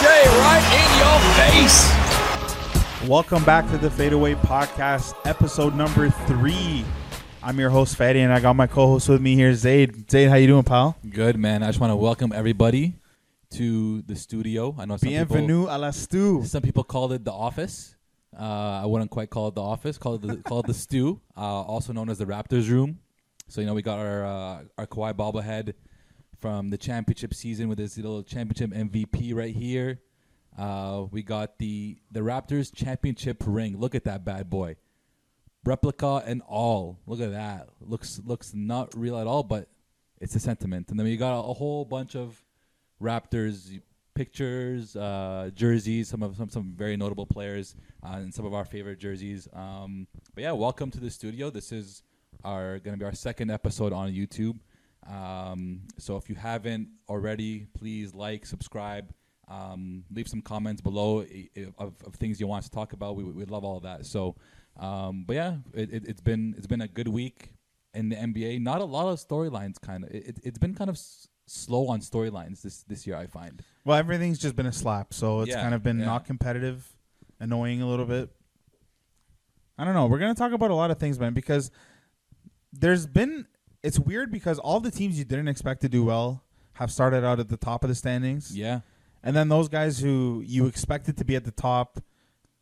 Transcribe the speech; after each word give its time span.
J 0.00 0.06
right 0.06 0.64
in 0.80 0.88
your 0.98 1.18
face. 1.36 3.08
Welcome 3.08 3.44
back 3.44 3.68
to 3.70 3.76
the 3.76 3.90
Fadeaway 3.90 4.34
Podcast, 4.36 5.14
episode 5.26 5.74
number 5.74 6.08
three. 6.10 6.84
I'm 7.42 7.58
your 7.60 7.68
host 7.68 7.96
Fatty, 7.96 8.20
and 8.20 8.32
I 8.32 8.40
got 8.40 8.56
my 8.56 8.66
co-host 8.66 9.10
with 9.10 9.20
me 9.20 9.34
here, 9.34 9.54
Zaid. 9.54 10.10
Zaid, 10.10 10.30
how 10.30 10.36
you 10.36 10.46
doing, 10.46 10.62
pal? 10.62 10.96
Good 11.08 11.36
man. 11.38 11.62
I 11.62 11.66
just 11.66 11.80
want 11.80 11.90
to 11.90 11.96
welcome 11.96 12.32
everybody 12.32 12.94
to 13.52 14.00
the 14.02 14.16
studio. 14.16 14.74
I 14.78 14.86
know 14.86 14.96
some 14.96 15.10
Bienvenue 15.10 15.66
à 15.66 15.78
la 15.78 15.90
stew. 15.90 16.44
some 16.44 16.62
people 16.62 16.84
called 16.84 17.12
it 17.12 17.22
the 17.24 17.32
office. 17.32 17.94
Uh, 18.38 18.80
I 18.82 18.86
wouldn't 18.86 19.10
quite 19.10 19.28
call 19.28 19.48
it 19.48 19.54
the 19.54 19.62
office. 19.62 19.98
Call 19.98 20.14
it 20.14 20.22
the 20.22 20.36
call 20.46 20.60
it 20.60 20.66
the 20.66 20.74
stew. 20.74 21.20
Uh, 21.36 21.40
also 21.40 21.92
known 21.92 22.08
as 22.08 22.16
the 22.18 22.26
Raptors 22.26 22.70
room. 22.70 23.00
So 23.48 23.60
you 23.60 23.66
know 23.66 23.74
we 23.74 23.82
got 23.82 23.98
our 23.98 24.24
uh, 24.24 24.58
our 24.78 24.86
Kawhi 24.86 25.12
bobblehead 25.12 25.74
from 26.40 26.70
the 26.70 26.78
championship 26.78 27.34
season 27.34 27.68
with 27.68 27.78
his 27.78 27.96
little 27.96 28.22
championship 28.22 28.70
MVP 28.70 29.34
right 29.34 29.54
here. 29.54 30.00
Uh, 30.58 31.04
we 31.10 31.22
got 31.22 31.58
the 31.58 31.98
the 32.10 32.20
Raptors 32.20 32.74
championship 32.74 33.42
ring. 33.46 33.78
Look 33.78 33.94
at 33.94 34.04
that 34.04 34.24
bad 34.24 34.50
boy, 34.50 34.76
replica 35.64 36.22
and 36.26 36.42
all. 36.48 36.98
Look 37.06 37.20
at 37.20 37.32
that. 37.32 37.68
Looks 37.80 38.20
looks 38.24 38.52
not 38.54 38.96
real 38.96 39.18
at 39.18 39.26
all, 39.26 39.42
but 39.42 39.68
it's 40.20 40.34
a 40.34 40.40
sentiment. 40.40 40.90
And 40.90 40.98
then 40.98 41.06
we 41.06 41.16
got 41.16 41.38
a, 41.38 41.42
a 41.42 41.54
whole 41.54 41.84
bunch 41.84 42.16
of 42.16 42.42
Raptors 43.00 43.80
pictures, 44.14 44.96
uh, 44.96 45.50
jerseys, 45.54 46.08
some 46.08 46.22
of 46.22 46.36
some 46.36 46.48
some 46.48 46.74
very 46.76 46.96
notable 46.96 47.26
players, 47.26 47.76
uh, 48.02 48.16
and 48.16 48.34
some 48.34 48.44
of 48.44 48.54
our 48.54 48.64
favorite 48.64 48.98
jerseys. 48.98 49.48
Um, 49.52 50.06
but 50.34 50.42
yeah, 50.42 50.52
welcome 50.52 50.90
to 50.90 51.00
the 51.00 51.10
studio. 51.10 51.50
This 51.50 51.70
is 51.72 52.02
our 52.44 52.78
going 52.78 52.94
to 52.94 52.98
be 52.98 53.04
our 53.04 53.14
second 53.14 53.50
episode 53.50 53.92
on 53.92 54.10
YouTube. 54.10 54.58
Um, 55.08 55.82
so 55.98 56.16
if 56.16 56.28
you 56.28 56.34
haven't 56.34 56.88
already, 57.08 57.66
please 57.74 58.14
like, 58.14 58.46
subscribe, 58.46 59.12
um, 59.48 60.04
leave 60.12 60.28
some 60.28 60.42
comments 60.42 60.80
below 60.80 61.20
of, 61.78 61.94
of 62.06 62.14
things 62.16 62.38
you 62.40 62.46
want 62.46 62.64
us 62.64 62.68
to 62.68 62.74
talk 62.74 62.92
about. 62.92 63.16
We 63.16 63.24
we 63.24 63.44
love 63.46 63.64
all 63.64 63.78
of 63.78 63.82
that. 63.84 64.06
So, 64.06 64.36
um, 64.78 65.24
but 65.26 65.34
yeah, 65.36 65.56
it, 65.74 65.92
it, 65.92 66.04
it's 66.06 66.20
been 66.20 66.54
it's 66.56 66.66
been 66.66 66.82
a 66.82 66.88
good 66.88 67.08
week 67.08 67.52
in 67.94 68.08
the 68.10 68.16
NBA. 68.16 68.60
Not 68.60 68.80
a 68.80 68.84
lot 68.84 69.10
of 69.10 69.18
storylines. 69.18 69.80
Kind 69.80 70.04
of, 70.04 70.10
it, 70.10 70.26
it, 70.28 70.38
it's 70.44 70.58
been 70.58 70.74
kind 70.74 70.88
of 70.90 70.94
s- 70.96 71.26
slow 71.46 71.88
on 71.88 72.00
storylines 72.00 72.62
this 72.62 72.82
this 72.84 73.06
year. 73.06 73.16
I 73.16 73.26
find. 73.26 73.62
Well, 73.84 73.96
everything's 73.98 74.38
just 74.38 74.54
been 74.54 74.66
a 74.66 74.72
slap, 74.72 75.12
so 75.14 75.40
it's 75.40 75.50
Yeah, 75.50 75.62
kind 75.62 75.74
of 75.74 75.82
been 75.82 75.98
yeah. 75.98 76.04
not 76.04 76.26
competitive, 76.26 76.86
annoying 77.40 77.82
a 77.82 77.88
little 77.88 78.06
bit. 78.06 78.30
I 79.78 79.84
don't 79.84 79.94
know. 79.94 80.06
We're 80.06 80.18
gonna 80.18 80.34
talk 80.34 80.52
about 80.52 80.70
a 80.70 80.74
lot 80.74 80.90
of 80.90 80.98
things, 80.98 81.18
man, 81.18 81.32
because 81.34 81.70
there's 82.72 83.06
been. 83.06 83.46
It's 83.82 83.98
weird 83.98 84.30
because 84.30 84.58
all 84.58 84.80
the 84.80 84.90
teams 84.90 85.18
you 85.18 85.24
didn't 85.24 85.48
expect 85.48 85.80
to 85.82 85.88
do 85.88 86.04
well 86.04 86.44
have 86.74 86.90
started 86.92 87.24
out 87.24 87.40
at 87.40 87.48
the 87.48 87.56
top 87.56 87.82
of 87.84 87.88
the 87.88 87.94
standings. 87.94 88.56
Yeah. 88.56 88.80
And 89.22 89.34
then 89.36 89.48
those 89.48 89.68
guys 89.68 89.98
who 89.98 90.42
you 90.46 90.66
expected 90.66 91.16
to 91.18 91.24
be 91.24 91.36
at 91.36 91.44
the 91.44 91.50
top 91.50 91.98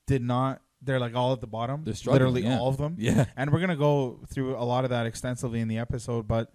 did 0.06 0.22
not. 0.22 0.60
They're 0.80 1.00
like 1.00 1.14
all 1.14 1.32
at 1.32 1.40
the 1.40 1.46
bottom. 1.48 1.82
They're 1.84 1.94
struggling, 1.94 2.34
Literally 2.34 2.42
yeah. 2.48 2.58
all 2.58 2.68
of 2.68 2.76
them. 2.76 2.96
Yeah. 2.98 3.24
And 3.36 3.52
we're 3.52 3.60
gonna 3.60 3.76
go 3.76 4.20
through 4.28 4.56
a 4.56 4.62
lot 4.62 4.84
of 4.84 4.90
that 4.90 5.06
extensively 5.06 5.60
in 5.60 5.68
the 5.68 5.78
episode. 5.78 6.28
But 6.28 6.52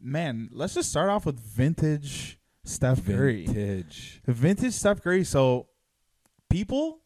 man, 0.00 0.48
let's 0.52 0.74
just 0.74 0.90
start 0.90 1.08
off 1.08 1.24
with 1.24 1.38
vintage 1.38 2.38
Steph 2.64 3.06
Curry. 3.06 3.46
Vintage. 3.46 4.22
Vintage 4.26 4.72
Steph 4.72 5.02
Curry. 5.02 5.22
So 5.24 5.68
people, 6.50 7.00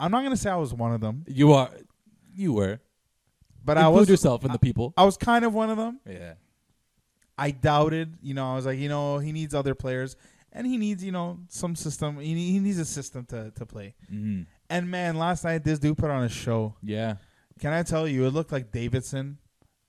I'm 0.00 0.10
not 0.10 0.22
gonna 0.22 0.36
say 0.36 0.50
I 0.50 0.56
was 0.56 0.72
one 0.72 0.92
of 0.92 1.00
them, 1.00 1.24
You 1.28 1.52
are. 1.52 1.70
You 2.34 2.54
were. 2.54 2.80
But 3.64 3.78
I 3.78 3.82
Include 3.86 4.00
was. 4.00 4.08
yourself 4.10 4.44
in 4.44 4.52
the 4.52 4.58
people. 4.58 4.92
I 4.96 5.04
was 5.04 5.16
kind 5.16 5.44
of 5.44 5.54
one 5.54 5.70
of 5.70 5.76
them. 5.76 6.00
Yeah. 6.08 6.34
I 7.38 7.50
doubted. 7.50 8.16
You 8.22 8.34
know, 8.34 8.52
I 8.52 8.56
was 8.56 8.66
like, 8.66 8.78
you 8.78 8.88
know, 8.88 9.18
he 9.18 9.32
needs 9.32 9.54
other 9.54 9.74
players, 9.74 10.16
and 10.52 10.66
he 10.66 10.76
needs, 10.76 11.02
you 11.02 11.12
know, 11.12 11.38
some 11.48 11.74
system. 11.76 12.18
He, 12.18 12.34
he 12.52 12.58
needs 12.58 12.78
a 12.78 12.84
system 12.84 13.24
to 13.26 13.50
to 13.52 13.66
play. 13.66 13.94
hmm 14.08 14.42
And 14.70 14.90
man, 14.90 15.16
last 15.16 15.44
night 15.44 15.64
this 15.64 15.78
dude 15.78 15.96
put 15.98 16.10
on 16.10 16.24
a 16.24 16.28
show. 16.28 16.76
Yeah. 16.82 17.16
Can 17.58 17.72
I 17.72 17.82
tell 17.82 18.06
you, 18.08 18.26
it 18.26 18.30
looked 18.30 18.52
like 18.52 18.72
Davidson 18.72 19.38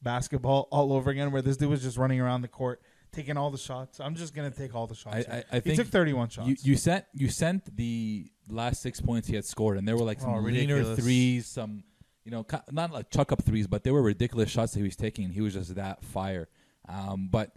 basketball 0.01 0.67
all 0.71 0.93
over 0.93 1.09
again, 1.09 1.31
where 1.31 1.41
this 1.41 1.57
dude 1.57 1.69
was 1.69 1.81
just 1.81 1.97
running 1.97 2.19
around 2.19 2.41
the 2.41 2.47
court 2.47 2.81
taking 3.11 3.37
all 3.37 3.51
the 3.51 3.57
shots. 3.57 3.99
I'm 3.99 4.15
just 4.15 4.33
gonna 4.33 4.51
take 4.51 4.73
all 4.75 4.87
the 4.87 4.95
shots. 4.95 5.15
I, 5.15 5.19
here. 5.19 5.43
I, 5.51 5.55
I 5.57 5.59
he 5.59 5.61
think 5.61 5.77
took 5.77 5.87
31 5.87 6.29
shots. 6.29 6.47
you, 6.47 6.55
you 6.63 6.75
sent 6.77 7.05
you 7.13 7.29
sent 7.29 7.75
the 7.75 8.27
last 8.49 8.81
six 8.81 8.99
points 8.99 9.27
he 9.27 9.35
had 9.35 9.45
scored, 9.45 9.77
and 9.77 9.87
there 9.87 9.95
were 9.95 10.03
like 10.03 10.19
some 10.19 10.33
Oh, 10.33 10.39
leaner 10.39 10.83
threes, 10.95 11.45
some 11.47 11.83
you 12.23 12.31
know, 12.31 12.45
not 12.71 12.91
like 12.91 13.09
chuck 13.09 13.31
up 13.31 13.43
threes, 13.43 13.67
but 13.67 13.83
they 13.83 13.91
were 13.91 14.01
ridiculous 14.01 14.49
shots 14.49 14.73
that 14.73 14.79
he 14.79 14.83
was 14.83 14.95
taking, 14.95 15.29
he 15.29 15.41
was 15.41 15.53
just 15.53 15.75
that 15.75 16.03
fire. 16.03 16.47
Um, 16.87 17.27
but 17.31 17.55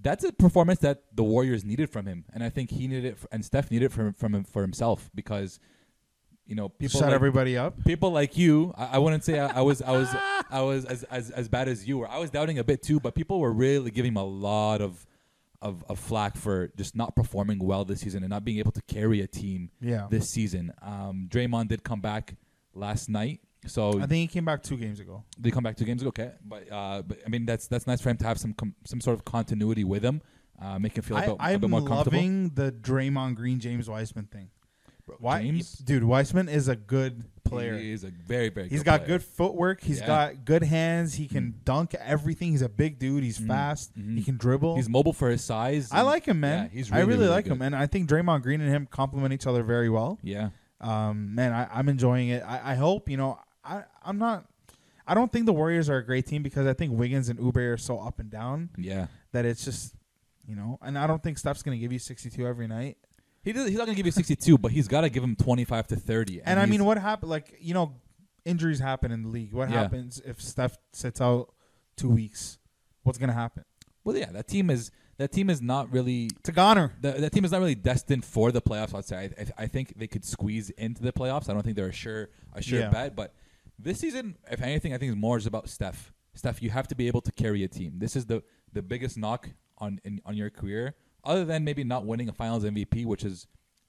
that's 0.00 0.24
a 0.24 0.32
performance 0.32 0.80
that 0.80 1.04
the 1.12 1.24
Warriors 1.24 1.64
needed 1.64 1.90
from 1.90 2.06
him, 2.06 2.24
and 2.32 2.42
I 2.42 2.50
think 2.50 2.70
he 2.70 2.86
needed 2.86 3.04
it, 3.04 3.18
and 3.32 3.44
Steph 3.44 3.70
needed 3.70 3.86
it 3.86 3.92
from 3.92 4.12
from 4.12 4.34
him 4.34 4.44
for 4.44 4.62
himself 4.62 5.10
because 5.14 5.60
you 6.46 6.54
know 6.54 6.68
people 6.68 7.00
shut 7.00 7.08
like, 7.08 7.14
everybody 7.14 7.56
up. 7.56 7.82
people 7.84 8.10
like 8.10 8.36
you 8.36 8.74
I, 8.76 8.84
I 8.92 8.98
wouldn't 8.98 9.24
say 9.24 9.38
I, 9.38 9.58
I 9.58 9.60
was 9.62 9.80
I 9.80 9.92
was 9.92 10.08
I 10.50 10.60
was 10.60 10.84
as, 10.84 11.02
as 11.04 11.30
as 11.30 11.48
bad 11.48 11.68
as 11.68 11.86
you 11.86 11.98
were. 11.98 12.08
I 12.08 12.18
was 12.18 12.30
doubting 12.30 12.58
a 12.58 12.64
bit 12.64 12.82
too, 12.82 13.00
but 13.00 13.14
people 13.14 13.40
were 13.40 13.52
really 13.52 13.90
giving 13.90 14.12
him 14.12 14.18
a 14.18 14.24
lot 14.24 14.80
of 14.80 15.06
of, 15.62 15.82
of 15.88 15.98
flack 15.98 16.36
for 16.36 16.68
just 16.76 16.94
not 16.94 17.16
performing 17.16 17.58
well 17.58 17.86
this 17.86 18.00
season 18.00 18.22
and 18.22 18.30
not 18.30 18.44
being 18.44 18.58
able 18.58 18.72
to 18.72 18.82
carry 18.82 19.22
a 19.22 19.26
team 19.26 19.70
Yeah, 19.80 20.06
this 20.10 20.28
season. 20.28 20.72
Um, 20.82 21.28
Draymond 21.30 21.68
did 21.68 21.82
come 21.82 22.00
back 22.00 22.34
last 22.74 23.08
night, 23.08 23.40
so 23.66 23.98
I 24.00 24.06
think 24.06 24.10
he 24.20 24.26
came 24.26 24.44
back 24.44 24.62
two 24.62 24.76
games 24.76 25.00
ago. 25.00 25.24
they 25.38 25.50
come 25.50 25.62
back 25.64 25.76
two 25.76 25.84
games 25.84 26.02
ago. 26.02 26.08
Okay, 26.08 26.32
but 26.44 26.70
uh, 26.70 27.02
but 27.02 27.18
I 27.26 27.28
mean 27.28 27.46
that's 27.46 27.66
that's 27.66 27.86
nice 27.86 28.00
for 28.00 28.10
him 28.10 28.16
to 28.18 28.24
have 28.26 28.38
some 28.38 28.52
com- 28.54 28.74
some 28.84 29.00
sort 29.00 29.16
of 29.18 29.24
continuity 29.24 29.84
with 29.84 30.04
him, 30.04 30.22
uh, 30.60 30.78
make 30.78 30.96
him 30.96 31.02
feel 31.02 31.16
like 31.16 31.26
bit, 31.26 31.36
a 31.38 31.42
I'm 31.42 31.60
bit 31.60 31.70
more 31.70 31.80
comfortable. 31.80 32.16
loving 32.18 32.50
the 32.54 32.72
Draymond 32.72 33.36
Green 33.36 33.60
James 33.60 33.88
Wiseman 33.88 34.26
thing. 34.26 34.50
Bro, 35.06 35.16
Why, 35.20 35.42
James, 35.42 35.72
dude? 35.74 36.02
Wiseman 36.02 36.48
is 36.48 36.66
a 36.68 36.76
good 36.76 37.24
player. 37.44 37.76
he 37.76 37.92
is 37.92 38.04
a 38.04 38.08
very 38.08 38.48
very. 38.48 38.70
He's 38.70 38.80
good 38.80 38.84
got 38.86 39.00
player. 39.04 39.18
good 39.18 39.22
footwork. 39.22 39.82
He's 39.82 40.00
Yeah. 40.00 40.06
got 40.06 40.44
good 40.46 40.62
hands. 40.62 41.12
He 41.14 41.28
can 41.28 41.52
Mm. 41.52 41.64
dunk 41.66 41.94
everything. 41.96 42.52
He's 42.52 42.62
a 42.62 42.70
big 42.70 42.98
dude. 42.98 43.22
He's 43.22 43.38
Mm. 43.38 43.48
fast. 43.48 43.94
Mhm. 43.98 44.16
He 44.16 44.24
can 44.24 44.38
dribble. 44.38 44.76
He's 44.76 44.88
mobile 44.88 45.12
for 45.12 45.28
his 45.28 45.44
size. 45.44 45.90
I 45.92 46.00
like 46.00 46.24
him, 46.24 46.40
man. 46.40 46.64
Yeah, 46.64 46.78
he's 46.78 46.90
I 46.90 46.96
really, 47.00 47.08
really, 47.08 47.18
really 47.24 47.30
like 47.32 47.44
good. 47.44 47.52
him, 47.52 47.60
and 47.62 47.76
I 47.76 47.86
think 47.86 48.08
Draymond 48.08 48.42
Green 48.42 48.62
and 48.62 48.70
him 48.70 48.86
complement 48.90 49.34
each 49.34 49.46
other 49.46 49.62
very 49.62 49.90
well. 49.90 50.18
Yeah. 50.22 50.48
Um, 50.80 51.34
man, 51.34 51.52
I, 51.52 51.68
I'm 51.72 51.88
enjoying 51.90 52.28
it. 52.28 52.42
I, 52.42 52.72
I 52.72 52.74
hope 52.74 53.10
you 53.10 53.16
know. 53.18 53.38
I'm 54.04 54.18
not. 54.18 54.44
I 55.06 55.14
don't 55.14 55.30
think 55.30 55.46
the 55.46 55.52
Warriors 55.52 55.90
are 55.90 55.98
a 55.98 56.04
great 56.04 56.26
team 56.26 56.42
because 56.42 56.66
I 56.66 56.72
think 56.72 56.98
Wiggins 56.98 57.28
and 57.28 57.38
Oubre 57.38 57.74
are 57.74 57.76
so 57.76 57.98
up 58.00 58.18
and 58.20 58.30
down 58.30 58.70
Yeah. 58.78 59.06
that 59.32 59.44
it's 59.44 59.64
just, 59.64 59.94
you 60.46 60.56
know. 60.56 60.78
And 60.80 60.98
I 60.98 61.06
don't 61.06 61.22
think 61.22 61.36
Steph's 61.38 61.62
gonna 61.62 61.76
give 61.76 61.92
you 61.92 61.98
62 61.98 62.46
every 62.46 62.66
night. 62.66 62.96
He 63.42 63.52
does, 63.52 63.68
he's 63.68 63.76
not 63.76 63.84
gonna 63.86 63.96
give 63.96 64.06
you 64.06 64.12
62, 64.12 64.56
but 64.56 64.72
he's 64.72 64.88
got 64.88 65.02
to 65.02 65.10
give 65.10 65.22
him 65.22 65.36
25 65.36 65.86
to 65.88 65.96
30. 65.96 66.40
And, 66.42 66.58
I 66.58 66.64
mean, 66.64 66.84
what 66.86 66.96
happened? 66.96 67.28
Like 67.30 67.54
you 67.60 67.74
know, 67.74 67.92
injuries 68.46 68.78
happen 68.80 69.12
in 69.12 69.22
the 69.22 69.28
league. 69.28 69.52
What 69.52 69.68
Yeah. 69.70 69.82
happens 69.82 70.22
if 70.24 70.40
Steph 70.40 70.78
sits 70.92 71.20
out 71.20 71.52
two 71.96 72.08
weeks? 72.08 72.58
What's 73.02 73.18
gonna 73.18 73.32
happen? 73.34 73.64
well, 74.04 74.16
yeah, 74.16 74.30
that 74.32 74.48
team 74.48 74.70
is 74.70 74.90
that 75.18 75.30
team 75.32 75.48
is 75.50 75.60
not 75.62 75.92
really 75.92 76.28
a 76.48 76.52
goner. 76.52 76.92
that, 77.02 77.20
that 77.20 77.30
team 77.32 77.44
is 77.44 77.52
not 77.52 77.58
really 77.60 77.74
destined 77.74 78.24
for 78.24 78.50
the 78.50 78.60
playoffs. 78.62 78.94
I'd 78.94 79.04
say. 79.04 79.16
I, 79.38 79.42
I, 79.42 79.64
I 79.64 79.66
think 79.66 79.98
they 79.98 80.06
could 80.06 80.24
squeeze 80.24 80.70
into 80.70 81.02
the 81.02 81.12
playoffs. 81.12 81.48
I 81.48 81.52
don't 81.52 81.62
think 81.62 81.76
they're 81.76 81.86
a 81.88 81.92
sure 81.92 82.30
a 82.54 82.62
sure 82.62 82.80
Yeah. 82.80 82.90
bet, 82.90 83.14
but 83.14 83.34
this 83.78 83.98
season, 83.98 84.36
if 84.50 84.62
anything, 84.62 84.92
I 84.94 84.98
think 84.98 85.10
is 85.10 85.16
more 85.16 85.36
is 85.36 85.46
about 85.46 85.68
Steph. 85.68 86.12
Steph, 86.34 86.62
you 86.62 86.70
have 86.70 86.88
to 86.88 86.94
be 86.94 87.06
able 87.06 87.20
to 87.22 87.32
carry 87.32 87.62
a 87.64 87.68
team. 87.68 87.94
This 87.98 88.16
is 88.16 88.26
the 88.26 88.42
the 88.72 88.82
biggest 88.82 89.16
knock 89.16 89.48
on 89.78 90.00
in, 90.04 90.20
on 90.26 90.36
your 90.36 90.50
career, 90.50 90.94
other 91.24 91.44
than 91.44 91.64
maybe 91.64 91.84
not 91.84 92.04
winning 92.06 92.28
a 92.28 92.32
Finals 92.32 92.64
MVP, 92.64 93.04
which 93.06 93.24
is 93.24 93.46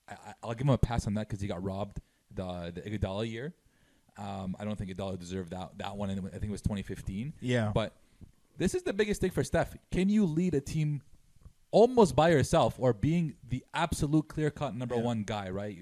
I, 0.07 0.13
I- 0.13 0.34
I'll 0.44 0.53
give 0.53 0.62
him 0.68 0.69
a 0.73 0.78
pass 0.78 1.07
on 1.07 1.13
that 1.16 1.28
because 1.28 1.41
he 1.41 1.47
got 1.47 1.63
robbed 1.63 2.00
the 2.34 2.72
the 2.75 2.81
Iguodala 2.81 3.29
year. 3.29 3.53
Um, 4.18 4.56
I 4.59 4.63
don't 4.63 4.78
think 4.78 4.90
Iguodala 4.91 5.19
deserved 5.19 5.51
that 5.51 5.78
that 5.78 5.96
one. 5.97 6.09
And 6.09 6.19
I 6.28 6.31
think 6.31 6.46
it 6.46 6.52
was 6.52 6.62
2015. 6.62 7.34
Yeah. 7.41 7.72
But 7.73 7.94
this 8.57 8.73
is 8.75 8.84
the 8.84 8.94
biggest 8.94 9.22
thing 9.22 9.31
for 9.31 9.44
Steph. 9.44 9.75
Can 9.91 10.07
you 10.09 10.25
lead 10.25 10.53
a 10.53 10.62
team 10.62 11.02
almost 11.72 12.16
by 12.16 12.29
yourself 12.29 12.76
or 12.79 12.93
being 12.93 13.35
the 13.49 13.66
absolute 13.73 14.28
clear 14.29 14.49
cut 14.49 14.73
number 14.76 14.96
Yeah. 14.96 15.02
one 15.02 15.23
guy, 15.23 15.49
right? 15.49 15.78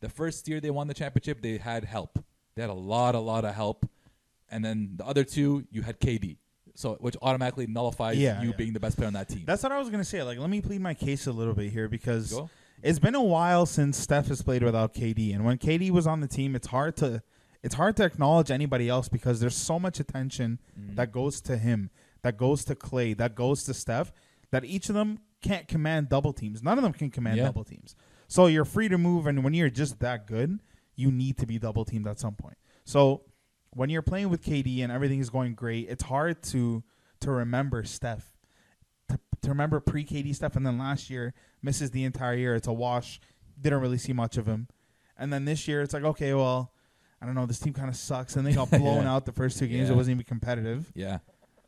The 0.00 0.08
first 0.08 0.48
year 0.48 0.60
they 0.60 0.70
won 0.70 0.86
the 0.86 0.94
championship, 0.94 1.42
they 1.42 1.58
had 1.58 1.84
help. 1.84 2.18
They 2.56 2.62
had 2.62 2.70
a 2.70 2.74
lot, 2.74 3.14
a 3.14 3.18
lot 3.20 3.44
of 3.44 3.54
help. 3.54 3.88
And 4.50 4.64
then 4.64 4.92
the 4.96 5.04
other 5.06 5.24
two, 5.24 5.64
you 5.70 5.82
had 5.82 5.98
KD. 6.00 6.36
So 6.76 6.94
which 7.00 7.16
automatically 7.22 7.66
nullifies 7.68 8.18
Yeah, 8.18 8.42
you 8.42 8.50
yeah. 8.50 8.56
being 8.56 8.72
the 8.72 8.80
best 8.80 8.96
player 8.96 9.06
on 9.06 9.12
that 9.12 9.28
team. 9.28 9.44
That's 9.46 9.62
what 9.62 9.70
I 9.72 9.78
was 9.78 9.90
gonna 9.90 10.04
say. 10.04 10.22
Like, 10.24 10.38
let 10.38 10.50
me 10.50 10.60
plead 10.60 10.80
my 10.80 10.94
case 10.94 11.26
a 11.28 11.32
little 11.32 11.54
bit 11.54 11.70
here 11.72 11.88
because 11.88 12.32
Go. 12.32 12.50
it's 12.82 12.98
been 12.98 13.14
a 13.14 13.22
while 13.22 13.64
since 13.64 13.96
Steph 13.96 14.26
has 14.26 14.42
played 14.42 14.62
without 14.64 14.92
KD, 14.92 15.32
and 15.34 15.44
when 15.44 15.56
KD 15.58 15.90
was 15.92 16.06
on 16.08 16.20
the 16.20 16.26
team, 16.26 16.56
it's 16.56 16.66
hard 16.66 16.96
to 16.96 17.22
it's 17.62 17.76
hard 17.76 17.96
to 17.96 18.04
acknowledge 18.04 18.50
anybody 18.50 18.88
else 18.88 19.08
because 19.08 19.38
there's 19.40 19.56
so 19.56 19.78
much 19.78 19.98
attention 20.00 20.58
Mm. 20.78 20.96
that 20.96 21.12
goes 21.12 21.40
to 21.42 21.56
him, 21.56 21.90
that 22.22 22.36
goes 22.36 22.64
to 22.66 22.74
Clay, 22.74 23.14
that 23.14 23.34
goes 23.36 23.62
to 23.64 23.72
Steph, 23.72 24.12
that 24.50 24.64
each 24.66 24.88
of 24.88 24.94
them 24.96 25.20
can't 25.42 25.66
command 25.68 26.08
double 26.10 26.32
teams. 26.34 26.62
None 26.62 26.76
of 26.76 26.82
them 26.82 26.92
can 26.92 27.08
command 27.10 27.36
Yeah. 27.38 27.44
double 27.44 27.64
teams. 27.64 27.94
So 28.28 28.46
you're 28.48 28.64
free 28.66 28.88
to 28.88 28.98
move, 28.98 29.26
and 29.28 29.42
when 29.44 29.54
you're 29.54 29.70
just 29.70 30.00
that 30.00 30.26
good, 30.26 30.58
you 30.96 31.10
need 31.10 31.38
to 31.38 31.46
be 31.46 31.58
double 31.58 31.84
teamed 31.84 32.06
at 32.06 32.18
some 32.20 32.34
point. 32.34 32.56
So 32.84 33.22
when 33.70 33.90
you're 33.90 34.02
playing 34.02 34.28
with 34.30 34.42
KD 34.44 34.82
and 34.82 34.92
everything 34.92 35.20
is 35.20 35.30
going 35.30 35.54
great, 35.54 35.88
it's 35.88 36.04
hard 36.04 36.42
to 36.44 36.82
to 37.20 37.30
remember 37.30 37.84
Steph. 37.84 38.30
To, 39.08 39.18
to 39.42 39.48
remember 39.50 39.80
pre 39.80 40.04
KD 40.04 40.34
stuff, 40.34 40.56
and 40.56 40.66
then 40.66 40.78
last 40.78 41.10
year 41.10 41.34
misses 41.62 41.90
the 41.90 42.04
entire 42.04 42.34
year. 42.34 42.54
It's 42.54 42.68
a 42.68 42.72
wash. 42.72 43.20
Didn't 43.60 43.80
really 43.80 43.98
see 43.98 44.12
much 44.12 44.36
of 44.36 44.46
him, 44.46 44.68
and 45.18 45.32
then 45.32 45.44
this 45.44 45.68
year 45.68 45.82
it's 45.82 45.92
like 45.94 46.04
okay, 46.04 46.34
well, 46.34 46.72
I 47.20 47.26
don't 47.26 47.34
know. 47.34 47.46
This 47.46 47.58
team 47.60 47.72
kind 47.72 47.88
of 47.88 47.96
sucks, 47.96 48.36
and 48.36 48.46
they 48.46 48.52
got 48.52 48.70
blown 48.70 49.02
Yeah. 49.04 49.14
out 49.14 49.26
the 49.26 49.32
first 49.32 49.58
two 49.58 49.66
games. 49.66 49.90
It 49.90 49.94
wasn't 49.96 50.16
even 50.16 50.24
competitive. 50.24 50.90
Yeah. 50.94 51.18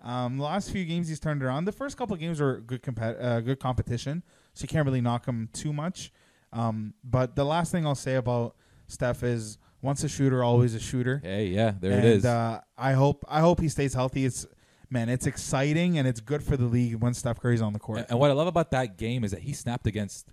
Um, 0.03 0.37
the 0.39 0.45
last 0.45 0.71
few 0.71 0.85
games 0.85 1.09
he's 1.09 1.19
turned 1.19 1.43
around. 1.43 1.65
The 1.65 1.73
first 1.73 1.97
couple 1.97 2.15
of 2.15 2.21
games 2.21 2.41
were 2.41 2.61
good 2.61 2.83
compet- 2.83 3.23
uh, 3.23 3.41
good 3.41 3.59
competition, 3.61 4.23
so 4.55 4.63
you 4.63 4.69
can't 4.69 4.87
really 4.87 5.01
knock 5.01 5.27
him 5.27 5.49
too 5.53 5.73
much. 5.73 6.13
Um, 6.53 6.95
but 7.03 7.35
the 7.37 7.45
last 7.45 7.73
thing 7.73 7.85
I'll 7.87 7.95
say 7.95 8.15
about 8.15 8.55
Steph 8.89 9.23
is 9.23 9.59
once 9.83 10.03
a 10.05 10.09
shooter, 10.09 10.43
always 10.43 10.75
a 10.75 10.81
shooter. 10.81 11.21
Hey, 11.23 11.47
yeah, 11.47 11.73
there 11.81 11.93
and, 11.93 12.05
it 12.05 12.17
is. 12.17 12.25
Uh, 12.25 12.61
I 12.77 12.93
hope 12.93 13.25
I 13.29 13.41
hope 13.41 13.61
he 13.61 13.69
stays 13.69 13.95
healthy. 13.95 14.25
It's 14.25 14.47
man, 14.91 15.09
it's 15.09 15.27
exciting 15.27 15.99
and 15.99 16.07
it's 16.07 16.21
good 16.21 16.43
for 16.43 16.57
the 16.57 16.65
league 16.65 16.97
when 16.97 17.15
Steph 17.15 17.41
Curry's 17.41 17.63
on 17.63 17.73
the 17.73 17.79
court. 17.79 17.99
and, 17.99 18.07
and 18.11 18.19
what 18.19 18.31
I 18.31 18.35
love 18.35 18.47
about 18.47 18.71
that 18.73 18.97
game 18.97 19.25
is 19.25 19.33
that 19.33 19.41
he 19.41 19.53
snapped 19.53 19.87
against 19.87 20.29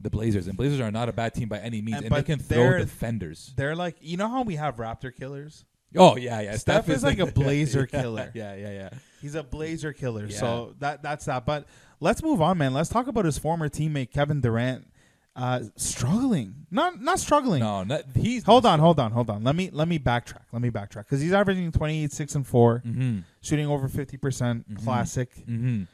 the 0.00 0.10
Blazers, 0.10 0.48
and 0.48 0.56
Blazers 0.56 0.80
are 0.80 0.90
not 0.90 1.08
a 1.08 1.12
bad 1.12 1.32
team 1.34 1.48
by 1.48 1.58
any 1.58 1.80
means, 1.80 1.98
And- 1.98 2.06
and, 2.06 2.14
they 2.14 2.22
can 2.22 2.38
throw 2.38 2.78
defenders. 2.78 3.52
They're 3.56 3.76
like 3.76 3.96
you 4.00 4.16
know 4.16 4.28
how 4.28 4.42
we 4.42 4.56
have 4.56 4.76
Raptor 4.76 5.14
killers. 5.14 5.64
Oh 5.96 6.16
yeah, 6.16 6.40
yeah. 6.40 6.56
Steph 6.56 6.88
is 6.88 7.02
like 7.02 7.18
a 7.18 7.26
Blazer 7.32 7.86
killer. 7.86 8.30
Yeah, 8.34 8.54
yeah, 8.54 8.70
yeah. 8.72 8.88
He's 9.20 9.34
a 9.34 9.42
Blazer 9.42 9.92
killer. 9.92 10.26
Yeah. 10.26 10.38
So 10.38 10.74
that 10.78 11.02
that's 11.02 11.26
that. 11.26 11.44
But 11.44 11.66
let's 12.00 12.22
move 12.22 12.40
on, 12.40 12.58
man. 12.58 12.72
Let's 12.72 12.88
talk 12.88 13.06
about 13.06 13.24
his 13.24 13.38
former 13.38 13.68
teammate 13.68 14.10
Kevin 14.10 14.40
Durant 14.40 14.86
uh, 15.34 15.60
struggling. 15.76 16.54
Not 16.70 17.00
not 17.00 17.18
struggling. 17.18 17.60
No, 17.60 17.84
not, 17.84 18.02
he's 18.14 18.44
Hold 18.44 18.66
on, 18.66 18.78
hold 18.80 18.98
on, 19.00 19.12
hold 19.12 19.30
on. 19.30 19.42
Let 19.44 19.56
me 19.56 19.70
let 19.72 19.88
me 19.88 19.98
backtrack. 19.98 20.44
Let 20.52 20.60
me 20.62 20.70
backtrack 20.70 21.04
because 21.04 21.20
he's 21.20 21.32
averaging 21.32 21.72
28, 21.72 22.12
six 22.12 22.34
and 22.34 22.46
4 22.46 22.82
Mm-hmm. 22.86 23.18
shooting 23.40 23.66
over 23.66 23.88
fifty 23.88 24.16
percent. 24.16 24.68
Mhm. 24.70 24.84
Classic. 24.84 25.30
Mm-hmm. 25.46 25.84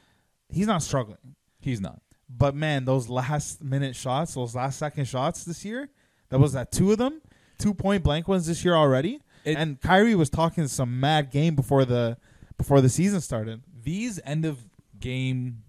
He's 0.49 0.67
not 0.67 0.83
struggling. 0.83 1.35
He's 1.61 1.79
not. 1.81 2.01
But 2.29 2.55
man, 2.55 2.85
those 2.85 3.09
last 3.09 3.63
minute 3.63 3.95
shots, 3.95 4.33
those 4.35 4.55
last 4.55 4.77
second 4.79 5.05
shots 5.05 5.43
this 5.45 5.63
year, 5.65 5.89
that 6.29 6.39
was 6.39 6.53
that 6.53 6.71
two 6.71 6.91
of 6.91 6.97
them, 6.97 7.21
two 7.57 7.73
point 7.73 8.03
blank 8.03 8.27
ones 8.27 8.45
this 8.47 8.63
year 8.65 8.75
already. 8.75 9.19
It- 9.45 9.57
and 9.57 9.79
Kyrie 9.79 10.15
was 10.15 10.29
talking 10.29 10.67
some 10.67 10.99
mad 10.99 11.31
game 11.31 11.55
before 11.55 11.85
the 11.85 12.17
before 12.57 12.81
the 12.81 12.89
season 12.89 13.21
started. 13.21 13.61
These 13.83 14.19
end 14.25 14.43
of 14.45 14.59
game, 14.99 15.63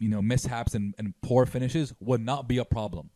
you 0.00 0.08
know, 0.08 0.20
mishaps 0.20 0.74
and, 0.74 0.94
and 0.98 1.14
poor 1.22 1.46
finishes 1.46 1.94
would 2.00 2.20
not 2.20 2.48
be 2.48 2.58
a 2.58 2.64
problem 2.64 3.10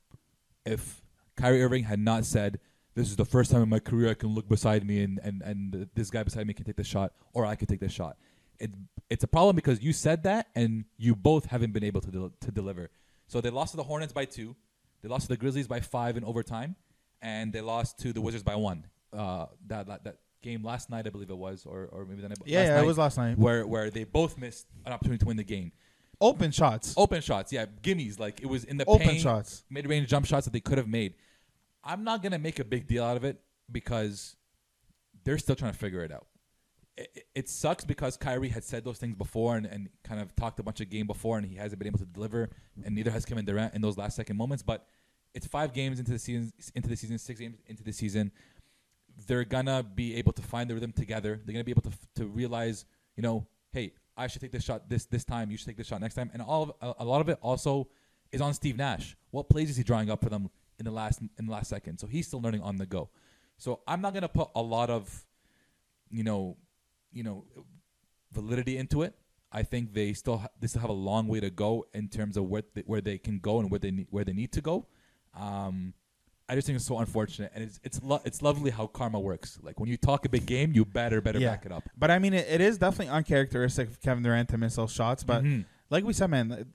if 0.65 1.03
Kyrie 1.37 1.63
Irving 1.63 1.85
had 1.85 1.99
not 1.99 2.25
said, 2.25 2.61
"This 2.95 3.09
is 3.09 3.17
the 3.17 3.25
first 3.25 3.51
time 3.51 3.63
in 3.63 3.69
my 3.69 3.81
career 3.81 4.11
I 4.11 4.15
can 4.15 4.29
look 4.29 4.49
beside 4.49 4.87
me 4.87 5.03
and 5.03 5.19
and 5.25 5.43
and 5.43 5.89
this 5.95 6.11
guy 6.11 6.23
beside 6.23 6.47
me 6.47 6.55
can 6.55 6.65
take 6.65 6.77
the 6.77 6.85
shot, 6.85 7.13
or 7.33 7.45
I 7.45 7.57
can 7.57 7.67
take 7.67 7.81
the 7.81 7.89
shot." 7.89 8.17
It 8.61 8.71
it's 9.11 9.25
a 9.25 9.27
problem 9.27 9.57
because 9.57 9.83
you 9.83 9.93
said 9.93 10.23
that 10.25 10.49
and 10.55 10.85
you 10.97 11.17
both 11.17 11.47
haven't 11.47 11.73
been 11.73 11.85
able 11.85 12.01
to 12.03 12.11
del- 12.11 12.33
to 12.41 12.53
deliver. 12.53 12.91
So 13.27 13.41
they 13.41 13.51
lost 13.51 13.73
to 13.73 13.77
the 13.77 13.83
Hornets 13.83 14.13
by 14.13 14.27
two, 14.27 14.55
they 15.03 15.09
lost 15.09 15.23
to 15.23 15.29
the 15.29 15.37
Grizzlies 15.37 15.67
by 15.67 15.81
five 15.81 16.17
in 16.17 16.25
overtime, 16.25 16.77
and 17.21 17.53
they 17.53 17.63
lost 17.63 17.99
to 18.01 18.13
the 18.13 18.21
Wizards 18.21 18.45
by 18.45 18.57
one. 18.57 18.87
Uh, 19.13 19.47
that 19.67 19.87
that, 19.87 20.05
that 20.05 20.17
game 20.43 20.63
last 20.63 20.91
night, 20.91 21.07
I 21.07 21.11
believe 21.11 21.31
it 21.31 21.37
was, 21.37 21.67
or 21.67 21.87
or 21.87 22.05
maybe 22.05 22.23
the 22.23 22.29
night. 22.29 22.39
Yeah, 22.45 22.63
yeah, 22.63 22.75
night, 22.75 22.85
it 22.85 22.87
was 22.87 22.99
last 22.99 23.17
night. 23.17 23.39
where 23.39 23.67
where 23.67 23.91
they 23.91 24.05
both 24.05 24.39
missed 24.39 24.67
an 24.85 24.93
opportunity 24.93 25.19
to 25.21 25.27
win 25.27 25.37
the 25.37 25.45
game. 25.45 25.73
Open 26.25 26.51
shots. 26.51 26.95
Open 26.97 27.21
shots, 27.21 27.53
yeah, 27.53 27.67
gimmies. 27.83 28.19
Like 28.19 28.41
it 28.41 28.47
was 28.47 28.65
in 28.65 28.77
the 28.77 28.85
Open 28.87 29.07
paint, 29.09 29.21
shots. 29.21 29.65
mid 29.71 29.89
range 29.89 30.09
jump 30.09 30.27
shots 30.27 30.47
that 30.47 30.53
they 30.53 30.61
could 30.61 30.79
have 30.79 30.89
made. 30.89 31.15
I'm 31.83 32.03
not 32.05 32.23
gonna 32.23 32.39
make 32.39 32.59
a 32.59 32.65
big 32.65 32.87
deal 32.87 33.05
out 33.05 33.17
of 33.17 33.25
it 33.25 33.41
because 33.71 34.37
they're 35.25 35.39
still 35.39 35.55
trying 35.55 35.73
to 35.73 35.79
figure 35.79 36.03
it 36.03 36.13
out. 36.13 36.27
It, 36.97 37.11
it- 37.15 37.25
it 37.35 37.49
sucks 37.49 37.85
because 37.85 38.17
Kyrie 38.17 38.49
had 38.51 38.63
said 38.65 38.85
those 38.85 38.99
things 38.99 39.17
before 39.17 39.57
and, 39.57 39.67
and 39.67 39.89
kind 40.05 40.21
of 40.21 40.35
talked 40.37 40.61
a 40.61 40.63
bunch 40.63 40.81
of 40.81 40.89
game 40.89 41.07
before, 41.07 41.37
and 41.37 41.45
he 41.47 41.57
hasn't 41.57 41.79
been 41.81 41.89
able 41.89 41.99
to 41.99 42.05
deliver, 42.07 42.49
and 42.85 42.95
neither 42.95 43.11
has 43.11 43.25
Kevin 43.25 43.45
Durant 43.45 43.75
in 43.75 43.81
those 43.83 43.99
last 43.99 44.15
second 44.17 44.37
moments. 44.37 44.63
But 44.63 44.87
it's 45.35 45.47
five 45.47 45.73
games 45.73 45.99
into 45.99 46.13
the 46.13 46.19
season, 46.19 46.53
into 46.77 46.89
the 46.89 46.97
season, 46.97 47.19
six 47.19 47.41
games 47.41 47.57
into 47.67 47.83
the 47.83 47.93
season. 47.93 48.31
They're 49.27 49.45
gonna 49.45 49.83
be 49.83 50.15
able 50.17 50.33
to 50.33 50.43
find 50.43 50.71
the 50.71 50.75
rhythm 50.75 50.93
together. 50.93 51.41
They're 51.45 51.53
gonna 51.53 51.65
be 51.65 51.73
able 51.73 51.83
to 51.83 51.93
to 52.17 52.27
realize, 52.27 52.85
you 53.17 53.23
know, 53.23 53.47
hey, 53.73 53.93
I 54.17 54.27
should 54.27 54.41
take 54.41 54.53
this 54.53 54.65
shot 54.65 54.89
this 54.89 55.07
this 55.07 55.25
time. 55.25 55.51
You 55.51 55.57
should 55.57 55.67
take 55.67 55.77
this 55.77 55.87
shot 55.87 56.01
next 56.01 56.15
time. 56.15 56.31
And 56.33 56.43
all 56.43 56.63
of, 56.63 56.73
a, 56.81 57.03
a 57.03 57.05
lot 57.05 57.21
of 57.21 57.29
it 57.29 57.39
also 57.43 57.89
is 58.33 58.41
on 58.41 58.55
Steve 58.55 58.77
Nash. 58.77 59.17
What 59.31 59.49
plays 59.49 59.71
is 59.71 59.77
he 59.77 59.83
drawing 59.83 60.11
up 60.11 60.23
for 60.23 60.31
them 60.31 60.51
in 60.79 60.85
the 60.85 60.91
last 60.91 61.21
in 61.39 61.47
the 61.47 61.53
last 61.53 61.69
second? 61.69 61.99
So 61.99 62.07
he's 62.07 62.27
still 62.27 62.41
learning 62.41 62.63
on 62.63 62.77
the 62.77 62.87
go. 62.87 63.11
So 63.57 63.81
I'm 63.87 64.01
not 64.01 64.15
gonna 64.15 64.29
put 64.29 64.49
a 64.55 64.63
lot 64.63 64.91
of, 64.91 65.27
you 66.11 66.25
know, 66.25 66.57
you 67.13 67.23
know, 67.23 67.45
validity 68.33 68.77
into 68.77 69.03
it. 69.03 69.15
I 69.53 69.63
think 69.63 69.95
they 69.95 70.13
still 70.13 70.39
ha- 70.39 70.49
they 70.61 70.67
still 70.67 70.81
have 70.81 70.91
a 70.91 70.95
long 70.95 71.29
way 71.29 71.41
to 71.41 71.51
go 71.51 71.87
in 71.95 72.09
terms 72.09 72.37
of 72.37 72.45
where 72.45 72.63
they, 72.75 72.83
where 72.83 73.01
they 73.01 73.19
can 73.19 73.39
go 73.39 73.61
and 73.61 73.71
where 73.71 73.79
they 73.79 73.93
need, 73.93 74.09
where 74.11 74.25
they 74.25 74.33
need 74.33 74.53
to 74.53 74.61
go. 74.61 74.87
Um, 75.39 75.95
I 76.49 76.55
just 76.55 76.67
think 76.67 76.77
it's 76.77 76.85
so 76.85 76.99
unfortunate, 76.99 77.53
and 77.55 77.65
it's 77.65 77.81
it's 77.83 78.03
lo- 78.03 78.21
it's 78.25 78.43
lovely 78.43 78.71
how 78.71 78.87
karma 78.87 79.19
works. 79.19 79.59
Like 79.63 79.81
when 79.81 79.89
you 79.89 79.97
talk 79.97 80.27
a 80.27 80.29
big 80.29 80.45
game, 80.47 80.73
you 80.75 80.85
better 80.85 81.21
better 81.21 81.39
Yeah. 81.39 81.51
back 81.53 81.65
it 81.67 81.73
up. 81.73 81.85
But 81.97 82.11
I 82.11 82.19
mean, 82.19 82.35
it, 82.35 82.47
it 82.49 82.61
is 82.61 82.77
definitely 82.79 83.09
uncharacteristic 83.15 83.89
of 83.89 84.01
Kevin 84.03 84.23
Durant 84.23 84.49
to 84.51 84.59
miss 84.59 84.77
those 84.77 84.93
shots. 84.93 85.25
But 85.25 85.43
Mhm. 85.43 85.65
like 85.91 86.05
we 86.05 86.13
said, 86.13 86.29
man, 86.29 86.67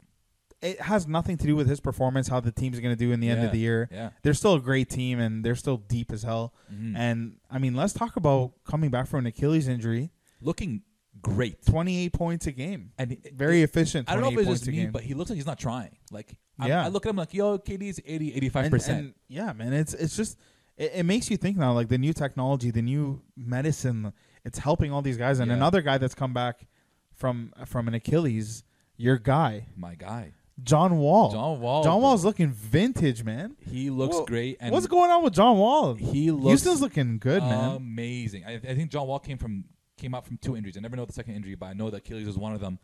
it- 0.62 0.82
has 0.82 1.08
nothing 1.08 1.38
to 1.38 1.46
do 1.48 1.56
with 1.56 1.70
his 1.70 1.80
performance, 1.80 2.28
how 2.28 2.40
the 2.42 2.52
team's 2.52 2.80
going 2.80 2.94
to 2.94 3.00
do 3.00 3.12
in 3.12 3.20
the 3.22 3.30
end 3.30 3.40
Yeah, 3.42 3.46
of 3.46 3.52
the 3.54 3.60
year. 3.60 3.88
yeah. 3.92 4.10
They're 4.24 4.34
still 4.34 4.56
a 4.56 4.60
great 4.60 4.90
team, 4.90 5.20
and 5.20 5.46
they're 5.46 5.56
still 5.56 5.78
deep 5.78 6.12
as 6.12 6.24
hell. 6.24 6.54
Mhm. 6.74 6.98
And 6.98 7.38
I 7.50 7.60
mean, 7.60 7.76
let's 7.76 7.94
talk 7.94 8.18
about 8.18 8.54
coming 8.66 8.90
back 8.90 9.08
from 9.08 9.20
an 9.20 9.26
Achilles 9.28 9.68
injury. 9.68 10.12
looking 10.42 10.82
great. 11.22 11.66
28 11.66 12.14
points 12.14 12.48
a 12.48 12.52
game. 12.52 12.92
And 12.98 13.12
it- 13.14 13.34
Very 13.36 13.62
efficient. 13.64 14.10
I 14.10 14.14
don't 14.14 14.24
know 14.24 14.32
if 14.32 14.48
it's 14.48 14.60
just 14.62 14.68
me, 14.68 14.74
game. 14.76 14.92
but 14.92 15.04
he 15.04 15.14
looks 15.14 15.30
like 15.30 15.38
he's 15.38 15.46
not 15.46 15.60
trying. 15.60 15.96
Like, 16.12 16.36
Yeah. 16.64 16.84
I 16.84 16.88
look 16.90 17.06
at 17.06 17.10
him 17.12 17.16
like, 17.16 17.34
yo, 17.34 17.58
KD's 17.58 18.00
80, 18.06 18.32
85%. 18.50 18.88
and 18.90 19.14
yeah, 19.28 19.54
man, 19.54 19.74
it's 19.74 19.94
it's 19.94 20.16
just 20.18 20.38
it, 20.78 20.92
it 20.96 21.04
makes 21.04 21.30
you 21.30 21.38
think 21.38 21.58
now, 21.58 21.74
like 21.74 21.88
the 21.90 21.98
new 21.98 22.14
technology, 22.14 22.72
the 22.72 22.82
new 22.82 23.22
medicine, 23.36 24.14
it's 24.46 24.60
helping 24.60 24.92
all 24.92 25.02
these 25.02 25.18
guys. 25.18 25.40
And 25.40 25.50
Yeah. 25.50 25.56
another 25.58 25.82
guy 25.82 25.98
that's 25.98 26.16
come 26.16 26.34
back 26.34 26.68
from 27.14 27.54
from 27.66 27.88
an 27.88 27.94
Achilles, 27.94 28.64
your 28.98 29.18
guy, 29.18 29.68
My 29.76 29.96
guy, 29.96 30.34
John 30.64 30.98
Wall. 30.98 31.32
John 31.32 31.60
Wall. 31.62 31.84
John 31.84 32.00
bro. 32.00 32.10
Wall's 32.10 32.26
looking 32.26 32.52
vintage, 32.52 33.24
man. 33.24 33.56
He 33.60 33.90
looks 33.90 34.18
Wha- 34.18 34.26
great. 34.26 34.58
And 34.60 34.72
What's 34.74 34.88
going 34.88 35.10
on 35.12 35.24
with 35.24 35.34
John 35.34 35.58
Wall? 35.58 35.94
He 35.96 36.32
looks 36.32 36.48
Houston's 36.64 36.82
looking 36.82 37.18
good, 37.18 37.42
man. 37.42 37.76
Amazing. 37.78 38.44
I, 38.46 38.56
I 38.56 38.60
think 38.76 38.90
John 38.92 39.08
Wall 39.08 39.20
came 39.20 39.38
from 39.38 39.64
came 40.00 40.16
out 40.16 40.26
from 40.26 40.38
two 40.38 40.56
injuries. 40.56 40.78
I 40.78 40.82
never 40.82 40.96
know 40.96 41.06
the 41.06 41.14
second 41.14 41.36
injury, 41.36 41.56
but 41.56 41.68
I 41.68 41.74
know 41.74 41.90
that 41.90 41.98
Achilles 41.98 42.28
was 42.28 42.38
one 42.38 42.54
of 42.54 42.62
them. 42.62 42.80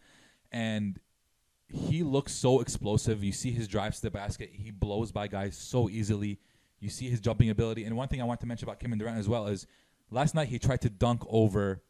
And 0.52 1.00
he 1.68 2.04
looks 2.04 2.34
so 2.34 2.62
explosive. 2.62 3.24
You 3.24 3.32
see 3.32 3.52
his 3.52 3.68
drives 3.68 3.98
to 3.98 4.04
the 4.04 4.12
basket. 4.12 4.52
He 4.54 4.72
blows 4.72 5.12
by 5.12 5.28
guys 5.28 5.58
so 5.58 5.90
easily. 5.90 6.40
You 6.80 6.90
see 6.90 7.10
his 7.10 7.20
jumping 7.20 7.50
ability. 7.50 7.86
And 7.86 7.98
one 7.98 8.08
thing 8.08 8.22
I 8.22 8.26
want 8.26 8.42
to 8.42 8.46
mention 8.46 8.68
about 8.68 8.80
Kevin 8.80 9.00
Durant 9.00 9.18
as 9.18 9.28
well 9.28 9.48
is 9.48 9.66
last 10.12 10.36
night 10.36 10.50
he 10.50 10.60
tried 10.60 10.82
to 10.82 10.90
dunk 10.90 11.24
over, 11.28 11.82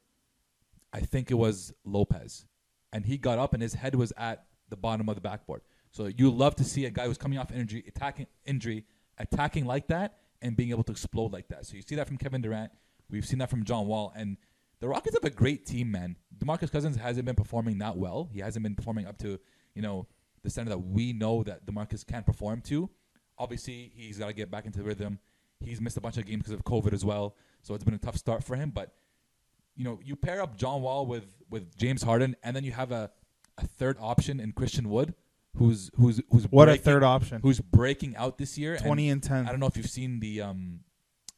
I 0.93 1.01
think 1.01 1.31
it 1.31 1.35
was 1.35 1.73
Lopez, 1.83 2.45
and 2.93 3.05
he 3.05 3.17
got 3.17 3.37
up 3.37 3.53
and 3.53 3.61
his 3.61 3.73
head 3.73 3.95
was 3.95 4.13
at 4.15 4.45
the 4.69 4.77
bottom 4.77 5.09
of 5.09 5.15
the 5.15 5.21
backboard. 5.21 5.61
So 5.91 6.05
you 6.07 6.29
love 6.29 6.55
to 6.55 6.63
see 6.63 6.85
a 6.85 6.89
guy 6.89 7.07
who's 7.07 7.17
coming 7.17 7.37
off 7.37 7.51
injury, 7.51 7.83
attacking 7.87 8.27
injury, 8.45 8.85
attacking 9.17 9.65
like 9.65 9.87
that, 9.87 10.19
and 10.41 10.55
being 10.55 10.69
able 10.69 10.83
to 10.83 10.91
explode 10.91 11.33
like 11.33 11.47
that. 11.49 11.65
So 11.65 11.75
you 11.75 11.81
see 11.81 11.95
that 11.95 12.07
from 12.07 12.17
Kevin 12.17 12.41
Durant. 12.41 12.71
We've 13.09 13.25
seen 13.25 13.39
that 13.39 13.49
from 13.49 13.63
John 13.63 13.87
Wall, 13.87 14.13
and 14.15 14.37
the 14.79 14.87
Rockets 14.87 15.15
have 15.15 15.23
a 15.23 15.33
great 15.35 15.65
team, 15.65 15.91
man. 15.91 16.17
Demarcus 16.37 16.71
Cousins 16.71 16.97
hasn't 16.97 17.25
been 17.25 17.35
performing 17.35 17.77
that 17.79 17.97
well. 17.97 18.29
He 18.31 18.39
hasn't 18.39 18.63
been 18.63 18.75
performing 18.75 19.07
up 19.07 19.17
to 19.19 19.39
you 19.73 19.81
know 19.81 20.07
the 20.43 20.49
standard 20.49 20.71
that 20.71 20.79
we 20.79 21.13
know 21.13 21.43
that 21.43 21.65
Demarcus 21.65 22.05
can 22.05 22.23
perform 22.23 22.61
to. 22.61 22.89
Obviously, 23.37 23.91
he's 23.95 24.17
got 24.17 24.27
to 24.27 24.33
get 24.33 24.49
back 24.51 24.65
into 24.65 24.79
the 24.79 24.85
rhythm. 24.85 25.19
He's 25.59 25.81
missed 25.81 25.97
a 25.97 26.01
bunch 26.01 26.17
of 26.17 26.25
games 26.25 26.43
because 26.43 26.53
of 26.53 26.63
COVID 26.63 26.93
as 26.93 27.03
well, 27.03 27.35
so 27.61 27.73
it's 27.73 27.83
been 27.83 27.93
a 27.93 27.97
tough 27.97 28.17
start 28.17 28.43
for 28.43 28.55
him. 28.55 28.69
But 28.69 28.93
you 29.75 29.83
know, 29.83 29.99
you 30.03 30.15
pair 30.15 30.41
up 30.41 30.57
John 30.57 30.81
Wall 30.81 31.05
with 31.05 31.25
with 31.49 31.77
James 31.77 32.03
Harden, 32.03 32.35
and 32.43 32.55
then 32.55 32.63
you 32.63 32.71
have 32.71 32.91
a, 32.91 33.11
a 33.57 33.65
third 33.67 33.97
option 33.99 34.39
in 34.39 34.51
Christian 34.51 34.89
Wood, 34.89 35.13
who's 35.57 35.89
who's 35.95 36.21
who's 36.31 36.45
What 36.45 36.69
a 36.69 36.75
third 36.77 37.03
option. 37.03 37.41
who's 37.41 37.59
breaking 37.59 38.15
out 38.15 38.37
this 38.37 38.57
year. 38.57 38.77
20 38.77 39.09
and 39.09 39.23
10. 39.23 39.47
I 39.47 39.51
don't 39.51 39.59
know 39.59 39.67
if 39.67 39.77
you've 39.77 39.89
seen 39.89 40.19
the 40.19 40.41
um. 40.41 40.81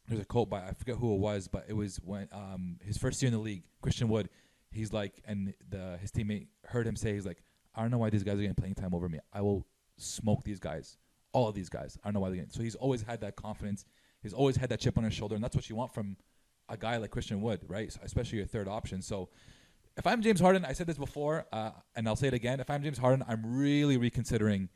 There's 0.08 0.20
a 0.20 0.24
quote 0.24 0.48
by 0.48 0.66
I 0.66 0.72
forget 0.72 0.96
who 0.96 1.14
it 1.14 1.18
was, 1.20 1.48
but 1.48 1.66
it 1.68 1.74
was 1.74 1.96
when 2.02 2.28
um 2.32 2.78
his 2.82 2.96
first 2.98 3.20
year 3.22 3.28
in 3.28 3.34
the 3.34 3.40
league, 3.40 3.64
Christian 3.82 4.08
Wood. 4.08 4.28
He's 4.70 4.92
like, 4.92 5.22
and 5.26 5.54
the 5.68 5.96
his 6.00 6.10
teammate 6.10 6.48
heard 6.66 6.86
him 6.86 6.96
say, 6.96 7.14
he's 7.14 7.24
like, 7.26 7.42
I 7.74 7.80
don't 7.82 7.90
know 7.90 7.98
why 7.98 8.10
these 8.10 8.22
guys 8.22 8.34
are 8.34 8.42
getting 8.42 8.54
playing 8.54 8.74
time 8.74 8.94
over 8.94 9.08
me. 9.08 9.18
I 9.32 9.40
will 9.40 9.66
smoke 9.96 10.44
these 10.44 10.58
guys, 10.60 10.96
all 11.32 11.48
of 11.48 11.54
these 11.54 11.68
guys. 11.68 11.98
I 12.02 12.08
don't 12.08 12.14
know 12.14 12.20
why 12.20 12.28
they're 12.28 12.36
getting. 12.36 12.50
So 12.52 12.62
he's 12.62 12.74
always 12.74 13.02
had 13.02 13.20
that 13.22 13.36
confidence. 13.36 13.84
He's 14.22 14.34
always 14.34 14.56
had 14.56 14.68
that 14.70 14.80
chip 14.80 14.98
on 14.98 15.04
his 15.04 15.14
shoulder, 15.14 15.34
and 15.36 15.42
that's 15.44 15.56
what 15.56 15.68
you 15.70 15.76
want 15.76 15.94
from 15.94 16.16
a 16.68 16.76
guy 16.76 16.96
like 16.98 17.10
Christian 17.10 17.40
Wood, 17.40 17.60
right? 17.66 17.90
So 17.92 18.00
especially 18.02 18.38
your 18.38 18.46
third 18.46 18.68
option. 18.68 19.00
So 19.00 19.30
if 19.96 20.06
I'm 20.06 20.20
James 20.22 20.40
Harden, 20.40 20.64
I 20.64 20.72
said 20.74 20.86
this 20.86 20.98
before, 20.98 21.46
uh, 21.52 21.70
and 21.96 22.06
I'll 22.06 22.16
say 22.16 22.28
it 22.28 22.34
again. 22.34 22.60
If 22.60 22.68
I'm 22.68 22.82
James 22.82 22.98
Harden, 22.98 23.24
I'm 23.26 23.42
really 23.58 23.96
reconsidering 23.96 24.68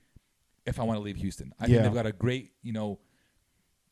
if 0.64 0.80
I 0.80 0.84
want 0.84 0.96
to 0.98 1.02
leave 1.02 1.16
Houston. 1.16 1.52
I 1.60 1.66
Yeah. 1.66 1.74
think 1.74 1.82
they've 1.84 1.94
got 1.94 2.06
a 2.06 2.12
great, 2.12 2.52
you 2.62 2.72
know, 2.72 2.98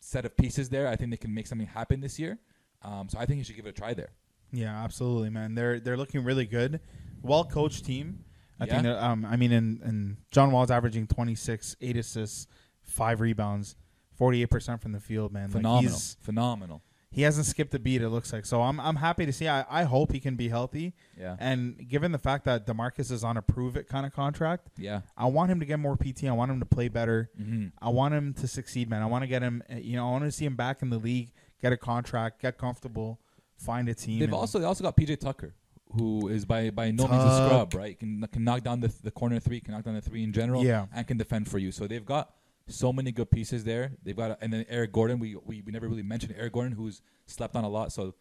set 0.00 0.24
of 0.24 0.36
pieces 0.36 0.68
there. 0.70 0.88
I 0.88 0.96
think 0.96 1.10
they 1.10 1.16
can 1.16 1.32
make 1.34 1.46
something 1.46 1.66
happen 1.66 2.00
this 2.00 2.18
year. 2.18 2.38
Um, 2.82 3.08
so 3.08 3.18
I 3.18 3.26
think 3.26 3.38
you 3.38 3.44
should 3.44 3.56
give 3.56 3.66
it 3.66 3.70
a 3.70 3.72
try 3.72 3.94
there. 3.94 4.10
Yeah, 4.52 4.82
absolutely, 4.82 5.30
man. 5.30 5.54
They're 5.54 5.78
they're 5.78 5.96
looking 5.96 6.24
really 6.24 6.46
good. 6.46 6.80
Well 7.22 7.44
coached 7.44 7.84
team. 7.84 8.24
I 8.58 8.64
Yeah? 8.64 8.70
think 8.72 8.82
that, 8.84 9.02
um 9.02 9.24
I 9.24 9.36
mean 9.36 9.52
in 9.52 9.80
and 9.84 10.16
John 10.30 10.50
Wall's 10.50 10.70
averaging 10.70 11.06
26, 11.06 11.76
8 11.80 11.96
assists, 11.96 12.46
5 12.82 13.20
rebounds, 13.20 13.76
48% 14.18 14.80
from 14.82 14.92
the 14.92 15.00
field, 15.00 15.32
man. 15.32 15.44
Like, 15.44 15.52
Phenomenal. 15.52 15.82
he's- 15.92 16.16
Phenomenal. 16.20 16.82
He 17.12 17.22
hasn't 17.22 17.46
skipped 17.46 17.74
a 17.74 17.78
beat 17.78 18.02
it 18.02 18.08
looks 18.08 18.32
like. 18.32 18.46
So 18.46 18.62
I'm 18.62 18.78
I'm 18.80 18.96
happy 18.96 19.26
to 19.26 19.32
see. 19.32 19.48
I, 19.48 19.64
I 19.68 19.82
hope 19.84 20.12
he 20.12 20.20
can 20.20 20.36
be 20.36 20.48
healthy. 20.48 20.94
Yeah. 21.18 21.36
And 21.40 21.88
given 21.88 22.12
the 22.12 22.18
fact 22.18 22.44
that 22.44 22.66
DeMarcus 22.66 23.10
is 23.10 23.24
on 23.24 23.36
a 23.36 23.42
prove 23.42 23.76
it 23.76 23.88
kind 23.88 24.06
of 24.06 24.12
contract, 24.12 24.68
Yeah. 24.78 25.00
I 25.16 25.26
want 25.26 25.50
him 25.50 25.58
to 25.60 25.66
get 25.66 25.78
more 25.80 25.96
PT. 25.96 26.24
I 26.24 26.32
want 26.32 26.50
him 26.52 26.60
to 26.60 26.66
play 26.66 26.88
better. 26.88 27.30
hmm 27.36 27.66
I 27.82 27.88
want 27.88 28.14
him 28.14 28.32
to 28.34 28.46
succeed, 28.46 28.88
man. 28.88 29.02
I 29.02 29.06
want 29.06 29.22
to 29.22 29.28
get 29.28 29.42
him. 29.42 29.62
uh, 29.70 29.74
You 29.76 29.96
know, 29.96 30.06
I 30.08 30.10
want 30.12 30.24
to 30.24 30.32
see 30.32 30.44
him 30.44 30.54
back 30.56 30.82
in 30.82 30.90
the 30.90 30.98
league, 30.98 31.32
get 31.60 31.72
a 31.72 31.76
contract, 31.76 32.42
get 32.42 32.56
comfortable, 32.58 33.18
find 33.58 33.88
a 33.88 33.94
team. 33.94 34.20
They've 34.20 34.32
also 34.32 34.58
they 34.60 34.64
also 34.66 34.84
got 34.84 34.96
PJ 34.96 35.18
Tucker, 35.18 35.54
who 35.96 36.28
is 36.28 36.44
by 36.44 36.70
by 36.70 36.92
no 36.92 37.08
means 37.08 37.24
a 37.24 37.36
scrub, 37.46 37.74
right? 37.74 37.98
Can 37.98 38.24
can 38.32 38.44
knock 38.44 38.62
down 38.62 38.78
the 38.80 38.94
the 39.02 39.10
corner 39.10 39.40
three, 39.40 39.60
can 39.60 39.74
knock 39.74 39.84
down 39.84 39.94
the 39.96 40.00
three 40.00 40.22
in 40.22 40.32
general, 40.32 40.64
Yeah. 40.64 40.86
and 40.94 41.04
can 41.08 41.16
defend 41.16 41.48
for 41.48 41.58
you. 41.58 41.72
So 41.72 41.88
they've 41.88 42.04
got 42.04 42.30
so 42.70 42.92
many 42.92 43.12
good 43.12 43.30
pieces 43.30 43.64
there. 43.64 43.92
They've 44.02 44.16
got 44.16 44.38
and 44.40 44.52
then 44.52 44.64
Eric 44.68 44.92
Gordon. 44.92 45.18
We 45.18 45.36
we, 45.36 45.62
we 45.62 45.72
never 45.72 45.88
really 45.88 46.02
mentioned 46.02 46.34
Eric 46.38 46.52
Gordon, 46.52 46.72
who's 46.72 47.02
slept 47.26 47.56
on 47.56 47.64
a 47.64 47.68
lot. 47.68 47.92
So 47.92 48.14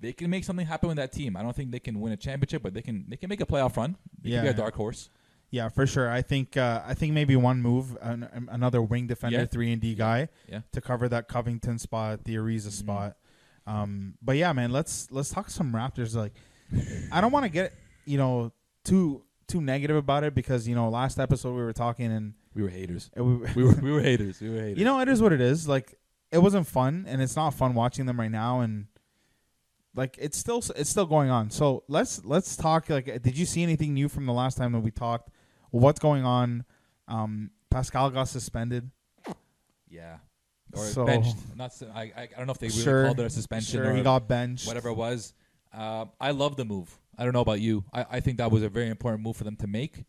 they 0.00 0.12
can 0.12 0.30
make 0.30 0.44
something 0.44 0.66
happen 0.66 0.88
with 0.88 0.96
that 0.98 1.12
team. 1.12 1.36
I 1.36 1.42
don't 1.42 1.54
think 1.56 1.70
they 1.72 1.80
can 1.80 2.00
win 2.00 2.12
a 2.12 2.16
championship, 2.16 2.62
but 2.62 2.74
they 2.74 2.82
can 2.82 3.04
they 3.08 3.16
can 3.16 3.28
make 3.28 3.40
a 3.40 3.46
playoff 3.46 3.76
run. 3.76 3.96
They 4.22 4.30
can 4.30 4.40
be 4.42 4.46
Yeah. 4.46 4.52
a 4.52 4.56
dark 4.56 4.74
horse. 4.74 5.10
Yeah, 5.50 5.70
for 5.70 5.86
sure. 5.86 6.10
I 6.10 6.20
think 6.22 6.56
uh, 6.56 6.82
I 6.86 6.94
think 6.94 7.14
maybe 7.14 7.34
one 7.34 7.62
move, 7.62 7.96
an, 8.02 8.22
an- 8.32 8.48
another 8.50 8.82
wing 8.82 9.06
defender, 9.06 9.38
Yeah. 9.38 9.46
three 9.46 9.72
and 9.72 9.80
D 9.80 9.94
guy 9.94 10.28
Yeah. 10.48 10.60
to 10.72 10.80
cover 10.82 11.08
that 11.08 11.26
Covington 11.28 11.78
spot, 11.78 12.24
the 12.24 12.34
Ariza 12.36 12.68
Mhm. 12.68 12.72
spot. 12.72 13.16
Um, 13.66 14.14
but 14.22 14.36
yeah, 14.36 14.52
man, 14.52 14.72
let's 14.72 15.10
let's 15.10 15.30
talk 15.30 15.48
some 15.50 15.72
Raptors. 15.72 16.14
Like, 16.14 16.34
I 17.10 17.20
don't 17.20 17.32
want 17.32 17.44
to 17.44 17.48
get 17.50 17.72
you 18.04 18.18
know 18.18 18.52
too 18.84 19.22
too 19.46 19.60
negative 19.62 19.96
about 19.96 20.22
it 20.24 20.34
because 20.34 20.68
you 20.68 20.74
know 20.74 20.90
last 20.90 21.18
episode 21.18 21.54
we 21.54 21.62
were 21.62 21.72
talking 21.72 22.12
and 22.12 22.34
We 22.58 22.64
were 22.64 22.70
haters. 22.70 23.08
we, 23.16 23.22
We 23.54 23.62
were 23.64 23.72
we 23.80 23.92
were 23.96 24.00
haters. 24.02 24.40
We 24.40 24.50
were 24.50 24.60
haters. 24.60 24.78
you 24.78 24.84
know 24.84 24.98
it 25.00 25.08
is 25.08 25.22
what 25.22 25.32
it 25.32 25.40
is. 25.40 25.68
Like 25.68 25.94
it 26.32 26.38
wasn't 26.38 26.66
fun 26.66 27.04
and 27.08 27.22
it's 27.22 27.36
not 27.36 27.54
fun 27.54 27.72
watching 27.74 28.04
them 28.06 28.18
right 28.18 28.30
now 28.30 28.60
and 28.60 28.86
like 29.94 30.16
it's 30.20 30.36
still 30.36 30.60
it's 30.74 30.90
still 30.90 31.06
going 31.06 31.30
on. 31.30 31.50
So 31.50 31.84
let's 31.88 32.24
let's 32.24 32.56
talk. 32.56 32.90
Like, 32.90 33.22
did 33.22 33.38
you 33.38 33.46
see 33.46 33.62
anything 33.62 33.94
new 33.94 34.08
from 34.08 34.26
the 34.26 34.32
last 34.32 34.58
time 34.58 34.72
that 34.72 34.80
we 34.80 34.90
talked? 34.90 35.30
What's 35.70 36.00
going 36.00 36.24
on? 36.24 36.64
Um, 37.06 37.50
Pascal 37.70 38.10
got 38.10 38.24
suspended. 38.28 38.90
yeah. 39.88 40.16
Or 40.74 40.84
So- 40.84 41.04
benched. 41.06 41.36
Not. 41.56 41.72
I 41.94 42.12
I 42.16 42.28
don't 42.36 42.46
know 42.46 42.52
if 42.52 42.58
they 42.58 42.68
really 42.68 42.82
Sure. 42.82 43.04
called 43.06 43.20
it 43.20 43.26
a 43.26 43.30
suspension 43.30 43.80
Sure, 43.80 43.90
or 43.92 43.94
he 43.96 44.02
got 44.02 44.26
benched. 44.28 44.66
whatever 44.66 44.88
it 44.88 44.94
was. 44.96 45.32
Uh, 45.72 46.06
I 46.20 46.32
love 46.32 46.56
the 46.56 46.64
move. 46.64 46.98
I 47.16 47.22
don't 47.24 47.32
know 47.34 47.40
about 47.40 47.60
you. 47.60 47.84
I, 47.92 48.04
I 48.10 48.20
think 48.20 48.38
that 48.38 48.50
was 48.50 48.62
a 48.64 48.68
very 48.68 48.88
important 48.88 49.22
move 49.22 49.36
for 49.36 49.44
them 49.44 49.56
to 49.56 49.66
make. 49.68 50.04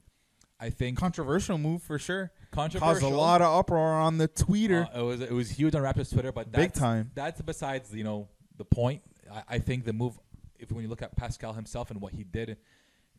I 0.59 0.69
think 0.69 0.97
Controversial 0.97 1.57
move 1.57 1.81
for 1.81 1.97
sure. 1.97 2.31
controversial. 2.51 2.93
Caused 2.93 3.03
a 3.03 3.15
lot 3.15 3.41
of 3.41 3.57
uproar 3.57 3.93
on 3.93 4.17
the 4.17 4.27
Twitter. 4.27 4.87
Uh, 4.93 4.99
it 4.99 5.03
was 5.03 5.21
it 5.21 5.31
was 5.31 5.49
huge 5.49 5.73
on 5.73 5.81
Raptors 5.81 6.11
Twitter, 6.11 6.31
but 6.31 6.51
Big 6.51 6.69
that's, 6.69 6.79
time. 6.79 7.11
That's 7.15 7.41
besides 7.41 7.95
you 7.95 8.03
know 8.03 8.27
the 8.57 8.65
point. 8.65 9.01
I, 9.31 9.43
I 9.55 9.59
think 9.59 9.85
the 9.85 9.93
move, 9.93 10.19
if 10.59 10.71
when 10.71 10.83
you 10.83 10.89
look 10.89 11.01
at 11.01 11.15
Pascal 11.15 11.53
himself 11.53 11.91
and 11.91 12.01
what 12.01 12.13
he 12.13 12.23
did, 12.23 12.57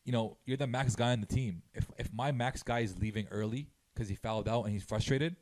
you 0.05 0.13
know 0.13 0.37
you're 0.45 0.59
the 0.59 0.67
max 0.67 0.95
guy 0.95 1.13
on 1.13 1.21
the 1.21 1.27
team. 1.27 1.63
If 1.73 1.87
if 1.99 2.13
my 2.13 2.31
max 2.31 2.63
guy 2.63 2.81
is 2.81 2.99
leaving 2.99 3.27
early 3.31 3.69
because 3.95 4.09
he 4.09 4.17
fouled 4.17 4.49
out 4.49 4.65
and 4.65 4.73
he's 4.73 4.85
frustrated, 4.85 5.37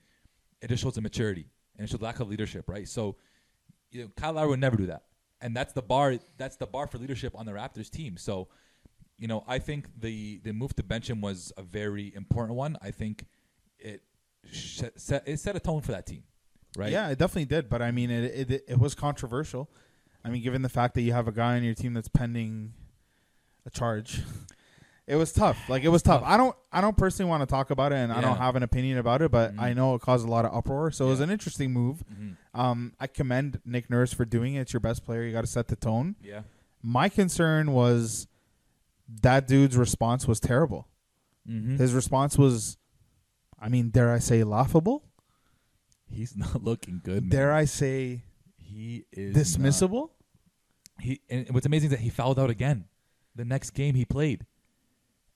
it 0.63 0.69
just 0.69 0.83
shows 0.83 0.97
immaturity 0.99 1.47
and 1.77 1.87
it 1.87 1.91
shows 1.91 2.01
lack 2.01 2.21
of 2.21 2.29
leadership, 2.29 2.69
right? 2.69 2.87
So, 2.89 3.17
you 3.91 4.03
know, 4.03 4.11
Kyle 4.17 4.35
Lowry 4.35 4.51
would 4.51 4.61
never 4.61 4.77
do 4.77 4.87
that, 4.87 5.03
and 5.41 5.57
that's 5.57 5.73
the 5.73 5.83
bar. 5.83 6.17
That's 6.37 6.57
the 6.57 6.67
bar 6.67 6.87
for 6.87 6.99
leadership 6.99 7.35
on 7.37 7.45
the 7.45 7.53
Raptors 7.53 7.91
team. 7.91 8.17
So, 8.17 8.49
you 9.19 9.27
know, 9.29 9.45
I 9.49 9.59
think 9.59 9.87
the 10.01 10.39
the 10.45 10.53
move 10.53 10.75
to 10.77 10.83
bench 10.83 11.11
him 11.11 11.21
was 11.21 11.53
a 11.57 11.63
very 11.63 12.13
important 12.15 12.57
one. 12.57 12.77
I 12.81 12.91
think 12.91 13.27
it 13.79 14.03
sh- 14.51 14.83
set 14.97 15.27
it 15.27 15.39
set 15.41 15.57
a 15.57 15.61
tone 15.61 15.81
for 15.81 15.93
that 15.93 16.07
team, 16.07 16.23
right? 16.77 16.91
Yeah, 16.93 17.09
it 17.09 17.19
definitely 17.19 17.47
did. 17.47 17.69
But 17.69 17.83
I 17.83 17.91
mean, 17.91 18.11
it, 18.11 18.51
it 18.53 18.65
it 18.69 18.79
was 18.79 18.95
controversial. 18.95 19.71
I 20.25 20.31
mean, 20.31 20.43
given 20.43 20.63
the 20.63 20.69
fact 20.69 20.95
that 20.95 21.03
you 21.03 21.13
have 21.13 21.27
a 21.29 21.33
guy 21.33 21.57
on 21.57 21.63
your 21.63 21.75
team 21.75 21.95
that's 21.95 22.09
pending 22.09 22.73
a 23.67 23.71
charge, 23.71 24.21
it 25.07 25.17
was 25.17 25.33
tough. 25.33 25.59
Like 25.69 25.83
it 25.85 25.89
was 25.89 26.03
tough. 26.03 26.23
I 26.25 26.37
don't 26.37 26.55
I 26.73 26.81
don't 26.81 26.97
personally 26.97 27.29
want 27.29 27.43
to 27.43 27.47
talk 27.47 27.71
about 27.71 27.93
it, 27.93 27.97
and 27.97 28.13
I 28.13 28.21
don't 28.21 28.37
have 28.37 28.55
an 28.57 28.63
opinion 28.63 28.99
about 28.99 29.23
it. 29.23 29.31
But 29.31 29.55
Mhm. 29.57 29.61
I 29.61 29.73
know 29.75 29.95
it 29.95 30.01
caused 30.01 30.27
a 30.27 30.31
lot 30.31 30.45
of 30.45 30.55
uproar. 30.55 30.91
So 30.91 31.07
it 31.07 31.11
was 31.11 31.21
an 31.21 31.31
interesting 31.31 31.73
move. 31.73 32.05
Mhm. 32.13 32.37
Um, 32.55 32.93
I 33.01 33.07
commend 33.07 33.61
Nick 33.65 33.91
Nurse 33.91 34.13
for 34.13 34.25
doing 34.25 34.55
it. 34.55 34.61
It's 34.63 34.73
your 34.73 34.81
best 34.81 35.05
player. 35.05 35.23
You 35.25 35.33
got 35.33 35.41
to 35.43 35.47
set 35.47 35.69
the 35.69 35.77
tone. 35.77 36.17
Yeah. 36.23 36.43
My 36.83 37.09
concern 37.09 37.73
was 37.73 38.27
that 39.23 39.47
dude's 39.49 39.77
response 39.77 40.27
was 40.29 40.41
terrible. 40.41 40.87
Mm-hmm. 41.49 41.77
His 41.77 41.93
response 41.95 42.37
was, 42.37 42.77
I 43.59 43.69
mean, 43.69 43.91
dare 43.91 44.13
I 44.13 44.19
say, 44.19 44.45
laughable? 44.45 45.05
He's 46.11 46.37
not 46.37 46.63
looking 46.71 47.01
good. 47.03 47.25
Man. 47.25 47.31
Dare 47.31 47.53
I 47.53 47.65
say, 47.65 48.23
he 48.57 49.05
is 49.13 49.35
dismissible? 49.37 50.11
not- 50.11 51.05
He 51.05 51.21
and 51.31 51.49
what's 51.51 51.67
amazing 51.67 51.87
is 51.87 51.91
that 51.93 52.01
he 52.01 52.11
fouled 52.11 52.39
out 52.39 52.51
again. 52.51 52.85
The 53.37 53.45
next 53.45 53.71
game 53.71 53.95
he 53.95 54.05
played. 54.05 54.45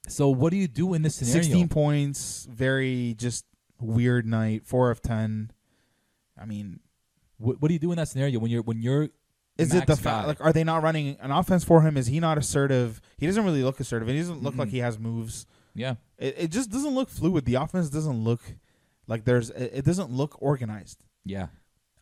So 0.09 0.29
what 0.29 0.51
do 0.51 0.57
you 0.57 0.67
do 0.67 0.95
in 0.95 1.03
this 1.03 1.15
scenario? 1.17 1.43
16 1.43 1.69
points, 1.69 2.49
very 2.51 3.15
just 3.17 3.45
weird 3.81 4.27
night, 4.27 4.67
4 4.67 4.91
of 4.91 5.01
10. 5.03 5.53
I 6.41 6.45
mean, 6.45 6.81
What, 7.39 7.61
what 7.63 7.69
do 7.69 7.75
you 7.75 7.79
do 7.81 7.93
in 7.93 7.97
that 7.99 8.09
scenario 8.09 8.41
when 8.41 8.51
you're 8.51 8.63
when 8.63 8.83
you're 8.83 9.11
is 9.59 9.75
it 9.75 9.87
the 9.87 9.97
fact 9.97 10.27
like 10.29 10.41
are 10.41 10.53
they 10.53 10.65
not 10.65 10.83
running 10.83 11.17
an 11.21 11.31
offense 11.31 11.63
for 11.65 11.83
him? 11.83 11.97
Is 11.97 12.07
he 12.07 12.21
not 12.21 12.39
assertive? 12.39 13.01
He 13.19 13.27
doesn't 13.27 13.45
really 13.45 13.63
look 13.63 13.79
assertive. 13.81 14.09
He 14.09 14.17
doesn't 14.19 14.43
look 14.43 14.55
Mhm. 14.55 14.59
like 14.59 14.69
he 14.71 14.79
has 14.79 14.99
moves. 14.99 15.47
yeah 15.75 15.95
It, 16.19 16.35
it 16.39 16.51
just 16.51 16.71
doesn't 16.71 16.95
look 16.95 17.09
fluid. 17.09 17.45
The 17.45 17.55
offense 17.57 17.89
doesn't 17.91 18.25
look 18.25 18.41
like 19.07 19.25
there's 19.25 19.51
it, 19.51 19.71
it 19.75 19.85
doesn't 19.85 20.11
look 20.11 20.37
organized. 20.41 21.05
yeah 21.25 21.49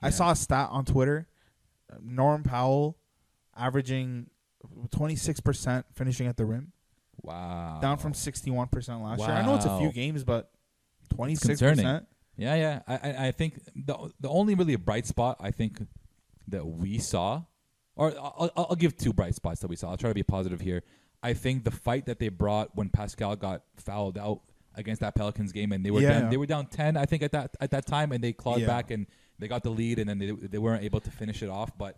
I 0.03 0.07
Yeah. 0.07 0.11
saw 0.11 0.31
a 0.31 0.37
stat 0.37 0.69
on 0.71 0.85
Twitter. 0.85 1.29
Norm 2.01 2.43
Powell 2.45 2.97
averaging 3.57 4.31
26% 4.91 5.85
finishing 5.95 6.27
at 6.27 6.37
the 6.37 6.45
rim, 6.45 6.73
wow 7.23 7.79
down 7.81 7.99
from 7.99 8.13
61% 8.13 9.03
last 9.03 9.19
year. 9.21 9.29
I 9.31 9.45
know 9.45 9.57
it's 9.57 9.65
a 9.65 9.77
few 9.79 9.87
Wow. 9.89 9.93
games, 9.93 10.25
but 10.25 10.51
26%. 11.11 11.59
concerning. 11.77 12.07
Yeah, 12.37 12.55
yeah. 12.55 12.83
I, 12.87 12.95
I, 12.97 13.27
I 13.27 13.33
think 13.33 13.61
the 13.75 14.13
the 14.21 14.29
only 14.29 14.55
really 14.55 14.77
bright 14.77 15.07
spot 15.07 15.37
I 15.41 15.51
think 15.51 15.83
that 16.51 16.67
we 16.67 16.99
saw, 16.99 17.43
or 17.97 18.13
I'll, 18.19 18.51
I'll 18.57 18.77
give 18.77 18.97
two 18.97 19.13
bright 19.13 19.35
spots 19.35 19.61
that 19.61 19.69
we 19.69 19.77
saw. 19.77 19.91
I'll 19.91 19.97
try 19.97 20.11
to 20.11 20.15
be 20.15 20.23
positive 20.23 20.61
here. 20.61 20.83
I 21.23 21.35
think 21.35 21.65
the 21.65 21.71
fight 21.71 22.07
that 22.07 22.19
they 22.19 22.29
brought 22.29 22.75
when 22.77 22.89
Pascal 22.89 23.37
got 23.37 23.63
fouled 23.77 24.17
out 24.17 24.41
against 24.75 25.01
that 25.01 25.15
Pelicans 25.15 25.53
game, 25.53 25.73
and 25.73 25.85
they 25.85 25.91
were 25.91 26.01
Yeah, 26.01 26.11
down, 26.11 26.23
yeah. 26.25 26.31
they 26.31 26.37
were 26.37 26.47
down 26.47 26.67
ten, 26.67 26.97
I 26.97 27.05
think 27.07 27.23
at 27.23 27.33
that 27.33 27.57
at 27.61 27.71
that 27.73 27.87
time, 27.87 28.13
and 28.13 28.23
they 28.23 28.33
clawed 28.33 28.61
Yeah. 28.61 28.67
back 28.69 28.91
and 28.91 29.07
they 29.39 29.49
got 29.49 29.63
the 29.63 29.71
lead, 29.71 29.99
and 29.99 30.09
then 30.09 30.19
they 30.19 30.31
they 30.31 30.59
weren't 30.59 30.85
able 30.85 31.01
to 31.01 31.11
finish 31.11 31.43
it 31.43 31.49
off. 31.51 31.77
But 31.77 31.97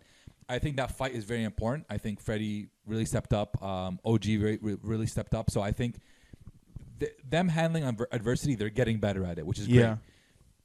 I 0.49 0.59
think 0.59 0.75
that 0.77 0.91
fight 0.91 1.13
is 1.13 1.23
very 1.23 1.43
important. 1.43 1.85
I 1.89 1.97
think 1.97 2.19
Freddie 2.19 2.67
really 2.85 3.05
stepped 3.05 3.31
up. 3.33 3.61
Um, 3.63 3.99
OG 4.03 4.25
re- 4.25 4.59
really 4.81 5.07
stepped 5.07 5.33
up. 5.33 5.49
So 5.51 5.61
I 5.61 5.71
think 5.71 5.95
th- 6.99 7.13
them 7.29 7.47
handling 7.47 7.83
adversity, 8.11 8.55
they're 8.55 8.69
getting 8.69 8.99
better 8.99 9.23
at 9.25 9.37
it, 9.37 9.45
which 9.45 9.59
is 9.59 9.67
great. 9.67 9.97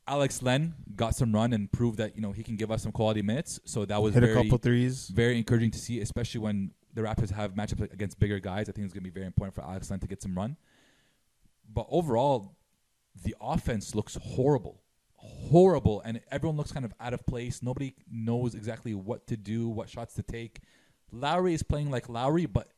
Alex 0.08 0.42
Len 0.42 0.74
got 0.96 1.14
some 1.14 1.32
run 1.32 1.52
and 1.52 1.70
proved 1.70 1.98
that 1.98 2.16
you 2.16 2.22
know 2.22 2.32
he 2.32 2.42
can 2.42 2.56
give 2.56 2.70
us 2.70 2.82
some 2.82 2.92
quality 2.92 3.22
minutes. 3.22 3.60
So 3.64 3.84
that 3.84 4.00
was 4.02 4.14
Hit 4.14 4.20
very 4.20 4.32
a 4.32 4.42
couple 4.42 4.58
threes. 4.58 5.08
very 5.08 5.36
encouraging 5.36 5.70
to 5.72 5.78
see, 5.78 6.00
especially 6.00 6.40
when 6.40 6.72
the 6.94 7.02
Raptors 7.02 7.30
have 7.30 7.54
matchups 7.54 7.92
against 7.92 8.18
bigger 8.18 8.40
guys. 8.40 8.68
I 8.68 8.72
think 8.72 8.86
it's 8.86 8.94
going 8.94 9.04
to 9.04 9.10
be 9.10 9.14
very 9.14 9.26
important 9.26 9.54
for 9.54 9.62
Alex 9.62 9.90
Len 9.90 10.00
to 10.00 10.06
get 10.06 10.22
some 10.22 10.34
run. 10.34 10.56
But 11.72 11.86
overall, 11.90 12.56
the 13.22 13.36
offense 13.40 13.94
looks 13.94 14.16
horrible, 14.20 14.80
horrible, 15.16 16.00
and 16.00 16.20
everyone 16.30 16.56
looks 16.56 16.72
kind 16.72 16.86
of 16.86 16.94
out 16.98 17.12
of 17.12 17.24
place. 17.26 17.62
Nobody 17.62 17.94
knows 18.10 18.54
exactly 18.54 18.94
what 18.94 19.26
to 19.26 19.36
do, 19.36 19.68
what 19.68 19.90
shots 19.90 20.14
to 20.14 20.22
take. 20.22 20.60
Lowry 21.12 21.54
is 21.54 21.62
playing 21.62 21.90
like 21.90 22.08
Lowry, 22.08 22.46
but 22.46 22.68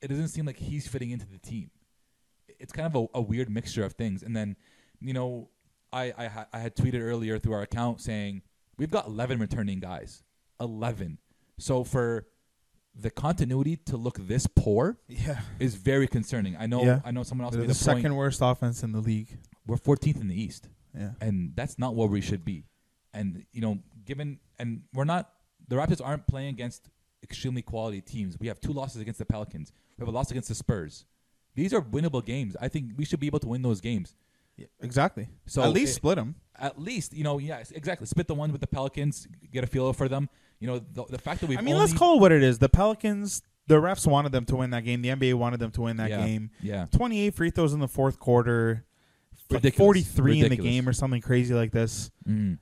it 0.00 0.08
doesn't 0.08 0.28
seem 0.28 0.46
like 0.46 0.56
he's 0.56 0.88
fitting 0.88 1.10
into 1.10 1.26
the 1.26 1.38
team. 1.38 1.70
It's 2.48 2.72
kind 2.72 2.86
of 2.86 3.08
a, 3.14 3.18
a 3.18 3.20
weird 3.20 3.50
mixture 3.50 3.84
of 3.84 3.92
things. 3.92 4.22
And 4.22 4.34
then, 4.34 4.56
you 5.00 5.12
know, 5.12 5.48
I 5.92 6.12
I, 6.16 6.26
ha- 6.26 6.46
I 6.52 6.58
had 6.60 6.74
tweeted 6.76 7.00
earlier 7.00 7.38
through 7.38 7.52
our 7.54 7.62
account 7.62 8.00
saying 8.00 8.42
we've 8.78 8.90
got 8.90 9.06
11 9.06 9.38
returning 9.38 9.80
guys, 9.80 10.22
11. 10.60 11.18
So 11.58 11.84
for 11.84 12.26
the 12.94 13.10
continuity 13.10 13.76
to 13.76 13.96
look 13.96 14.18
this 14.26 14.46
poor 14.46 14.98
Yeah. 15.08 15.40
is 15.58 15.74
very 15.76 16.06
concerning. 16.06 16.56
I 16.56 16.66
know 16.66 16.84
Yeah. 16.84 17.00
I 17.04 17.10
know 17.10 17.22
someone 17.22 17.44
else 17.46 17.52
They're 17.54 17.62
made 17.62 17.70
the 17.70 17.74
the 17.78 17.84
point. 17.84 17.98
second 17.98 18.16
worst 18.16 18.40
offense 18.42 18.82
in 18.82 18.92
the 18.92 19.00
league. 19.00 19.38
We're 19.66 19.76
14th 19.76 20.20
in 20.20 20.28
the 20.28 20.40
East 20.40 20.68
Yeah. 20.94 21.12
and 21.20 21.52
that's 21.54 21.78
not 21.78 21.94
where 21.94 22.08
we 22.08 22.20
should 22.20 22.44
be. 22.44 22.64
And 23.14 23.44
you 23.52 23.60
know, 23.60 23.78
given 24.04 24.40
and 24.58 24.82
we're 24.92 25.04
not 25.04 25.30
the 25.68 25.76
Raptors 25.76 26.04
aren't 26.04 26.26
playing 26.26 26.48
against 26.50 26.90
extremely 27.22 27.62
quality 27.62 28.00
teams. 28.00 28.36
We 28.38 28.48
have 28.48 28.60
two 28.60 28.72
losses 28.72 29.00
against 29.00 29.18
the 29.18 29.24
Pelicans. 29.26 29.72
We 29.96 30.02
have 30.02 30.08
a 30.08 30.10
loss 30.16 30.30
against 30.30 30.48
the 30.48 30.54
Spurs. 30.54 31.06
These 31.54 31.72
are 31.72 31.80
winnable 31.80 32.24
games. 32.24 32.56
I 32.60 32.68
think 32.68 32.92
we 32.96 33.04
should 33.04 33.20
be 33.20 33.26
able 33.26 33.38
to 33.40 33.48
win 33.48 33.62
those 33.62 33.80
games. 33.80 34.14
Yeah. 34.62 34.84
Exactly. 34.86 35.28
So 35.46 35.62
at 35.62 35.70
least 35.70 35.92
it- 35.92 35.94
split 35.96 36.16
them. 36.16 36.36
At 36.58 36.80
least, 36.80 37.12
you 37.14 37.24
know, 37.24 37.38
yes, 37.38 37.70
exactly. 37.72 38.06
Split 38.06 38.28
the 38.28 38.34
ones 38.34 38.52
with 38.52 38.60
the 38.60 38.66
Pelicans, 38.68 39.26
get 39.52 39.64
a 39.64 39.66
feel 39.66 39.92
for 39.92 40.06
them. 40.08 40.28
You 40.60 40.68
know, 40.68 40.78
the, 40.78 41.04
the 41.06 41.18
fact 41.18 41.40
that 41.40 41.48
we've 41.48 41.58
I 41.58 41.62
mean, 41.62 41.76
let's 41.76 41.92
call 41.92 42.18
it 42.18 42.20
what 42.20 42.30
it 42.30 42.42
is. 42.42 42.58
The 42.60 42.68
Pelicans 42.68 43.42
the 43.66 43.76
refs 43.76 44.06
wanted 44.06 44.32
them 44.32 44.44
to 44.46 44.56
win 44.56 44.70
that 44.70 44.84
game. 44.84 45.02
The 45.02 45.08
NBA 45.10 45.34
wanted 45.34 45.58
them 45.60 45.70
to 45.72 45.80
win 45.82 45.96
that 45.96 46.10
Yeah. 46.10 46.24
game. 46.26 46.50
Yeah. 46.60 46.86
28 46.92 47.34
free 47.34 47.50
throws 47.50 47.72
in 47.72 47.80
the 47.80 47.88
fourth 47.88 48.18
quarter. 48.20 48.84
Ridiculous. 49.50 49.76
43 50.06 50.40
in 50.40 50.48
the 50.50 50.56
game 50.56 50.88
or 50.88 50.92
something 50.92 51.20
crazy 51.20 51.52
like 51.54 51.72
this. 51.72 52.10
Mm. 52.28 52.58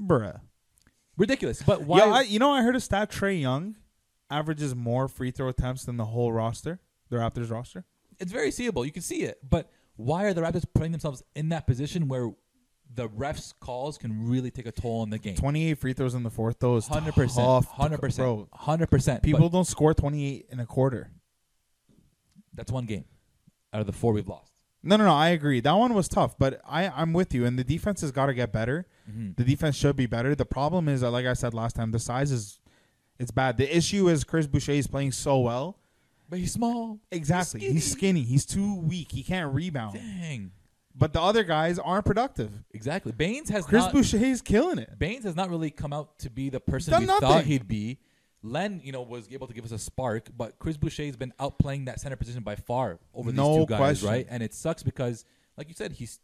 Bruh. 0.00 0.40
Ridiculous. 1.16 1.62
But 1.62 1.82
why? 1.82 1.98
Yeah, 1.98 2.04
I, 2.12 2.20
you 2.22 2.38
know, 2.38 2.50
I 2.52 2.62
heard 2.62 2.76
a 2.76 2.80
stat 2.80 3.10
Trae 3.10 3.40
Young 3.40 3.76
averages 4.30 4.74
more 4.74 5.08
free 5.08 5.30
throw 5.30 5.48
attempts 5.48 5.84
than 5.84 5.96
the 5.96 6.06
whole 6.06 6.32
roster, 6.32 6.80
the 7.10 7.16
Raptors 7.16 7.50
roster. 7.50 7.84
it's 8.18 8.32
very 8.32 8.50
seeable. 8.50 8.84
You 8.84 8.92
can 8.92 9.02
see 9.02 9.22
it. 9.22 9.38
But 9.48 9.70
why 10.02 10.24
are 10.24 10.34
the 10.34 10.40
Raptors 10.42 10.64
putting 10.74 10.92
themselves 10.92 11.22
in 11.34 11.48
that 11.50 11.66
position 11.66 12.08
where 12.08 12.30
the 12.94 13.08
refs' 13.08 13.54
calls 13.58 13.96
can 13.96 14.28
really 14.28 14.50
take 14.50 14.66
a 14.66 14.72
toll 14.72 15.00
on 15.00 15.10
the 15.10 15.18
game? 15.18 15.36
28 15.36 15.78
free 15.78 15.92
throws 15.92 16.14
in 16.14 16.22
the 16.22 16.30
fourth, 16.30 16.56
though, 16.60 16.76
is 16.76 16.86
Hundred 16.86 17.14
percent. 17.14 17.46
tough, 17.46 17.66
Hundred 17.70 18.00
Bro, 18.00 18.08
percent. 18.08 18.48
Hundred 18.52 18.90
percent. 18.90 19.22
People 19.22 19.48
don't 19.48 19.66
score 19.66 19.94
28 19.94 20.46
in 20.50 20.60
a 20.60 20.66
quarter. 20.66 21.10
That's 22.54 22.70
one 22.70 22.84
game 22.86 23.04
out 23.72 23.80
of 23.80 23.86
the 23.86 23.92
four 23.92 24.12
we've 24.12 24.28
lost. 24.28 24.52
No, 24.82 24.96
no, 24.96 25.04
no. 25.04 25.14
I 25.14 25.28
agree. 25.28 25.60
That 25.60 25.72
one 25.72 25.94
was 25.94 26.08
tough, 26.08 26.36
but 26.38 26.60
I, 26.66 26.88
I'm 26.88 27.12
with 27.12 27.32
you. 27.32 27.46
And 27.46 27.58
the 27.58 27.64
defense 27.64 28.00
has 28.00 28.10
got 28.10 28.26
to 28.26 28.34
get 28.34 28.52
better. 28.52 28.86
Mhm. 29.10 29.36
The 29.36 29.44
defense 29.44 29.76
should 29.76 29.96
be 29.96 30.06
better. 30.06 30.34
The 30.34 30.44
problem 30.44 30.88
is, 30.88 31.00
that, 31.02 31.10
like 31.12 31.24
I 31.24 31.32
said 31.34 31.54
last 31.54 31.76
time, 31.76 31.92
the 31.92 31.98
size 32.00 32.30
is 32.32 32.58
it's 33.18 33.30
bad. 33.30 33.56
The 33.56 33.74
issue 33.74 34.08
is 34.08 34.24
Chris 34.24 34.46
Boucher 34.48 34.72
is 34.72 34.86
playing 34.88 35.12
so 35.12 35.38
well. 35.38 35.78
But 36.32 36.38
he's 36.38 36.52
small. 36.52 36.98
Exactly. 37.10 37.60
He's 37.60 37.72
He's 37.72 37.92
skinny. 37.92 38.22
He's 38.22 38.46
too 38.46 38.76
weak. 38.80 39.12
He 39.12 39.22
can't 39.22 39.52
rebound. 39.52 39.96
Dang. 40.00 40.52
But 40.94 41.12
the 41.12 41.20
other 41.20 41.44
guys 41.44 41.78
aren't 41.78 42.06
productive. 42.06 42.50
Exactly. 42.72 43.12
Baynes 43.12 43.50
has 43.50 43.66
Chris 43.66 43.82
not. 43.84 43.92
Boucher 43.92 44.16
is 44.16 44.40
killing 44.40 44.78
it. 44.78 44.98
Baynes 44.98 45.24
has 45.24 45.36
not 45.36 45.50
really 45.50 45.70
come 45.70 45.92
out 45.92 46.18
to 46.20 46.30
be 46.30 46.48
the 46.48 46.58
person 46.58 46.98
we 46.98 47.04
nothing. 47.04 47.28
thought 47.28 47.44
he'd 47.44 47.68
be. 47.68 47.98
Len, 48.42 48.80
you 48.82 48.92
know, 48.92 49.02
was 49.02 49.28
able 49.30 49.46
to 49.46 49.52
give 49.52 49.66
us 49.66 49.72
a 49.72 49.78
spark, 49.78 50.28
but 50.34 50.58
Chris 50.58 50.78
Boucher 50.78 51.04
has 51.04 51.16
been 51.16 51.34
outplaying 51.38 51.84
that 51.84 52.00
center 52.00 52.16
position 52.16 52.42
by 52.42 52.56
far 52.56 52.98
over 53.12 53.30
these 53.30 53.36
No 53.36 53.58
two 53.58 53.66
guys, 53.66 53.78
question. 54.00 54.08
right? 54.08 54.26
And 54.30 54.42
it 54.42 54.54
sucks 54.54 54.82
because, 54.82 55.26
like 55.58 55.68
you 55.68 55.74
said, 55.74 55.92
he's 55.92 56.18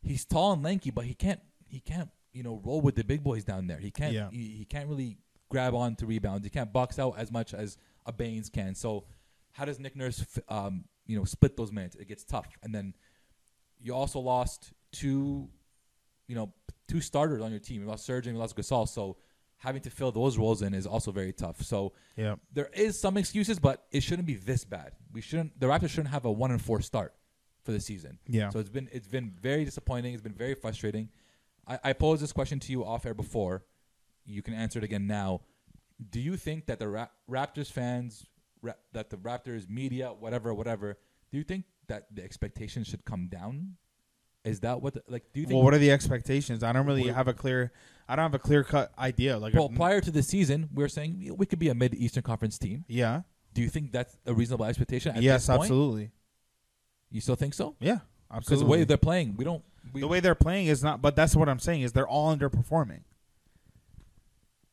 he's 0.00 0.24
tall 0.24 0.52
and 0.52 0.62
lanky, 0.62 0.92
but 0.92 1.06
he 1.06 1.14
can't 1.14 1.40
he 1.66 1.80
can't 1.80 2.08
you 2.32 2.44
know 2.44 2.60
roll 2.64 2.80
with 2.80 2.94
the 2.94 3.02
big 3.02 3.24
boys 3.24 3.42
down 3.42 3.66
there. 3.66 3.78
He 3.78 3.90
can't 3.90 4.12
Yeah. 4.14 4.28
he, 4.30 4.54
he 4.58 4.64
can't 4.64 4.88
really 4.88 5.18
grab 5.48 5.74
on 5.74 5.96
to 5.96 6.06
rebounds. 6.06 6.44
He 6.46 6.50
can't 6.50 6.72
box 6.72 7.00
out 7.00 7.18
as 7.18 7.32
much 7.32 7.52
as 7.52 7.78
a 8.06 8.12
Baynes 8.12 8.48
can. 8.48 8.74
So 8.76 9.04
how 9.54 9.64
does 9.64 9.78
Nick 9.80 9.96
Nurse 9.96 10.20
f- 10.20 10.42
um, 10.48 10.84
you 11.06 11.16
know 11.18 11.24
split 11.24 11.56
those 11.56 11.72
minutes? 11.72 11.96
It 11.96 12.06
gets 12.08 12.22
tough, 12.24 12.46
and 12.62 12.74
then 12.74 12.94
you 13.80 13.94
also 13.94 14.20
lost 14.20 14.72
two 14.92 15.48
you 16.26 16.34
know, 16.34 16.50
two 16.88 17.02
starters 17.02 17.42
on 17.42 17.50
your 17.50 17.60
team. 17.60 17.82
You 17.82 17.86
lost 17.86 18.06
Serge 18.06 18.26
and 18.26 18.34
you 18.34 18.40
lost 18.40 18.56
Gasol, 18.56 18.88
so 18.88 19.18
having 19.58 19.82
to 19.82 19.90
fill 19.90 20.10
those 20.10 20.38
roles 20.38 20.62
in 20.62 20.72
is 20.72 20.86
also 20.86 21.12
very 21.12 21.34
tough. 21.34 21.60
So 21.62 21.92
Yeah. 22.16 22.36
there 22.50 22.70
is 22.72 22.98
some 22.98 23.18
excuses, 23.18 23.58
but 23.58 23.84
it 23.92 24.02
shouldn't 24.02 24.26
be 24.26 24.36
this 24.36 24.64
bad. 24.64 24.92
We 25.12 25.20
shouldn't. 25.20 25.60
The 25.60 25.66
Raptors 25.66 25.90
shouldn't 25.90 26.08
have 26.08 26.24
a 26.24 26.32
one 26.32 26.50
and 26.50 26.62
four 26.62 26.80
start 26.80 27.14
for 27.62 27.72
the 27.72 27.80
season. 27.80 28.18
Yeah. 28.26 28.48
So 28.48 28.58
it's 28.58 28.70
been 28.70 28.88
it's 28.90 29.06
been 29.06 29.32
very 29.38 29.66
disappointing. 29.66 30.14
It's 30.14 30.22
been 30.22 30.32
very 30.32 30.54
frustrating. 30.54 31.10
I, 31.68 31.78
I 31.84 31.92
posed 31.92 32.22
this 32.22 32.32
question 32.32 32.58
to 32.60 32.72
you 32.72 32.86
off 32.86 33.04
air 33.04 33.12
before. 33.14 33.64
You 34.24 34.40
can 34.40 34.54
answer 34.54 34.78
it 34.78 34.84
again 34.84 35.06
now. 35.06 35.42
Do 36.10 36.20
you 36.20 36.38
think 36.38 36.64
that 36.66 36.78
the 36.78 36.88
Ra- 36.88 37.08
Raptors 37.30 37.70
fans, 37.70 38.24
that 38.92 39.10
the 39.10 39.16
Raptors 39.16 39.68
media, 39.68 40.08
whatever, 40.08 40.52
whatever, 40.54 40.98
do 41.30 41.38
you 41.38 41.44
think 41.44 41.64
that 41.88 42.06
the 42.14 42.22
expectations 42.22 42.86
should 42.86 43.04
come 43.04 43.28
down? 43.28 43.76
Is 44.44 44.60
that 44.60 44.82
what 44.82 44.94
the, 44.94 45.02
like? 45.08 45.24
Do 45.32 45.40
you 45.40 45.46
think 45.46 45.54
Well, 45.56 45.64
what 45.64 45.72
are 45.74 45.78
the 45.78 45.90
expectations? 45.90 46.62
I 46.62 46.72
don't 46.72 46.86
really 46.86 47.08
have 47.08 47.28
a 47.28 47.32
clear. 47.32 47.72
I 48.06 48.14
don't 48.16 48.24
have 48.24 48.34
a 48.34 48.38
clear 48.38 48.62
cut 48.62 48.92
idea. 48.98 49.38
Like, 49.38 49.54
Well, 49.54 49.70
a- 49.72 49.76
prior 49.76 50.02
to 50.02 50.10
the 50.10 50.22
season, 50.22 50.68
we 50.74 50.82
were 50.82 50.88
saying 50.88 51.34
we 51.38 51.46
could 51.46 51.58
be 51.58 51.70
a 51.70 51.74
mid 51.74 51.94
Eastern 51.94 52.22
Conference 52.22 52.58
team. 52.58 52.84
yeah, 52.86 53.22
Do 53.54 53.62
you 53.62 53.68
think 53.70 53.90
that's 53.92 54.16
a 54.26 54.34
reasonable 54.34 54.66
expectation? 54.66 55.16
At 55.16 55.22
yes, 55.22 55.46
this 55.46 55.56
point? 55.56 55.62
absolutely, 55.62 56.10
You 57.10 57.22
still 57.22 57.36
think 57.36 57.54
so? 57.54 57.74
yeah, 57.80 58.00
Because 58.28 58.36
absolutely. 58.52 58.64
the 58.64 58.70
way 58.70 58.84
they're 58.84 58.96
playing, 58.98 59.34
we 59.36 59.44
don't. 59.44 59.64
We, 59.94 60.00
the 60.02 60.08
way 60.08 60.20
they're 60.20 60.34
playing 60.34 60.66
is 60.66 60.82
not. 60.82 61.00
But 61.00 61.16
that's 61.16 61.34
what 61.34 61.48
I'm 61.48 61.58
saying 61.58 61.80
is 61.82 61.92
they're 61.92 62.06
all 62.08 62.34
underperforming. 62.36 63.00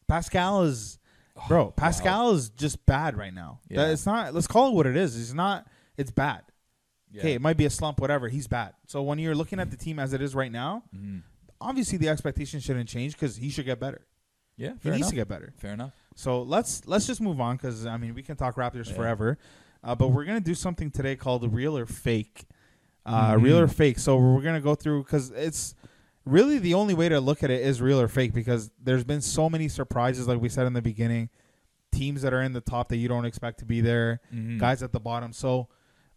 Pascal 0.08 0.63
is, 0.63 1.00
bro. 1.48 1.65
wow. 1.65 1.74
Pascal 1.76 2.32
is 2.32 2.50
just 2.50 2.86
bad 2.86 3.17
right 3.17 3.34
now. 3.34 3.60
Yeah. 3.70 3.78
That- 3.86 3.91
it's 3.91 4.06
not. 4.06 4.34
Let's 4.34 4.48
call 4.48 4.70
it 4.70 4.74
what 4.76 4.86
it 4.88 4.96
is. 4.96 5.20
It's 5.20 5.34
not. 5.34 5.67
It's 5.98 6.12
bad. 6.12 6.44
yeah. 7.12 7.22
Okay, 7.22 7.34
it 7.34 7.41
might 7.41 7.58
be 7.58 7.65
a 7.65 7.70
slump, 7.70 8.00
whatever. 8.00 8.28
He's 8.30 8.48
bad. 8.48 8.74
So 8.88 9.02
when 9.04 9.20
you're 9.20 9.36
looking 9.36 9.60
at 9.60 9.70
the 9.72 9.78
team 9.78 10.00
as 10.00 10.13
it 10.13 10.22
is 10.22 10.34
right 10.34 10.52
now, 10.52 10.84
Mhm. 10.96 11.24
obviously 11.60 11.98
the 11.98 12.10
expectation 12.10 12.60
shouldn't 12.60 12.88
change 12.89 13.13
because 13.13 13.36
he 13.36 13.50
should 13.50 13.65
get 13.65 13.80
better. 13.80 14.08
yeah, 14.58 14.74
He 14.82 14.89
needs 14.89 14.98
enough. 15.00 15.10
to 15.10 15.15
get 15.15 15.28
better. 15.28 15.54
fair 15.58 15.74
enough. 15.74 15.94
So 16.15 16.41
let's 16.44 16.86
let's 16.88 17.08
just 17.08 17.20
move 17.22 17.39
on 17.41 17.56
because 17.58 17.86
I 17.86 17.98
mean 17.98 18.13
we 18.13 18.22
can 18.24 18.36
talk 18.38 18.56
Raptors 18.56 18.88
Yeah. 18.89 18.94
forever, 18.96 19.38
uh, 19.84 19.96
but 19.96 20.10
we're 20.10 20.26
gonna 20.26 20.39
do 20.39 20.54
something 20.56 20.91
today 20.91 21.15
called 21.15 21.52
real 21.54 21.78
or 21.78 21.86
fake, 21.86 22.46
uh, 23.06 23.34
Mhm. 23.34 23.41
real 23.44 23.58
or 23.60 23.67
fake. 23.67 23.98
So 24.00 24.17
we're 24.17 24.41
gonna 24.41 24.62
go 24.62 24.76
through 24.76 25.04
because 25.04 25.32
it's 25.32 25.74
really 26.26 26.60
the 26.60 26.74
only 26.74 26.94
way 26.94 27.10
to 27.10 27.20
look 27.20 27.44
at 27.44 27.50
it 27.52 27.62
is 27.62 27.82
real 27.82 28.00
or 28.00 28.08
fake 28.08 28.34
because 28.34 28.72
there's 28.82 29.04
been 29.04 29.22
so 29.22 29.50
many 29.50 29.68
surprises, 29.68 30.28
like 30.28 30.40
we 30.42 30.50
said 30.50 30.68
in 30.68 30.74
the 30.74 30.82
beginning, 30.82 31.30
teams 31.92 32.22
that 32.22 32.34
are 32.34 32.42
in 32.42 32.54
the 32.54 32.62
top 32.62 32.90
that 32.90 32.98
you 32.98 33.08
don't 33.08 33.26
expect 33.26 33.60
to 33.60 33.66
be 33.66 33.82
there, 33.82 34.22
Mhm. 34.34 34.60
guys 34.60 34.82
at 34.84 34.92
the 34.92 35.00
bottom. 35.00 35.34
So 35.34 35.68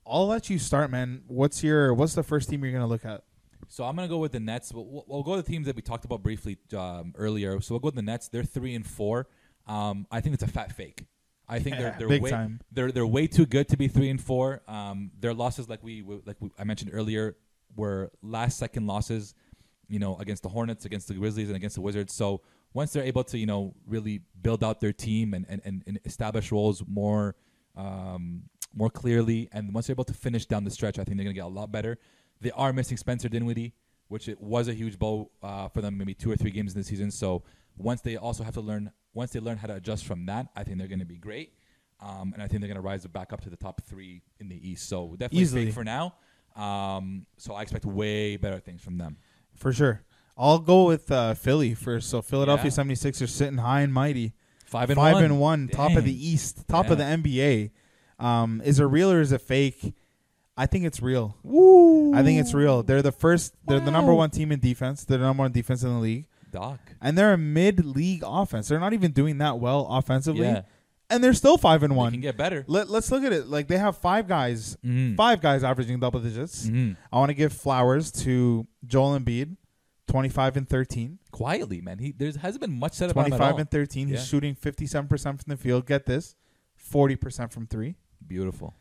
I'll 0.07 0.27
let 0.27 0.51
you 0.51 0.59
start, 0.59 0.91
man. 0.91 1.23
What's 1.27 1.65
your 1.65 1.95
what's 1.95 2.15
the 2.15 2.23
first 2.23 2.49
team 2.51 2.63
you're 2.63 2.73
gonna 2.73 2.87
look 2.87 3.05
at? 3.05 3.25
So 3.69 3.85
I'm 3.85 3.97
gonna 3.97 4.09
go 4.09 4.19
with 4.19 4.33
the 4.33 4.41
Nets. 4.41 4.73
We'll, 4.73 5.05
we'll- 5.09 5.23
go 5.23 5.37
to 5.37 5.43
the 5.43 5.49
teams 5.51 5.67
that 5.67 5.75
we 5.75 5.83
talked 5.83 6.05
about 6.05 6.23
briefly 6.23 6.59
um, 6.77 7.15
earlier. 7.17 7.61
So 7.61 7.75
we'll 7.75 7.81
go 7.81 7.87
with 7.87 7.95
the 7.95 8.03
Nets. 8.03 8.29
They're 8.29 8.45
three 8.45 8.75
and 8.75 8.87
four. 8.87 9.27
Um, 9.67 10.07
I 10.11 10.21
think 10.21 10.35
it's 10.35 10.43
a 10.43 10.49
fat 10.49 10.73
fake. 10.77 11.07
I 11.49 11.59
think 11.59 11.77
Yeah, 11.77 11.81
they're 11.83 11.95
they're 12.01 12.09
big 12.09 12.23
way, 12.23 12.31
time. 12.31 12.61
They're 12.71 12.93
they're 12.93 13.07
way 13.07 13.27
too 13.27 13.47
good 13.47 13.69
to 13.71 13.77
be 13.79 13.89
three 13.89 14.11
and 14.11 14.21
four. 14.21 14.63
Um, 14.69 15.11
their 15.19 15.33
losses, 15.35 15.69
like 15.69 15.83
we 15.83 16.03
like 16.27 16.37
we, 16.41 16.51
I 16.59 16.65
mentioned 16.65 16.91
earlier, 16.95 17.37
were 17.75 18.13
last 18.23 18.59
second 18.59 18.87
losses. 18.87 19.35
You 19.89 19.99
know, 19.99 20.17
against 20.17 20.43
the 20.43 20.49
Hornets, 20.49 20.85
against 20.85 21.09
the 21.09 21.15
Grizzlies, 21.15 21.49
and 21.49 21.57
against 21.57 21.77
the 21.77 21.83
Wizards. 21.83 22.15
So 22.15 22.43
once 22.73 22.93
they're 22.93 23.05
able 23.05 23.25
to, 23.25 23.39
you 23.39 23.47
know, 23.47 23.75
really 23.87 24.21
build 24.43 24.65
out 24.65 24.81
their 24.81 24.93
team 24.93 25.35
and 25.35 25.47
and, 25.49 25.83
and, 25.87 26.01
establish 26.05 26.51
roles 26.53 26.83
more 26.87 27.37
um, 27.77 28.45
more 28.75 28.91
clearly, 28.91 29.49
and 29.53 29.73
once 29.73 29.87
they're 29.87 29.95
able 29.95 30.05
to 30.05 30.15
finish 30.15 30.47
down 30.47 30.65
the 30.65 30.71
stretch, 30.71 30.99
I 30.99 31.05
think 31.05 31.17
they're 31.17 31.25
gonna 31.25 31.35
get 31.35 31.45
a 31.45 31.49
lot 31.49 31.71
better. 31.71 31.99
They 32.41 32.51
are 32.51 32.73
missing 32.73 32.97
Spencer 32.97 33.29
Dinwiddie, 33.29 33.75
which 34.09 34.29
it 34.29 34.41
was 34.41 34.69
a 34.69 34.75
huge 34.75 34.99
blow 34.99 35.31
uh, 35.43 35.69
for 35.69 35.81
them, 35.81 35.97
maybe 35.97 36.15
two 36.15 36.31
or 36.31 36.37
three 36.37 36.51
games 36.51 36.75
in 36.75 36.81
the 36.81 36.85
season. 36.85 37.11
So 37.11 37.43
once 37.77 38.01
they 38.01 38.17
also 38.17 38.45
have 38.45 38.55
to 38.55 38.61
learn, 38.61 38.91
once 39.13 39.33
they 39.33 39.41
learn 39.41 39.57
how 39.57 39.67
to 39.67 39.75
adjust 39.75 40.05
from 40.05 40.27
that, 40.27 40.49
I 40.55 40.65
think 40.65 40.79
they're 40.79 40.89
going 40.89 41.01
to 41.01 41.05
be 41.05 41.17
great, 41.17 41.55
um, 42.01 42.33
and 42.35 42.43
I 42.43 42.47
think 42.47 42.61
they're 42.61 42.69
going 42.69 42.77
to 42.77 42.83
rise 42.83 43.07
back 43.07 43.33
up 43.33 43.41
to 43.43 43.51
the 43.51 43.57
top 43.57 43.83
three 43.85 44.23
in 44.39 44.49
the 44.49 44.71
East. 44.71 44.89
So 44.89 45.11
definitely 45.19 45.43
Easily. 45.43 45.71
for 45.71 45.85
now. 45.85 46.15
Um, 46.57 47.27
so 47.37 47.55
I 47.55 47.63
expect 47.63 47.85
way 47.85 48.37
better 48.37 48.61
things 48.61 48.83
from 48.83 48.99
them. 48.99 49.17
For 49.55 49.73
sure. 49.73 50.03
I'll 50.37 50.59
go 50.59 50.85
with 50.87 51.11
uh, 51.13 51.35
Philly 51.35 51.75
first. 51.75 52.11
So 52.11 52.21
Philadelphia 52.23 52.71
Yeah. 52.77 52.85
76ers 52.85 53.29
sitting 53.29 53.59
high 53.59 53.81
and 53.83 53.93
mighty. 53.95 54.33
Five 54.67 54.91
and 54.91 54.97
five 54.97 55.15
one. 55.15 55.25
and 55.25 55.41
one, 55.41 55.69
top 55.69 55.93
of 55.97 56.05
the 56.05 56.29
East, 56.29 56.67
top 56.67 56.91
of 56.91 56.99
the 56.99 57.05
NBA. 57.05 57.71
Um, 58.19 58.61
is 58.65 58.81
it 58.81 58.85
real 58.85 59.11
or 59.13 59.21
is 59.21 59.31
it 59.31 59.41
fake? 59.41 59.95
I 60.57 60.67
think 60.67 60.85
it's 60.85 61.01
real. 61.03 61.37
Woo! 61.45 62.13
I 62.15 62.23
think 62.25 62.41
it's 62.41 62.55
real. 62.55 62.83
They're 62.83 63.03
the 63.03 63.13
first. 63.13 63.55
They're 63.67 63.79
the 63.81 63.91
number 63.93 64.13
one 64.15 64.31
team 64.31 64.51
in 64.51 64.59
defense. 64.61 65.05
They're 65.05 65.19
the 65.19 65.25
number 65.25 65.43
one 65.43 65.53
defense 65.53 65.83
in 65.85 65.91
the 65.93 65.99
league, 66.01 66.27
Doc. 66.51 66.79
and 67.01 67.17
they're 67.19 67.33
a 67.33 67.39
mid-league 67.39 68.23
offense. 68.27 68.69
They're 68.69 68.81
not 68.81 68.93
even 68.95 69.13
doing 69.13 69.39
that 69.39 69.59
well 69.61 69.87
offensively, 69.91 70.43
Yeah, 70.47 70.63
and 71.11 71.23
they're 71.23 71.33
still 71.35 71.59
five 71.59 71.83
and 71.83 71.93
they 71.93 71.97
one. 71.97 72.13
can 72.13 72.21
get 72.21 72.37
better. 72.37 72.65
Let, 72.67 72.89
let's 72.89 73.11
look 73.11 73.25
at 73.25 73.33
it. 73.33 73.49
Like 73.49 73.69
they 73.69 73.79
have 73.79 73.97
five 73.99 74.27
guys, 74.29 74.77
Mhm. 74.85 75.17
five 75.17 75.41
guys 75.41 75.63
averaging 75.65 76.01
double 76.01 76.21
digits. 76.21 76.67
Mhm. 76.67 76.97
I 77.13 77.19
want 77.19 77.31
to 77.31 77.35
give 77.35 77.53
flowers 77.53 78.11
to 78.23 78.67
Joel 78.87 79.19
Embiid, 79.19 79.57
twenty-five 80.09 80.57
and 80.57 80.69
thirteen. 80.69 81.19
Quietly, 81.31 81.81
man. 81.81 81.99
He 81.99 82.13
there 82.13 82.31
hasn't 82.41 82.61
been 82.61 82.79
much 82.79 82.95
said 82.95 83.11
about 83.11 83.27
him 83.27 83.31
25 83.33 83.59
and 83.59 83.71
13. 83.71 84.09
He's 84.09 84.27
shooting 84.27 84.55
57% 84.55 85.43
from 85.43 85.51
the 85.51 85.57
field. 85.57 85.87
Get 85.87 86.07
this 86.07 86.37
40% 86.77 87.53
from 87.53 87.67
three. 87.67 87.97
Beautiful. 88.27 88.75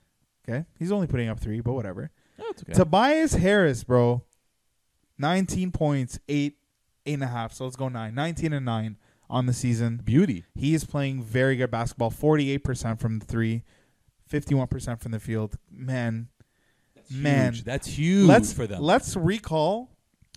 Okay. 0.47 0.65
He's 0.77 0.91
only 0.91 1.07
putting 1.07 1.29
up 1.29 1.39
three, 1.39 1.61
but 1.61 1.73
whatever. 1.73 2.11
It's 2.37 2.63
okay. 2.63 2.73
Tobias 2.73 3.33
Harris, 3.33 3.83
bro. 3.83 4.23
19 5.17 5.71
points, 5.71 6.19
eight, 6.27 6.57
eight 7.05 7.13
and 7.15 7.23
a 7.23 7.27
half. 7.27 7.53
So 7.53 7.63
let's 7.65 7.75
go 7.75 7.89
nine. 7.89 8.13
19 8.15 8.53
and 8.53 8.65
nine 8.65 8.97
on 9.29 9.45
the 9.45 9.53
season. 9.53 10.01
Beauty. 10.03 10.45
He 10.55 10.73
is 10.73 10.83
playing 10.85 11.23
very 11.23 11.55
good 11.55 11.71
basketball. 11.71 12.11
48% 12.11 12.99
from 12.99 13.19
the 13.19 13.25
three, 13.25 13.63
51% 14.31 14.99
from 15.01 15.11
the 15.11 15.19
field. 15.19 15.57
Man, 15.71 16.29
Man. 17.11 17.53
Huge. 17.53 17.63
That's 17.63 17.87
huge 17.87 18.27
let's 18.27 18.53
for 18.53 18.65
them. 18.65 18.81
let's 18.81 19.15
recall 19.15 19.89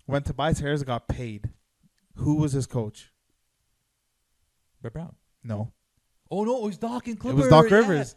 when 0.07 0.23
Tobias 0.23 0.59
Harris 0.59 0.83
got 0.83 1.09
paid. 1.09 1.51
Who 2.17 2.37
was 2.37 2.53
his 2.53 2.67
coach? 2.67 3.13
Brett 4.83 4.93
Brown. 4.93 5.15
No. 5.45 5.73
Oh 6.31 6.45
no, 6.45 6.59
it 6.59 6.65
was 6.65 6.79
Doc 6.79 7.07
and 7.07 7.17
It 7.25 7.35
was 7.35 7.49
Doc 7.49 7.71
yeah. 7.71 7.77
Rivers. 7.77 8.15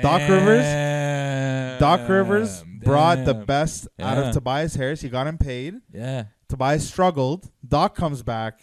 Doc 0.00 0.20
Rivers- 0.28 0.62
Damn. 0.62 1.80
Doc 1.80 2.08
Rivers 2.08 2.64
brought 2.82 3.24
the 3.24 3.32
Damn. 3.32 3.44
best 3.44 3.88
out 4.00 4.18
of 4.18 4.34
Tobias 4.34 4.74
Harris. 4.74 5.00
He 5.00 5.08
got 5.08 5.26
him 5.26 5.38
paid. 5.38 5.74
Yeah. 5.92 6.24
Tobias 6.48 6.86
struggled. 6.88 7.50
Doc 7.66 7.94
comes 7.94 8.22
back, 8.22 8.60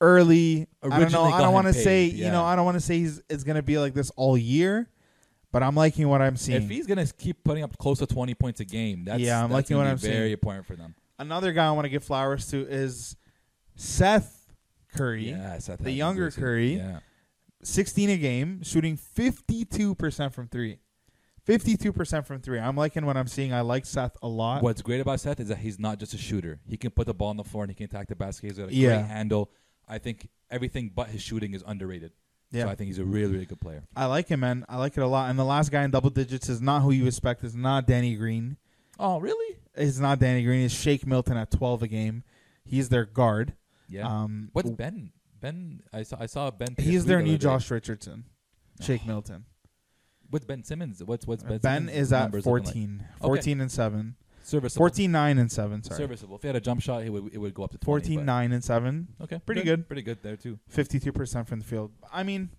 early. 0.00 0.66
I 0.82 0.98
don't 1.00 1.12
know. 1.12 1.24
I 1.24 1.40
don't 1.40 1.52
want 1.54 1.66
to 1.66 1.72
say 1.74 2.04
yeah. 2.06 2.26
you 2.26 2.32
know. 2.32 2.44
I 2.44 2.56
don't 2.56 2.64
want 2.64 2.76
to 2.76 2.80
say 2.80 2.98
he's 2.98 3.20
it's 3.28 3.44
gonna 3.44 3.62
be 3.62 3.78
like 3.78 3.94
this 3.94 4.10
all 4.16 4.36
year, 4.36 4.88
but 5.52 5.62
I'm 5.62 5.74
liking 5.74 6.08
what 6.08 6.22
I'm 6.22 6.36
seeing. 6.36 6.62
If 6.62 6.68
he's 6.70 6.86
gonna 6.86 7.06
keep 7.06 7.44
putting 7.44 7.62
up 7.62 7.76
close 7.78 7.98
to 8.00 8.06
twenty 8.06 8.34
points 8.34 8.60
a 8.60 8.64
game, 8.64 9.04
that's 9.04 9.20
Yeah, 9.20 9.36
I'm 9.42 9.50
that's 9.50 9.52
liking 9.70 9.76
what 9.76 9.86
I'm 9.86 9.96
very 9.98 10.14
seeing. 10.14 10.32
important 10.32 10.66
for 10.66 10.76
them. 10.76 10.94
Another 11.18 11.52
guy 11.52 11.66
I 11.66 11.70
want 11.72 11.84
to 11.84 11.90
give 11.90 12.02
flowers 12.04 12.46
to 12.50 12.60
is 12.66 13.16
Seth 13.76 14.52
Curry. 14.94 15.30
Yeah, 15.30 15.58
Seth 15.58 15.80
the 15.80 15.92
younger. 15.92 16.30
Curry. 16.30 16.76
Yeah, 16.76 17.00
16 17.62 18.10
a 18.10 18.16
game, 18.16 18.62
shooting 18.62 18.96
52% 18.96 20.32
from 20.32 20.48
three. 20.48 20.78
52% 21.46 22.26
from 22.26 22.40
three. 22.40 22.58
I'm 22.58 22.76
liking 22.76 23.04
what 23.06 23.16
I'm 23.16 23.26
seeing. 23.26 23.52
I 23.52 23.62
like 23.62 23.84
Seth 23.86 24.16
a 24.22 24.28
lot. 24.28 24.62
What's 24.62 24.82
great 24.82 25.00
about 25.00 25.20
Seth 25.20 25.40
is 25.40 25.48
that 25.48 25.58
he's 25.58 25.78
not 25.78 25.98
just 25.98 26.14
a 26.14 26.18
shooter. 26.18 26.60
He 26.66 26.76
can 26.76 26.90
put 26.90 27.06
the 27.06 27.14
ball 27.14 27.28
on 27.28 27.36
the 27.36 27.44
floor 27.44 27.64
and 27.64 27.70
he 27.70 27.74
can 27.74 27.84
attack 27.84 28.08
the 28.08 28.14
basket. 28.14 28.46
He's 28.48 28.58
got 28.58 28.68
a 28.68 28.74
Yeah. 28.74 28.98
great 28.98 29.06
handle. 29.06 29.50
I 29.90 29.98
think 29.98 30.28
everything 30.50 30.92
but 30.94 31.08
his 31.08 31.20
shooting 31.22 31.52
is 31.54 31.62
underrated. 31.66 32.12
Yeah. 32.52 32.64
So 32.64 32.70
I 32.70 32.74
think 32.74 32.88
he's 32.88 32.98
a 32.98 33.04
really, 33.04 33.32
really 33.32 33.46
good 33.46 33.60
player. 33.60 33.84
I 33.94 34.06
like 34.06 34.28
him, 34.28 34.40
man. 34.40 34.64
I 34.68 34.76
like 34.76 34.96
it 34.96 35.02
a 35.02 35.06
lot. 35.06 35.30
And 35.30 35.38
the 35.38 35.44
last 35.44 35.70
guy 35.70 35.84
in 35.84 35.90
double 35.90 36.10
digits 36.10 36.48
is 36.48 36.60
not 36.60 36.82
who 36.82 36.90
you 36.90 37.06
expect. 37.06 37.44
It's 37.44 37.54
not 37.54 37.86
Danny 37.86 38.16
Green. 38.16 38.56
Oh, 38.98 39.18
really? 39.20 39.56
It's 39.74 39.98
not 39.98 40.18
Danny 40.18 40.42
Green. 40.42 40.64
It's 40.64 40.74
Shake 40.74 41.06
Milton 41.06 41.36
at 41.36 41.50
12 41.50 41.84
a 41.84 41.88
game. 41.88 42.24
He's 42.64 42.88
their 42.88 43.04
guard. 43.04 43.54
Yeah. 43.88 44.06
Um, 44.06 44.50
What's 44.52 44.70
Ben? 44.70 45.12
Ben, 45.40 45.82
I 45.92 46.02
saw. 46.02 46.16
I 46.20 46.26
saw 46.26 46.50
Ben. 46.50 46.74
He's 46.78 47.06
their 47.06 47.18
the 47.18 47.24
new 47.24 47.32
day. 47.32 47.38
Josh 47.44 47.70
Richardson. 47.70 48.24
Shake 48.80 49.06
Milton. 49.06 49.44
What's 50.28 50.44
Ben 50.44 50.62
Simmons? 50.62 51.02
What's 51.02 51.26
what's 51.26 51.42
Ben? 51.42 51.58
Ben 51.58 51.86
Simmons' 51.88 51.96
is 51.96 52.12
at 52.12 52.42
14. 52.42 53.04
like? 53.20 53.20
14 53.20 53.60
and 53.60 53.72
7. 53.72 54.16
Serviceable. 54.42 54.80
14 54.80 55.12
9 55.12 55.38
and 55.38 55.50
7, 55.52 55.82
sorry. 55.84 55.96
Serviceable. 55.98 56.36
If 56.36 56.42
he 56.42 56.48
had 56.48 56.56
a 56.56 56.60
jump 56.60 56.80
shot, 56.82 57.02
he 57.02 57.10
would 57.10 57.32
it 57.32 57.38
would 57.38 57.54
go 57.54 57.62
up 57.64 57.72
to 57.72 57.78
20, 57.78 57.84
14 57.84 58.16
but- 58.20 58.24
9 58.24 58.52
and 58.52 58.64
7. 58.64 59.08
Okay, 59.22 59.40
Pretty 59.44 59.62
good. 59.62 59.86
Pretty 59.86 60.02
good 60.02 60.18
there 60.22 60.36
too. 60.36 60.58
52% 60.74 61.46
from 61.46 61.60
the 61.60 61.64
field. 61.64 61.92
I 62.12 62.22
mean, 62.22 62.50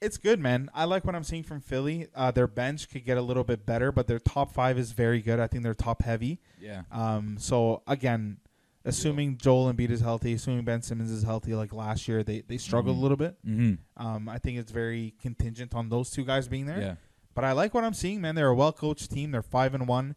it's 0.00 0.18
good, 0.18 0.38
man. 0.40 0.68
I 0.74 0.84
like 0.84 1.04
what 1.04 1.14
I'm 1.14 1.24
seeing 1.24 1.42
from 1.42 1.60
Philly. 1.60 2.08
Uh, 2.14 2.30
their 2.30 2.46
bench 2.46 2.90
could 2.90 3.04
get 3.04 3.16
a 3.16 3.22
little 3.22 3.44
bit 3.44 3.64
better, 3.64 3.90
but 3.90 4.06
their 4.06 4.18
top 4.18 4.52
five 4.52 4.78
is 4.78 4.92
very 4.92 5.22
good. 5.22 5.40
I 5.40 5.46
think 5.46 5.62
they're 5.64 5.74
top 5.74 6.02
heavy. 6.02 6.38
Yeah. 6.60 6.82
Um, 6.92 7.36
so 7.38 7.82
again, 7.86 8.36
assuming 8.84 9.38
Joel 9.38 9.72
Embiid 9.72 9.90
is 9.90 10.00
healthy, 10.02 10.34
assuming 10.34 10.64
Ben 10.64 10.82
Simmons 10.82 11.10
is 11.10 11.22
healthy, 11.22 11.54
like 11.54 11.72
last 11.72 12.06
year, 12.08 12.22
they 12.22 12.42
they 12.42 12.58
struggled 12.58 12.96
Mhm. 12.96 12.98
a 12.98 13.02
little 13.02 13.16
bit. 13.16 13.36
Mm-hmm. 13.46 14.06
Um, 14.06 14.28
I 14.28 14.38
think 14.38 14.58
it's 14.58 14.70
very 14.70 15.14
contingent 15.20 15.74
on 15.74 15.88
those 15.88 16.10
two 16.10 16.24
guys 16.24 16.46
being 16.46 16.66
there. 16.66 16.80
Yeah. 16.80 16.94
But 17.34 17.44
I 17.44 17.52
like 17.52 17.72
what 17.74 17.84
I'm 17.84 17.94
seeing, 17.94 18.20
man. 18.20 18.34
They're 18.34 18.48
a 18.48 18.54
well 18.54 18.72
coached 18.72 19.10
team. 19.10 19.30
They're 19.30 19.42
five 19.42 19.74
and 19.74 19.88
one. 19.88 20.14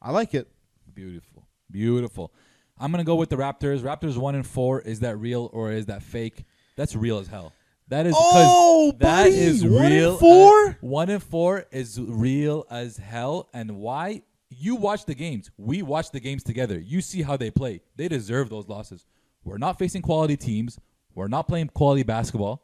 I 0.00 0.10
like 0.12 0.34
it. 0.34 0.48
Beautiful. 0.94 1.46
Beautiful. 1.70 2.32
I'm 2.78 2.90
gonna 2.90 3.04
go 3.04 3.16
with 3.16 3.28
the 3.30 3.36
Raptors. 3.36 3.80
Raptors 3.80 4.16
one 4.16 4.34
and 4.34 4.46
four. 4.46 4.80
Is 4.80 5.00
that 5.00 5.16
real 5.18 5.50
or 5.52 5.72
is 5.72 5.86
that 5.86 6.02
fake? 6.02 6.44
That's 6.76 6.94
real 6.94 7.18
as 7.18 7.26
hell. 7.26 7.52
That 7.88 8.06
is 8.06 8.14
Oh, 8.16 8.92
that 8.98 9.24
buddy, 9.24 9.30
is 9.30 9.64
one 9.64 9.84
and 9.86 9.94
real. 9.94 10.16
four? 10.18 10.66
uh, 10.68 10.74
one 10.80 11.08
and 11.08 11.22
four 11.22 11.64
is 11.72 11.98
real 12.00 12.66
as 12.70 12.96
hell. 12.98 13.48
And 13.52 13.76
why? 13.78 14.22
You 14.50 14.76
watch 14.76 15.04
the 15.06 15.14
games. 15.14 15.50
We 15.56 15.82
watch 15.82 16.10
the 16.10 16.20
games 16.20 16.42
together. 16.42 16.78
You 16.78 17.00
see 17.00 17.22
how 17.22 17.36
they 17.36 17.50
play. 17.50 17.80
They 17.96 18.08
deserve 18.08 18.48
those 18.50 18.68
losses. 18.68 19.04
We're 19.44 19.58
not 19.58 19.78
facing 19.78 20.02
quality 20.02 20.36
teams. 20.36 20.78
We're 21.14 21.28
not 21.28 21.48
playing 21.48 21.68
quality 21.68 22.02
basketball. 22.02 22.62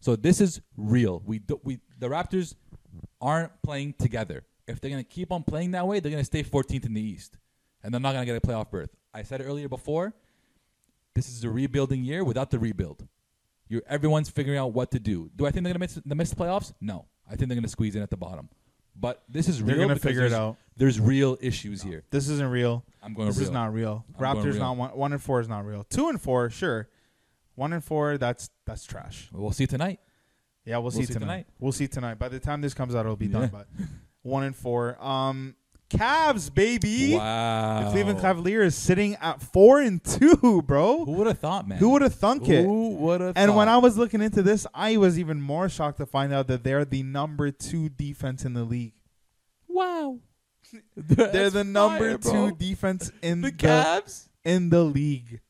So 0.00 0.16
this 0.16 0.40
is 0.40 0.60
real. 0.76 1.22
We 1.24 1.38
do, 1.38 1.60
we 1.62 1.78
the 1.98 2.08
Raptors 2.08 2.54
aren't 3.20 3.52
playing 3.62 3.94
together. 3.98 4.44
If 4.66 4.80
they're 4.80 4.90
gonna 4.90 5.04
keep 5.04 5.30
on 5.32 5.42
playing 5.42 5.72
that 5.72 5.86
way, 5.86 6.00
they're 6.00 6.10
gonna 6.10 6.24
stay 6.24 6.42
14th 6.42 6.86
in 6.86 6.94
the 6.94 7.00
East, 7.02 7.36
and 7.82 7.92
they're 7.92 8.00
not 8.00 8.12
gonna 8.12 8.26
get 8.26 8.36
a 8.36 8.40
playoff 8.40 8.70
berth. 8.70 8.90
I 9.12 9.22
said 9.22 9.40
it 9.40 9.44
earlier 9.44 9.68
before. 9.68 10.14
This 11.14 11.28
is 11.28 11.44
a 11.44 11.50
rebuilding 11.50 12.02
year 12.04 12.24
without 12.24 12.50
the 12.50 12.58
rebuild. 12.58 13.06
You're 13.68 13.82
everyone's 13.88 14.28
figuring 14.30 14.58
out 14.58 14.72
what 14.72 14.90
to 14.92 14.98
do. 14.98 15.30
Do 15.36 15.46
I 15.46 15.50
think 15.50 15.64
they're 15.64 15.72
gonna 15.72 15.80
miss 15.80 16.00
the 16.04 16.14
miss 16.14 16.34
playoffs? 16.34 16.72
No, 16.80 17.06
I 17.30 17.36
think 17.36 17.48
they're 17.48 17.56
gonna 17.56 17.68
squeeze 17.68 17.94
in 17.94 18.02
at 18.02 18.10
the 18.10 18.16
bottom. 18.16 18.48
But 18.96 19.22
this 19.28 19.48
is 19.48 19.58
They're 19.58 19.74
real. 19.76 19.84
gonna 19.84 19.94
because 19.94 20.02
figure 20.08 20.26
it 20.26 20.30
there's- 20.30 20.40
out. 20.40 20.56
There's 20.76 21.00
real 21.00 21.36
issues 21.40 21.82
here. 21.82 22.04
This 22.10 22.28
isn't 22.28 22.48
real. 22.50 22.84
I'm 23.02 23.12
going 23.14 23.28
this 23.28 23.38
real. 23.38 23.46
is 23.46 23.50
not 23.52 23.72
real. 23.72 24.04
I'm 24.08 24.20
going 24.20 24.36
Raptors 24.44 24.52
real. 24.52 24.60
not 24.60 24.76
one, 24.76 24.90
one 24.90 25.12
and 25.12 25.22
four 25.22 25.40
is 25.40 25.48
not 25.48 25.64
real. 25.66 25.84
Two 25.84 26.08
and 26.08 26.20
four, 26.20 26.48
sure. 26.50 26.88
One 27.54 27.72
and 27.72 27.82
four, 27.84 28.18
that's 28.18 28.50
that's 28.66 28.84
trash. 28.84 29.28
We'll 29.32 29.52
see 29.52 29.66
tonight. 29.66 30.00
Yeah, 30.64 30.78
we'll, 30.78 30.90
see, 30.92 31.04
tonight. 31.04 31.20
tonight. 31.20 31.46
We'll 31.60 31.72
see 31.72 31.86
tonight. 31.88 32.18
By 32.18 32.28
the 32.30 32.40
time 32.40 32.60
this 32.62 32.72
comes 32.72 32.94
out, 32.94 33.00
it'll 33.04 33.16
be 33.16 33.28
done. 33.28 33.42
Yeah. 33.42 33.48
But 33.48 33.68
one 34.24 34.42
and 34.42 34.56
four. 34.56 34.96
Um, 35.00 35.54
Cavs, 35.90 36.52
baby. 36.52 37.14
Wow. 37.14 37.84
The 37.84 37.90
Cleveland 37.92 38.20
Cavaliers 38.20 38.74
sitting 38.74 39.14
at 39.16 39.40
four 39.40 39.80
and 39.80 40.02
two, 40.02 40.62
bro. 40.66 41.04
Who 41.04 41.12
would 41.12 41.28
have 41.28 41.38
thought, 41.38 41.68
man? 41.68 41.78
Who 41.78 41.90
would 41.90 42.02
have 42.02 42.14
thunk 42.14 42.48
it? 42.48 42.64
Who 42.64 42.90
would 42.96 43.20
have? 43.20 43.36
And 43.36 43.54
when 43.54 43.68
I 43.68 43.76
was 43.76 43.96
looking 43.96 44.20
into 44.20 44.42
this, 44.42 44.66
I 44.74 44.96
was 44.96 45.18
even 45.20 45.40
more 45.40 45.68
shocked 45.68 45.98
to 45.98 46.06
find 46.06 46.32
out 46.32 46.48
that 46.48 46.64
they're 46.64 46.84
the 46.84 47.04
number 47.04 47.52
two 47.52 47.90
defense 47.90 48.44
in 48.44 48.54
the 48.54 48.64
league. 48.64 48.94
wow, 49.68 50.18
they're 50.96 51.50
the 51.50 51.62
number 51.62 52.18
two 52.18 52.52
defense 52.56 53.12
in 53.22 53.42
The 53.42 53.50
the, 53.50 53.56
Cavs. 53.56 54.28
in 54.44 54.70
the 54.70 54.82
league, 54.82 55.40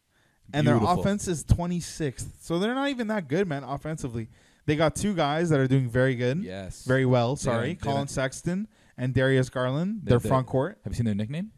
and 0.52 0.66
their 0.66 0.76
offense 0.82 1.26
is 1.28 1.42
26th. 1.44 2.26
So 2.40 2.58
they're 2.58 2.74
not 2.74 2.90
even 2.90 3.06
that 3.06 3.28
good, 3.28 3.48
man. 3.48 3.64
Offensively, 3.64 4.28
they 4.66 4.76
got 4.76 4.94
two 4.96 5.14
guys 5.14 5.50
that 5.50 5.60
are 5.60 5.66
doing 5.68 5.88
very 5.88 6.14
good, 6.14 6.42
Yes. 6.42 6.84
very 6.84 7.04
well. 7.06 7.34
They 7.36 7.40
Sorry, 7.42 7.56
don't- 7.56 7.68
they 7.80 7.84
Colin 7.84 7.96
don't- 7.98 8.10
Sexton 8.10 8.68
and 8.96 9.12
Darius 9.14 9.50
Garland. 9.50 10.00
They- 10.04 10.10
Their 10.10 10.18
they- 10.18 10.28
front 10.28 10.46
court, 10.46 10.78
Have 10.84 10.92
you 10.92 10.96
seen 10.96 11.06
their 11.06 11.14
nickname? 11.14 11.52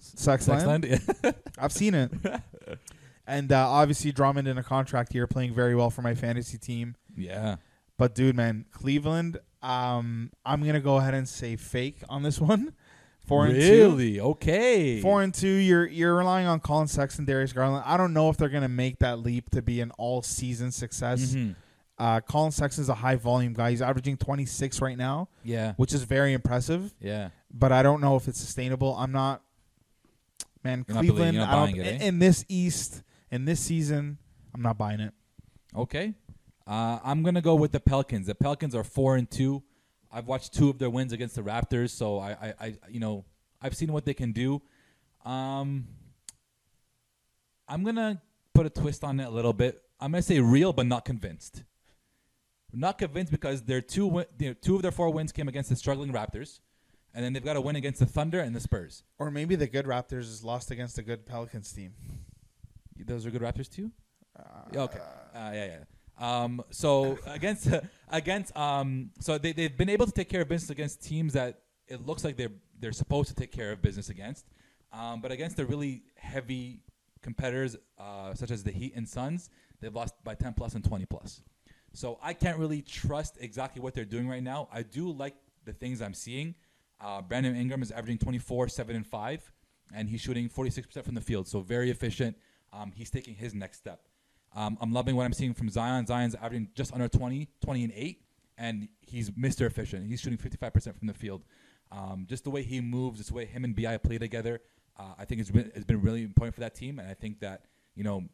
Sexland. 0.00 0.84
Sexland. 0.84 1.34
I've 1.58 1.72
seen 1.72 1.94
it. 1.94 2.10
and 3.26 3.50
uh, 3.52 3.68
obviously 3.68 4.12
Drummond 4.12 4.48
in 4.48 4.58
a 4.58 4.62
contract 4.62 5.14
year, 5.14 5.26
playing 5.26 5.54
very 5.54 5.74
well 5.74 5.90
for 5.90 6.02
my 6.02 6.14
fantasy 6.14 6.58
team. 6.58 6.94
yeah. 7.16 7.56
But 7.96 8.14
dude, 8.14 8.36
man, 8.36 8.64
Cleveland. 8.70 9.38
Um, 9.60 10.30
I'm 10.46 10.64
gonna 10.64 10.78
go 10.80 10.98
ahead 10.98 11.14
and 11.14 11.28
say 11.28 11.56
fake 11.56 11.98
on 12.08 12.22
this 12.22 12.40
one. 12.52 12.74
Four 13.26 13.46
and 13.46 13.54
two. 13.56 13.60
really? 13.90 14.20
Okay. 14.20 15.00
Four 15.02 15.22
and 15.22 15.34
two. 15.34 15.48
You're 15.48 15.84
you're 15.84 16.14
relying 16.14 16.46
on 16.46 16.60
Colin 16.60 16.86
Sexton, 16.86 17.24
Darius 17.24 17.52
Garland. 17.52 17.82
I 17.84 17.96
don't 17.96 18.12
know 18.12 18.30
if 18.30 18.36
they're 18.36 18.48
gonna 18.50 18.68
make 18.68 19.00
that 19.00 19.18
leap 19.18 19.50
to 19.50 19.60
be 19.62 19.80
an 19.80 19.90
all 19.98 20.22
season 20.22 20.70
success. 20.70 21.34
Mhm. 21.34 21.56
Uh, 21.98 22.20
Colin 22.20 22.52
Sexton's 22.52 22.88
a 22.88 22.94
high 22.94 23.16
volume 23.16 23.52
guy. 23.52 23.70
He's 23.70 23.82
averaging 23.82 24.16
26 24.18 24.80
right 24.80 24.96
now, 24.96 25.28
Yeah. 25.42 25.72
which 25.76 25.92
is 25.92 26.04
very 26.04 26.32
impressive. 26.32 26.94
Yeah. 27.00 27.30
But 27.52 27.72
I 27.72 27.82
don't 27.82 28.00
know 28.00 28.14
if 28.16 28.28
it's 28.28 28.38
sustainable. 28.38 28.94
I'm 28.96 29.10
not. 29.10 29.42
Man, 30.62 30.84
You're 30.86 30.94
not 30.94 31.00
Cleveland. 31.00 31.34
you're 31.34 31.46
not 31.46 31.54
I 31.58 31.66
don't, 31.72 31.80
it, 31.80 32.00
eh? 32.02 32.04
in 32.06 32.18
this 32.18 32.44
East, 32.48 33.02
in 33.30 33.44
this 33.44 33.60
season, 33.60 34.18
I'm 34.54 34.62
not 34.62 34.76
buying 34.78 35.00
it. 35.00 35.12
Okay. 35.74 36.14
Uh, 36.66 36.98
I'm 37.02 37.22
gonna 37.22 37.40
go 37.40 37.54
with 37.54 37.72
the 37.72 37.80
Pelicans. 37.80 38.26
The 38.26 38.34
Pelicans 38.34 38.74
are 38.74 38.84
four 38.84 39.16
and 39.16 39.28
two. 39.30 39.62
I've 40.12 40.26
watched 40.26 40.54
two 40.54 40.68
of 40.70 40.78
their 40.78 40.90
wins 40.90 41.12
against 41.12 41.34
the 41.36 41.42
Raptors, 41.42 41.90
so 41.90 42.18
I, 42.18 42.30
I, 42.30 42.54
I 42.60 42.74
you 42.90 43.00
know, 43.00 43.24
I've 43.60 43.74
seen 43.76 43.92
what 43.92 44.04
they 44.04 44.14
can 44.14 44.32
do. 44.32 44.62
Um, 45.24 45.86
I'm 47.68 47.84
gonna 47.84 48.20
put 48.54 48.66
a 48.66 48.70
twist 48.70 49.04
on 49.04 49.20
it 49.20 49.24
a 49.26 49.30
little 49.30 49.52
bit. 49.52 49.82
I'm 50.00 50.12
gonna 50.12 50.22
say 50.22 50.40
real, 50.40 50.72
but 50.72 50.86
not 50.86 51.04
convinced. 51.04 51.64
Not 52.72 52.98
convinced 52.98 53.32
because 53.32 53.62
their 53.62 53.80
two, 53.80 54.06
win- 54.06 54.26
you 54.38 54.48
know, 54.48 54.54
two 54.60 54.76
of 54.76 54.82
their 54.82 54.90
four 54.90 55.10
wins 55.10 55.32
came 55.32 55.48
against 55.48 55.70
the 55.70 55.76
struggling 55.76 56.12
Raptors, 56.12 56.60
and 57.14 57.24
then 57.24 57.32
they've 57.32 57.44
got 57.44 57.56
a 57.56 57.60
win 57.60 57.76
against 57.76 58.00
the 58.00 58.06
Thunder 58.06 58.40
and 58.40 58.54
the 58.54 58.60
Spurs. 58.60 59.04
Or 59.18 59.30
maybe 59.30 59.56
the 59.56 59.66
good 59.66 59.86
Raptors 59.86 60.20
is 60.20 60.44
lost 60.44 60.70
against 60.70 60.96
the 60.96 61.02
good 61.02 61.24
Pelicans 61.24 61.72
team. 61.72 61.94
Those 63.06 63.24
are 63.24 63.30
good 63.30 63.42
Raptors 63.42 63.70
too. 63.70 63.90
Yeah, 64.72 64.80
okay. 64.82 64.98
Uh, 65.34 65.50
yeah, 65.54 65.66
yeah. 65.66 65.84
Um, 66.18 66.62
so 66.70 67.18
against 67.26 67.68
against 68.08 68.56
um, 68.56 69.10
so 69.20 69.38
they 69.38 69.52
they've 69.52 69.76
been 69.76 69.88
able 69.88 70.06
to 70.06 70.12
take 70.12 70.28
care 70.28 70.42
of 70.42 70.48
business 70.48 70.70
against 70.70 71.02
teams 71.02 71.32
that 71.32 71.60
it 71.86 72.06
looks 72.06 72.24
like 72.24 72.36
they're 72.36 72.52
they're 72.78 72.92
supposed 72.92 73.28
to 73.30 73.34
take 73.34 73.52
care 73.52 73.72
of 73.72 73.82
business 73.82 74.08
against, 74.08 74.46
um, 74.92 75.20
but 75.20 75.32
against 75.32 75.56
the 75.56 75.64
really 75.66 76.02
heavy 76.16 76.80
competitors 77.22 77.76
uh, 77.98 78.34
such 78.34 78.50
as 78.50 78.62
the 78.62 78.70
Heat 78.70 78.92
and 78.94 79.08
Suns, 79.08 79.50
they've 79.80 79.94
lost 79.94 80.14
by 80.22 80.34
ten 80.34 80.52
plus 80.54 80.74
and 80.74 80.84
twenty 80.84 81.06
plus. 81.06 81.42
So 81.92 82.18
I 82.22 82.32
can't 82.32 82.58
really 82.58 82.82
trust 82.82 83.36
exactly 83.40 83.82
what 83.82 83.94
they're 83.94 84.04
doing 84.04 84.28
right 84.28 84.42
now. 84.42 84.68
I 84.72 84.82
do 84.82 85.10
like 85.10 85.34
the 85.64 85.72
things 85.72 86.00
I'm 86.02 86.14
seeing. 86.14 86.54
Uh, 87.00 87.22
Brandon 87.22 87.56
Ingram 87.56 87.82
is 87.82 87.90
averaging 87.90 88.18
24, 88.18 88.68
7, 88.68 88.96
and 88.96 89.06
5, 89.06 89.52
and 89.94 90.08
he's 90.08 90.20
shooting 90.20 90.48
46% 90.48 91.04
from 91.04 91.14
the 91.14 91.20
field. 91.20 91.46
So 91.48 91.60
very 91.60 91.90
efficient. 91.90 92.36
Um, 92.72 92.92
he's 92.94 93.10
taking 93.10 93.34
his 93.34 93.54
next 93.54 93.78
step. 93.78 94.00
Um, 94.54 94.78
I'm 94.80 94.92
loving 94.92 95.14
what 95.16 95.24
I'm 95.24 95.32
seeing 95.32 95.54
from 95.54 95.68
Zion. 95.68 96.06
Zion's 96.06 96.34
averaging 96.34 96.68
just 96.74 96.92
under 96.92 97.08
20, 97.08 97.48
20 97.62 97.84
and 97.84 97.92
8, 97.94 98.22
and 98.56 98.88
he's 99.00 99.30
Mr. 99.30 99.66
Efficient. 99.66 100.06
He's 100.06 100.20
shooting 100.20 100.38
55% 100.38 100.98
from 100.98 101.06
the 101.06 101.14
field. 101.14 101.42
Um, 101.90 102.26
just 102.28 102.44
the 102.44 102.50
way 102.50 102.62
he 102.62 102.80
moves, 102.80 103.18
just 103.18 103.30
the 103.30 103.36
way 103.36 103.46
him 103.46 103.64
and 103.64 103.74
Bi 103.74 103.96
play 103.98 104.18
together, 104.18 104.60
uh, 104.98 105.14
I 105.18 105.24
think 105.24 105.40
it's 105.40 105.50
been 105.50 105.70
it's 105.74 105.84
been 105.84 106.02
really 106.02 106.22
important 106.22 106.54
for 106.54 106.60
that 106.60 106.74
team. 106.74 106.98
And 106.98 107.08
I 107.08 107.14
think 107.14 107.40
that 107.40 107.62
you 107.94 108.04
know 108.04 108.24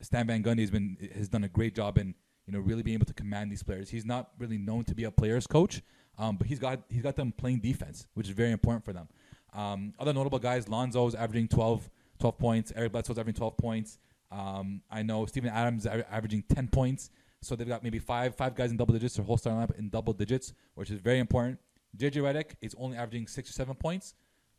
Stan 0.00 0.26
Van 0.26 0.42
Gundy 0.42 0.60
has 0.60 0.70
been 0.70 0.96
has 1.14 1.28
done 1.28 1.44
a 1.44 1.48
great 1.48 1.74
job 1.74 1.96
in 1.96 2.14
you 2.46 2.52
know 2.52 2.60
really 2.60 2.82
being 2.82 2.94
able 2.94 3.06
to 3.06 3.14
command 3.14 3.50
these 3.50 3.62
players. 3.62 3.90
He's 3.90 4.04
not 4.04 4.30
really 4.38 4.58
known 4.58 4.84
to 4.84 4.94
be 4.94 5.04
a 5.04 5.10
players 5.10 5.46
coach, 5.46 5.82
um, 6.18 6.36
but 6.36 6.46
he's 6.46 6.58
got 6.58 6.80
he's 6.88 7.02
got 7.02 7.16
them 7.16 7.32
playing 7.32 7.60
defense, 7.60 8.06
which 8.14 8.28
is 8.28 8.34
very 8.34 8.52
important 8.52 8.84
for 8.84 8.92
them. 8.92 9.08
Um, 9.54 9.94
other 9.98 10.12
notable 10.12 10.38
guys, 10.38 10.68
Lonzo's 10.68 11.14
averaging 11.14 11.48
12, 11.48 11.90
12 12.18 12.38
points. 12.38 12.72
Eric 12.74 12.92
Bledsoe's 12.92 13.18
averaging 13.18 13.38
12 13.38 13.56
points. 13.56 13.98
Um, 14.30 14.80
I 14.90 15.02
know 15.02 15.26
Steven 15.26 15.50
Adams 15.50 15.84
is 15.84 16.02
averaging 16.10 16.44
10 16.48 16.68
points, 16.68 17.10
so 17.42 17.54
they've 17.54 17.68
got 17.68 17.82
maybe 17.82 17.98
five 17.98 18.34
five 18.34 18.54
guys 18.54 18.70
in 18.70 18.76
double 18.76 18.94
digits, 18.94 19.14
their 19.16 19.24
whole 19.24 19.36
starting 19.36 19.60
lineup 19.60 19.78
in 19.78 19.90
double 19.90 20.12
digits, 20.12 20.54
which 20.74 20.90
is 20.90 21.00
very 21.00 21.18
important. 21.18 21.58
JJ 21.96 22.22
Redick 22.22 22.52
is 22.62 22.74
only 22.78 22.96
averaging 22.96 23.26
six 23.26 23.50
or 23.50 23.52
seven 23.52 23.74
points. 23.74 24.14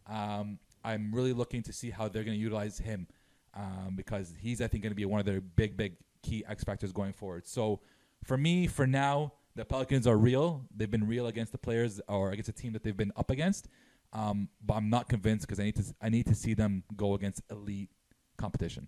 Um, 0.07 0.59
I'm 0.83 1.13
really 1.13 1.33
looking 1.33 1.63
to 1.63 1.73
see 1.73 1.89
how 1.89 2.07
they're 2.07 2.23
going 2.23 2.37
to 2.37 2.41
utilize 2.41 2.77
him 2.77 3.07
um, 3.55 3.93
because 3.95 4.33
he's, 4.39 4.61
I 4.61 4.67
think, 4.67 4.83
going 4.83 4.91
to 4.91 4.95
be 4.95 5.05
one 5.05 5.19
of 5.19 5.25
their 5.25 5.41
big, 5.41 5.77
big 5.77 5.95
key 6.23 6.43
X 6.47 6.63
factors 6.63 6.91
going 6.91 7.13
forward. 7.13 7.45
So 7.45 7.79
for 8.23 8.37
me, 8.37 8.67
for 8.67 8.87
now, 8.87 9.33
the 9.55 9.65
Pelicans 9.65 10.07
are 10.07 10.17
real. 10.17 10.65
They've 10.75 10.89
been 10.89 11.07
real 11.07 11.27
against 11.27 11.51
the 11.51 11.57
players 11.57 12.01
or 12.07 12.31
against 12.31 12.49
a 12.49 12.53
team 12.53 12.73
that 12.73 12.83
they've 12.83 12.97
been 12.97 13.13
up 13.15 13.29
against. 13.29 13.67
Um, 14.13 14.49
but 14.63 14.75
I'm 14.75 14.89
not 14.89 15.09
convinced 15.09 15.45
because 15.47 15.59
I 15.59 15.63
need 15.63 15.75
to 15.75 15.83
I 16.01 16.09
need 16.09 16.27
to 16.27 16.35
see 16.35 16.53
them 16.53 16.83
go 16.95 17.13
against 17.13 17.41
elite 17.51 17.89
competition. 18.37 18.87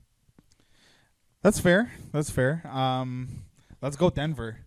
That's 1.42 1.60
fair. 1.60 1.92
That's 2.12 2.30
fair. 2.30 2.66
Um, 2.68 3.28
let's 3.82 3.96
go 3.96 4.10
Denver. 4.10 4.58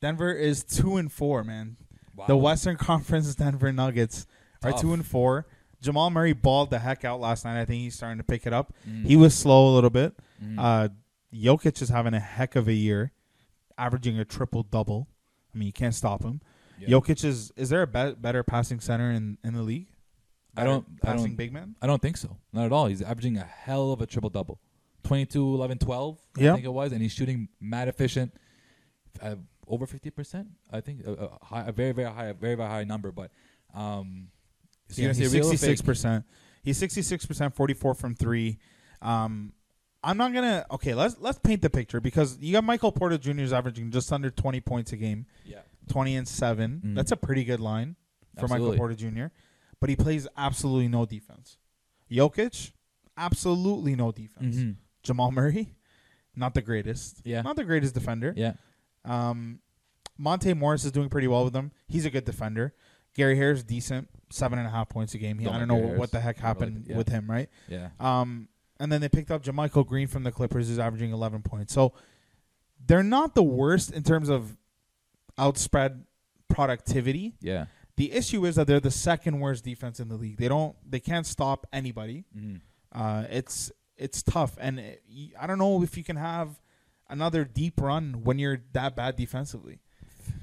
Denver 0.00 0.32
is 0.32 0.62
two 0.62 0.96
and 0.96 1.10
four, 1.10 1.42
man. 1.42 1.76
The 2.26 2.36
Western 2.36 2.76
Conference 2.88 3.34
Denver 3.34 3.72
Nuggets 3.72 4.26
are 4.62 4.72
two 4.72 4.92
and 4.92 5.06
four. 5.06 5.46
Jamal 5.80 6.10
Murray 6.10 6.32
balled 6.32 6.70
the 6.70 6.78
heck 6.78 7.04
out 7.04 7.20
last 7.20 7.44
night. 7.44 7.60
I 7.60 7.64
think 7.64 7.82
he's 7.82 7.94
starting 7.94 8.18
to 8.18 8.24
pick 8.24 8.46
it 8.46 8.52
up. 8.52 8.72
Mm. 8.88 9.06
He 9.06 9.16
was 9.16 9.34
slow 9.34 9.68
a 9.68 9.72
little 9.74 9.90
bit. 9.90 10.14
Mm. 10.44 10.56
Uh, 10.58 10.88
Jokic 11.34 11.82
is 11.82 11.88
having 11.88 12.14
a 12.14 12.20
heck 12.20 12.56
of 12.56 12.68
a 12.68 12.72
year, 12.72 13.12
averaging 13.76 14.18
a 14.18 14.24
triple 14.24 14.62
double. 14.62 15.08
I 15.54 15.58
mean, 15.58 15.66
you 15.66 15.72
can't 15.72 15.94
stop 15.94 16.22
him. 16.22 16.40
Yeah. 16.78 16.88
Jokic 16.90 17.24
is 17.24 17.52
is 17.56 17.68
there 17.70 17.82
a 17.82 17.86
be- 17.86 18.14
better 18.14 18.42
passing 18.42 18.80
center 18.80 19.10
in, 19.10 19.38
in 19.42 19.54
the 19.54 19.62
league? 19.62 19.88
I 20.56 20.64
don't- 20.64 20.86
Better 20.86 20.98
I 21.02 21.10
don't- 21.12 21.18
passing 21.18 21.36
big 21.36 21.52
man. 21.52 21.74
I 21.82 21.86
don't 21.86 22.00
think 22.02 22.16
so. 22.16 22.36
Not 22.52 22.66
at 22.66 22.72
all. 22.72 22.86
He's 22.86 23.02
averaging 23.02 23.36
a 23.36 23.44
hell 23.44 23.92
of 23.92 24.00
a 24.00 24.06
triple 24.06 24.30
double. 24.30 24.60
22, 25.04 25.54
11, 25.54 25.78
12, 25.78 26.18
I 26.36 26.40
think 26.40 26.64
it 26.64 26.72
was. 26.72 26.92
And 26.92 27.00
he's 27.00 27.12
shooting 27.12 27.48
mad 27.60 27.88
efficient. 27.88 28.34
Uh, 29.22 29.36
over 29.66 29.86
50%, 29.86 30.46
I 30.72 30.80
think. 30.80 31.06
A, 31.06 31.12
a, 31.12 31.38
high, 31.44 31.64
a 31.68 31.72
very, 31.72 31.92
very 31.92 32.10
high, 32.10 32.26
a 32.26 32.34
very, 32.34 32.54
very 32.54 32.68
high 32.68 32.84
number. 32.84 33.10
But 33.12 33.30
um, 33.74 34.28
so 34.88 35.02
Yeah, 35.02 35.12
he's 35.12 35.30
say 35.30 35.74
66%. 35.74 36.24
He's 36.62 36.76
sixty 36.76 37.02
six 37.02 37.24
percent, 37.24 37.54
forty 37.54 37.72
four 37.74 37.94
from 37.94 38.14
three. 38.14 38.58
Um, 39.00 39.52
I'm 40.02 40.16
not 40.16 40.32
gonna. 40.32 40.64
Okay, 40.70 40.94
let's 40.94 41.16
let's 41.18 41.38
paint 41.38 41.62
the 41.62 41.70
picture 41.70 42.00
because 42.00 42.38
you 42.38 42.52
got 42.52 42.64
Michael 42.64 42.92
Porter 42.92 43.18
Jr. 43.18 43.40
is 43.40 43.52
averaging 43.52 43.90
just 43.90 44.12
under 44.12 44.30
twenty 44.30 44.60
points 44.60 44.92
a 44.92 44.96
game, 44.96 45.26
Yeah. 45.44 45.60
twenty 45.88 46.14
and 46.16 46.26
7 46.28 46.80
Mhm. 46.84 46.94
That's 46.94 47.10
a 47.12 47.16
pretty 47.16 47.44
good 47.44 47.60
line 47.60 47.96
for 48.36 48.44
Absolutely. 48.44 48.68
Michael 48.68 48.78
Porter 48.78 48.94
Jr. 48.94 49.26
But 49.80 49.90
he 49.90 49.96
plays 49.96 50.28
absolutely 50.36 50.88
no 50.88 51.04
defense. 51.06 51.56
Jokic, 52.10 52.72
absolutely 53.16 53.96
no 53.96 54.12
defense. 54.12 54.56
Mhm. 54.56 54.76
Jamal 55.02 55.30
Murray, 55.32 55.74
not 56.36 56.54
the 56.54 56.62
greatest. 56.62 57.20
Yeah. 57.24 57.42
not 57.42 57.56
the 57.56 57.64
greatest 57.64 57.94
defender. 57.94 58.32
Yeah. 58.36 58.54
Um, 59.04 59.60
Monte 60.16 60.52
Morris 60.54 60.84
is 60.84 60.92
doing 60.92 61.08
pretty 61.08 61.28
well 61.28 61.44
with 61.44 61.52
them. 61.52 61.70
He's 61.86 62.04
a 62.04 62.10
good 62.10 62.24
defender. 62.24 62.74
Gary 63.14 63.36
Harris 63.36 63.62
decent, 63.62 64.08
seven 64.30 64.58
and 64.58 64.66
a 64.68 64.70
half 64.70 64.88
points 64.88 65.14
a 65.14 65.18
game. 65.18 65.38
He, 65.38 65.44
Don't 65.44 65.54
I 65.54 65.58
don't 65.60 65.68
know 65.68 65.76
Gary 65.76 65.88
what, 65.90 65.98
what 65.98 66.10
the 66.12 66.20
heck 66.20 66.36
I 66.36 66.38
like 66.38 66.46
happened 66.46 66.86
it, 66.86 66.90
yeah. 66.90 66.96
with 66.96 67.08
him, 67.08 67.28
right? 67.30 67.48
Yeah. 67.68 67.90
Um, 67.98 68.48
and 68.80 68.90
then 68.92 69.00
they 69.00 69.08
picked 69.08 69.30
up 69.30 69.42
JaMychal 69.42 69.86
Green 69.86 70.06
from 70.06 70.22
the 70.24 70.32
Clippers, 70.32 70.68
who's 70.68 70.78
averaging 70.78 71.12
eleven 71.12 71.42
points. 71.42 71.72
So 71.72 71.92
they're 72.86 73.02
not 73.02 73.34
the 73.34 73.42
worst 73.42 73.90
in 73.92 74.02
terms 74.02 74.28
of 74.28 74.56
outspread 75.36 76.04
productivity. 76.48 77.34
Yeah. 77.40 77.66
The 77.96 78.12
issue 78.12 78.44
is 78.46 78.54
that 78.56 78.66
they're 78.66 78.78
the 78.80 78.90
second 78.90 79.40
worst 79.40 79.64
defense 79.64 79.98
in 79.98 80.08
the 80.08 80.14
league. 80.16 80.36
They 80.38 80.46
don't, 80.48 80.76
they 80.88 81.00
can't 81.00 81.26
stop 81.26 81.66
anybody. 81.72 82.24
Mhm. 82.36 82.60
Uh, 82.92 83.24
it's 83.30 83.72
it's 83.96 84.22
tough, 84.22 84.56
and 84.60 84.78
it, 84.78 85.02
y- 85.12 85.32
I 85.38 85.46
don't 85.48 85.58
know 85.58 85.82
if 85.82 85.96
you 85.96 86.04
can 86.04 86.14
have 86.16 86.60
another 87.10 87.44
deep 87.44 87.80
run 87.80 88.20
when 88.22 88.38
you're 88.38 88.60
that 88.72 88.94
bad 88.94 89.16
defensively. 89.16 89.80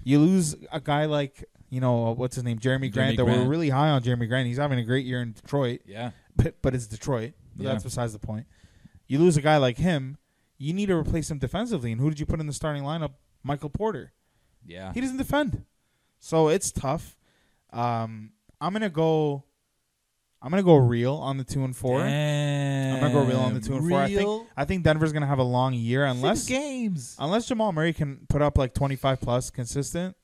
You 0.03 0.19
lose 0.19 0.55
a 0.71 0.81
guy 0.81 1.05
like 1.05 1.45
you 1.69 1.79
know 1.79 2.11
what's 2.13 2.35
his 2.35 2.43
name, 2.43 2.59
Jerami 2.59 2.91
Grant. 2.91 3.13
Jerami 3.13 3.17
that 3.17 3.25
we're 3.25 3.45
really 3.47 3.69
high 3.69 3.89
on 3.89 4.03
Jerami 4.03 4.27
Grant. 4.27 4.47
He's 4.47 4.57
having 4.57 4.77
a 4.77 4.83
great 4.83 5.05
year 5.05 5.21
in 5.21 5.31
Detroit, 5.31 5.79
Yeah. 5.85 6.11
but 6.35 6.61
but 6.61 6.75
it's 6.75 6.85
Detroit. 6.87 7.33
Yeah. 7.57 7.71
That's 7.71 7.83
besides 7.83 8.13
the 8.13 8.19
point. 8.19 8.45
You 9.07 9.19
lose 9.19 9.37
a 9.37 9.41
guy 9.41 9.57
like 9.57 9.77
him, 9.77 10.17
you 10.57 10.73
need 10.73 10.87
to 10.87 10.95
replace 10.95 11.29
him 11.29 11.37
defensively. 11.37 11.91
And 11.91 12.01
who 12.01 12.09
did 12.09 12.19
you 12.19 12.25
put 12.25 12.39
in 12.39 12.47
the 12.47 12.53
starting 12.53 12.83
lineup? 12.83 13.13
Michael 13.43 13.69
Porter. 13.69 14.11
Yeah. 14.65 14.91
He 14.93 15.01
doesn't 15.01 15.17
defend, 15.17 15.63
so 16.19 16.47
it's 16.49 16.71
tough. 16.71 17.15
Um, 17.71 18.31
I'm 18.59 18.73
gonna 18.73 18.89
go. 18.89 19.43
I'm 20.41 20.49
gonna 20.51 20.63
go 20.63 20.75
real 20.75 21.15
on 21.15 21.37
the 21.37 21.43
two 21.43 21.63
and 21.63 21.75
four. 21.75 22.01
I'm 22.01 22.99
gonna 22.99 23.13
go 23.13 23.23
real 23.23 23.39
on 23.39 23.53
the 23.53 23.59
two 23.59 23.75
and 23.75 23.87
four. 23.89 23.99
I 24.01 24.07
think 24.13 24.47
I 24.57 24.65
think 24.65 24.83
Denver's 24.83 25.11
gonna 25.13 25.25
have 25.27 25.39
a 25.39 25.43
long 25.43 25.73
year 25.73 26.05
unless 26.05 26.43
Six 26.43 26.49
games. 26.49 27.15
unless 27.19 27.47
Jamal 27.47 27.71
Murray 27.71 27.93
can 27.93 28.25
put 28.29 28.41
up 28.41 28.57
like 28.57 28.73
25 28.73 29.21
plus 29.21 29.49
consistent. 29.49 30.15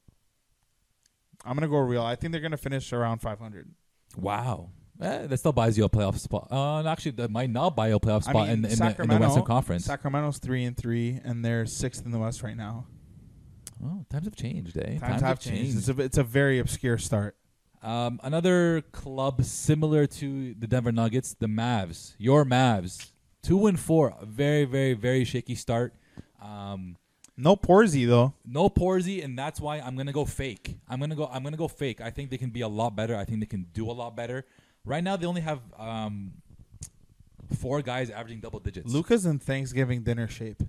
I'm 1.43 1.55
gonna 1.55 1.67
go 1.67 1.77
real. 1.77 2.03
I 2.03 2.15
think 2.15 2.31
they're 2.31 2.41
gonna 2.41 2.57
finish 2.57 2.93
around 2.93 3.19
500. 3.19 3.69
Wow. 4.15 4.69
Eh, 5.01 5.25
that 5.27 5.37
still 5.37 5.51
buys 5.51 5.77
you 5.77 5.83
a 5.83 5.89
playoff 5.89 6.17
spot. 6.19 6.47
Uh, 6.51 6.87
actually, 6.87 7.11
that 7.13 7.31
might 7.31 7.49
not 7.49 7.75
buy 7.75 7.87
you 7.87 7.95
a 7.95 7.99
playoff 7.99 8.27
I 8.27 8.31
spot 8.31 8.47
mean, 8.47 8.49
in, 8.49 8.53
in, 8.53 8.61
the, 8.61 8.67
in 8.67 8.69
the 8.71 8.75
Sacramento- 8.75 9.25
Western 9.25 9.43
Conference. 9.45 9.85
Sacramento's 9.85 10.37
three 10.37 10.63
and 10.63 10.77
three, 10.77 11.19
and 11.23 11.43
they're 11.43 11.65
sixth 11.65 12.05
in 12.05 12.11
the 12.11 12.19
West 12.19 12.43
right 12.43 12.55
now. 12.55 12.85
oh, 13.83 14.05
times 14.11 14.25
have 14.25 14.35
changed, 14.35 14.77
eh? 14.77 14.99
Times, 14.99 15.21
have 15.21 15.39
changed. 15.39 15.77
It's 15.77 15.89
a 15.89 15.99
it's 16.01 16.17
a 16.19 16.23
very 16.23 16.59
obscure 16.59 16.97
start. 16.99 17.35
Um, 17.81 18.19
another 18.23 18.81
club 18.91 19.43
similar 19.43 20.05
to 20.05 20.53
the 20.53 20.67
Denver 20.67 20.91
Nuggets, 20.91 21.33
the 21.33 21.47
Mavs. 21.47 22.13
Your 22.19 22.45
Mavs, 22.45 23.09
two 23.41 23.65
and 23.65 23.79
four. 23.79 24.13
A 24.21 24.25
very, 24.25 24.65
very, 24.65 24.93
very 24.93 25.23
shaky 25.25 25.55
start. 25.55 25.95
Um, 26.39 26.95
No 27.37 27.55
Porzy 27.55 28.05
though. 28.07 28.35
no 28.45 28.69
Porzy, 28.69 29.23
and 29.23 29.35
that's 29.35 29.59
why 29.59 29.79
I'm 29.79 29.95
gonna 29.95 30.11
go 30.13 30.25
fake. 30.25 30.77
I'm 30.87 30.99
gonna 30.99 31.15
go. 31.15 31.25
I'm 31.25 31.41
gonna 31.41 31.57
go 31.57 31.67
fake. 31.67 32.01
I 32.01 32.11
think 32.11 32.29
they 32.29 32.37
can 32.37 32.51
be 32.51 32.61
a 32.61 32.67
lot 32.67 32.95
better. 32.95 33.15
I 33.15 33.25
think 33.25 33.39
they 33.39 33.47
can 33.47 33.65
do 33.73 33.89
a 33.89 33.93
lot 33.93 34.15
better. 34.15 34.45
Right 34.85 35.03
now, 35.03 35.15
they 35.15 35.25
only 35.27 35.41
have 35.41 35.59
um, 35.77 36.31
four 37.59 37.81
guys 37.81 38.09
averaging 38.09 38.39
double 38.39 38.59
digits. 38.59 38.91
Luka's 38.91 39.25
in 39.25 39.39
Thanksgiving 39.39 40.03
dinner 40.03 40.27
shape. 40.27 40.61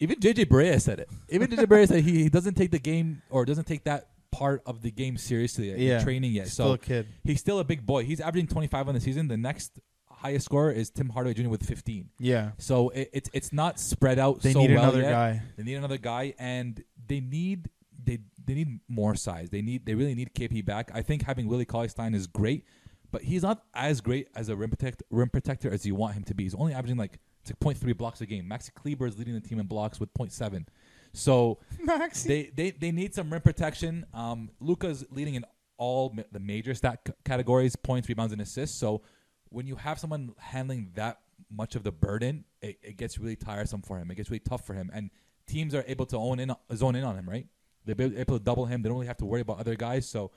Even 0.00 0.18
JJ 0.20 0.46
Barea 0.46 0.80
said 0.80 1.00
it. 1.00 1.08
Even 1.28 1.48
JJ 1.50 1.66
Barea 1.66 1.88
said 1.88 2.04
he, 2.04 2.22
he 2.24 2.28
doesn't 2.28 2.54
take 2.54 2.70
the 2.70 2.78
game 2.78 3.22
or 3.30 3.44
doesn't 3.44 3.66
take 3.66 3.84
that 3.84 4.08
part 4.30 4.62
of 4.66 4.82
the 4.82 4.90
game 4.90 5.16
seriously 5.16 5.70
in 5.72 5.80
Yeah. 5.80 6.02
training 6.02 6.32
yet. 6.32 6.48
Still 6.48 6.66
so 6.68 6.72
a 6.74 6.78
kid. 6.78 7.06
he's 7.24 7.40
still 7.40 7.58
a 7.58 7.64
big 7.64 7.84
boy. 7.84 8.04
He's 8.04 8.20
averaging 8.20 8.46
25 8.48 8.88
on 8.88 8.94
the 8.94 9.00
season. 9.00 9.26
The 9.28 9.36
next 9.36 9.78
highest 10.10 10.44
scorer 10.44 10.70
is 10.70 10.90
Tim 10.90 11.08
Hardaway 11.08 11.34
Jr. 11.34 11.48
with 11.48 11.64
15. 11.64 12.10
Yeah. 12.20 12.50
So 12.58 12.90
it, 12.90 13.10
it's 13.12 13.30
it's 13.32 13.52
not 13.52 13.80
spread 13.80 14.18
out 14.18 14.40
They 14.42 14.52
so 14.52 14.60
need 14.60 14.70
well 14.74 14.82
another 14.84 15.00
yet. 15.02 15.10
guy. 15.10 15.42
They 15.56 15.62
need 15.64 15.74
another 15.76 15.98
guy, 15.98 16.34
and 16.38 16.82
they 17.06 17.20
need 17.20 17.68
they 18.04 18.18
they 18.44 18.54
need 18.54 18.80
more 18.88 19.14
size. 19.16 19.50
They 19.50 19.62
need 19.62 19.84
they 19.86 19.94
really 19.94 20.14
need 20.14 20.32
KP 20.34 20.64
back. 20.64 20.90
I 20.94 21.02
think 21.02 21.22
having 21.22 21.48
Willie 21.48 21.64
Cauley 21.64 21.88
Stein 21.88 22.14
is 22.14 22.26
great, 22.28 22.64
but 23.10 23.22
he's 23.22 23.42
not 23.42 23.64
as 23.74 24.00
great 24.00 24.28
as 24.34 24.48
a 24.48 24.56
rim 24.56 24.70
protect 24.70 25.02
rim 25.10 25.28
protector 25.28 25.70
as 25.70 25.86
you 25.86 25.94
want 25.94 26.14
him 26.14 26.24
to 26.24 26.34
be. 26.34 26.44
He's 26.44 26.54
only 26.54 26.74
averaging 26.74 26.98
like 26.98 27.18
it's 27.42 27.50
like 27.50 27.76
0.3 27.78 27.96
blocks 27.96 28.20
a 28.20 28.26
game. 28.26 28.44
Maxi 28.44 28.72
Kleber 28.74 29.06
is 29.06 29.18
leading 29.18 29.34
the 29.34 29.40
team 29.40 29.58
in 29.58 29.66
blocks 29.66 29.98
with 30.00 30.12
0.7. 30.14 30.66
So 31.12 31.58
Maxi. 31.86 32.24
they, 32.24 32.50
they 32.54 32.70
they 32.70 32.90
need 32.90 33.14
some 33.14 33.30
rim 33.32 33.42
protection. 33.42 34.04
Um, 34.12 34.50
Luka's 34.60 35.04
leading 35.10 35.34
in 35.34 35.44
all 35.78 36.12
ma- 36.14 36.22
the 36.32 36.40
major 36.40 36.74
stat 36.74 37.00
c- 37.06 37.14
categories: 37.24 37.76
points, 37.76 38.08
rebounds, 38.08 38.32
and 38.32 38.42
assists. 38.42 38.78
So 38.78 39.02
when 39.48 39.66
you 39.66 39.76
have 39.76 39.98
someone 39.98 40.34
handling 40.38 40.90
that 40.94 41.20
much 41.50 41.76
of 41.76 41.82
the 41.82 41.92
burden, 41.92 42.44
it, 42.60 42.78
it 42.82 42.96
gets 42.98 43.18
really 43.18 43.36
tiresome 43.36 43.80
for 43.82 43.98
him. 43.98 44.10
It 44.10 44.16
gets 44.16 44.28
really 44.30 44.40
tough 44.40 44.66
for 44.66 44.74
him, 44.74 44.90
and 44.92 45.10
teams 45.46 45.74
are 45.74 45.84
able 45.86 46.04
to 46.06 46.16
own 46.18 46.40
in 46.40 46.52
zone 46.74 46.94
in 46.94 47.04
on 47.04 47.16
him. 47.16 47.28
Right? 47.28 47.46
They're 47.86 47.96
able 47.98 48.18
able 48.18 48.38
to 48.38 48.44
double 48.44 48.66
him. 48.66 48.82
They 48.82 48.88
don't 48.88 48.98
really 48.98 49.06
have 49.06 49.16
to 49.18 49.24
worry 49.26 49.40
about 49.40 49.60
other 49.60 49.76
guys. 49.76 50.06
So 50.06 50.30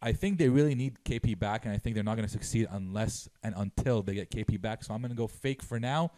I 0.00 0.12
think 0.12 0.38
they 0.38 0.48
really 0.48 0.74
need 0.74 0.96
KP 1.04 1.38
back, 1.38 1.64
and 1.64 1.74
I 1.74 1.78
think 1.78 1.94
they're 1.94 2.04
not 2.04 2.16
going 2.16 2.26
to 2.26 2.32
succeed 2.32 2.68
unless 2.70 3.28
and 3.42 3.54
until 3.56 4.02
they 4.02 4.14
get 4.14 4.30
KP 4.30 4.60
back. 4.60 4.84
So 4.84 4.94
I'm 4.94 5.00
going 5.00 5.10
to 5.10 5.16
go 5.16 5.26
fake 5.26 5.62
for 5.62 5.80
now, 5.80 6.12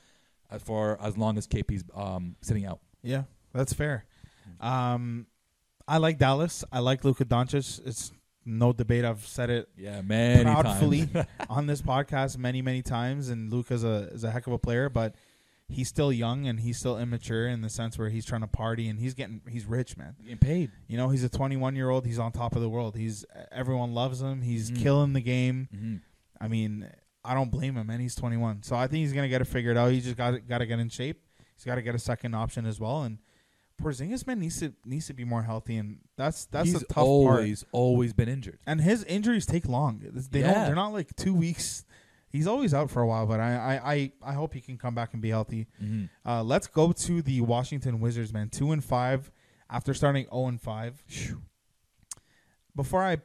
uh, 0.51 0.59
for 0.59 0.99
as 1.01 1.17
long 1.17 1.39
as 1.39 1.47
KP's 1.47 1.85
um, 1.95 2.37
sitting 2.43 2.67
out. 2.67 2.81
Yeah, 3.03 3.23
that's 3.55 3.73
fair. 3.73 4.05
Um, 4.61 5.27
I 5.89 5.97
like 5.97 6.19
Dallas. 6.19 6.65
I 6.71 6.81
like 6.81 7.05
Luka 7.05 7.25
Doncic. 7.25 7.81
It's 7.87 8.13
no 8.45 8.73
debate. 8.73 9.05
I've 9.05 9.27
said 9.27 9.51
it 9.51 9.69
Yeah, 9.77 10.03
many 10.03 10.45
times. 10.45 11.27
on 11.49 11.67
this 11.67 11.83
podcast 11.83 12.37
many, 12.39 12.63
many 12.63 12.83
times. 12.83 13.29
And 13.29 13.51
Luka's 13.53 13.85
a 13.85 14.09
is 14.13 14.25
a 14.25 14.31
heck 14.31 14.47
of 14.47 14.53
a 14.53 14.59
player, 14.59 14.89
but 14.89 15.15
he's 15.71 15.89
still 15.89 16.13
young 16.13 16.47
and 16.47 16.61
he's 16.61 16.79
still 16.79 16.99
immature 16.99 17.49
in 17.49 17.63
the 17.63 17.71
sense 17.71 17.97
where 17.99 18.09
he's 18.11 18.25
trying 18.27 18.41
to 18.43 18.47
party 18.47 18.89
and 18.89 18.99
he's 18.99 19.15
getting 19.15 19.41
he's 19.49 19.65
rich, 19.65 19.97
man. 19.97 20.17
Getting 20.23 20.39
paid. 20.39 20.71
You 20.89 20.97
know, 20.97 21.09
he's 21.09 21.25
a 21.25 21.29
21 21.29 21.77
year 21.77 21.89
old. 21.91 22.05
He's 22.07 22.19
on 22.19 22.33
top 22.33 22.55
of 22.57 22.63
the 22.63 22.69
world. 22.69 22.97
He's 22.97 23.25
everyone 23.53 23.95
loves 23.95 24.21
him. 24.21 24.43
He's 24.43 24.71
Mhm. 24.71 24.83
killing 24.83 25.13
the 25.13 25.21
game. 25.21 25.69
Mm-hmm. 25.75 25.97
I 26.41 26.49
mean, 26.49 26.91
I 27.25 27.35
don't 27.35 27.51
blame 27.51 27.77
him, 27.77 27.87
man. 27.87 28.01
He's 28.01 28.15
21, 28.15 28.63
so 28.63 28.75
I 28.77 28.87
think 28.87 29.01
he's 29.03 29.13
gonna 29.13 29.29
get 29.29 29.41
it 29.41 29.47
figured 29.47 29.77
out. 29.77 29.93
He 29.93 30.01
just 30.01 30.17
got 30.17 30.47
got 30.49 30.59
to 30.59 30.67
get 30.67 30.79
in 30.79 30.89
shape. 30.89 31.23
He's 31.57 31.65
got 31.65 31.75
to 31.77 31.83
get 31.83 31.95
a 31.95 31.99
second 31.99 32.35
option 32.35 32.65
as 32.67 32.81
well. 32.81 33.03
And 33.03 33.19
Porzingis 33.83 34.27
man 34.27 34.41
needs 34.41 34.61
to 34.61 34.75
needs 34.85 35.07
to 35.07 35.15
be 35.15 35.25
more 35.25 35.43
healthy, 35.43 35.77
and 35.77 35.99
that's 36.17 36.45
that's 36.47 36.67
He's 36.67 36.75
the 36.81 36.87
tough 36.87 36.97
part. 36.97 37.07
always, 37.07 37.65
always 37.73 38.13
been 38.13 38.29
injured. 38.29 38.59
And 38.67 38.81
his 38.81 39.05
injuries 39.05 39.47
take 39.47 39.67
long. 39.67 40.01
They 40.03 40.41
Yeah. 40.41 40.53
don't. 40.55 40.65
They're 40.67 40.75
not 40.75 40.93
like 40.93 41.15
two 41.17 41.33
weeks. 41.35 41.85
He's 42.31 42.47
always 42.47 42.73
out 42.73 42.91
for 42.91 43.03
a 43.03 43.07
while, 43.07 43.27
but 43.27 43.41
I 43.41 43.55
I, 43.83 43.93
I, 43.95 44.13
I 44.23 44.33
hope 44.35 44.55
he 44.55 44.61
can 44.61 44.79
come 44.79 44.95
back 44.95 45.13
and 45.13 45.21
be 45.21 45.31
healthy. 45.31 45.67
Mm-hmm. 45.83 46.05
Uh, 46.29 46.43
let's 46.43 46.67
go 46.69 46.93
to 46.93 47.23
the 47.23 47.41
Washington 47.41 48.01
Wizards, 48.01 48.33
man. 48.33 48.49
Two 48.49 48.71
and 48.73 48.83
five 48.85 49.31
after 49.69 49.93
starting 49.95 50.25
zero 50.27 50.47
and 50.47 50.61
five. 50.61 51.03
Before 52.75 53.03
I 53.03 53.19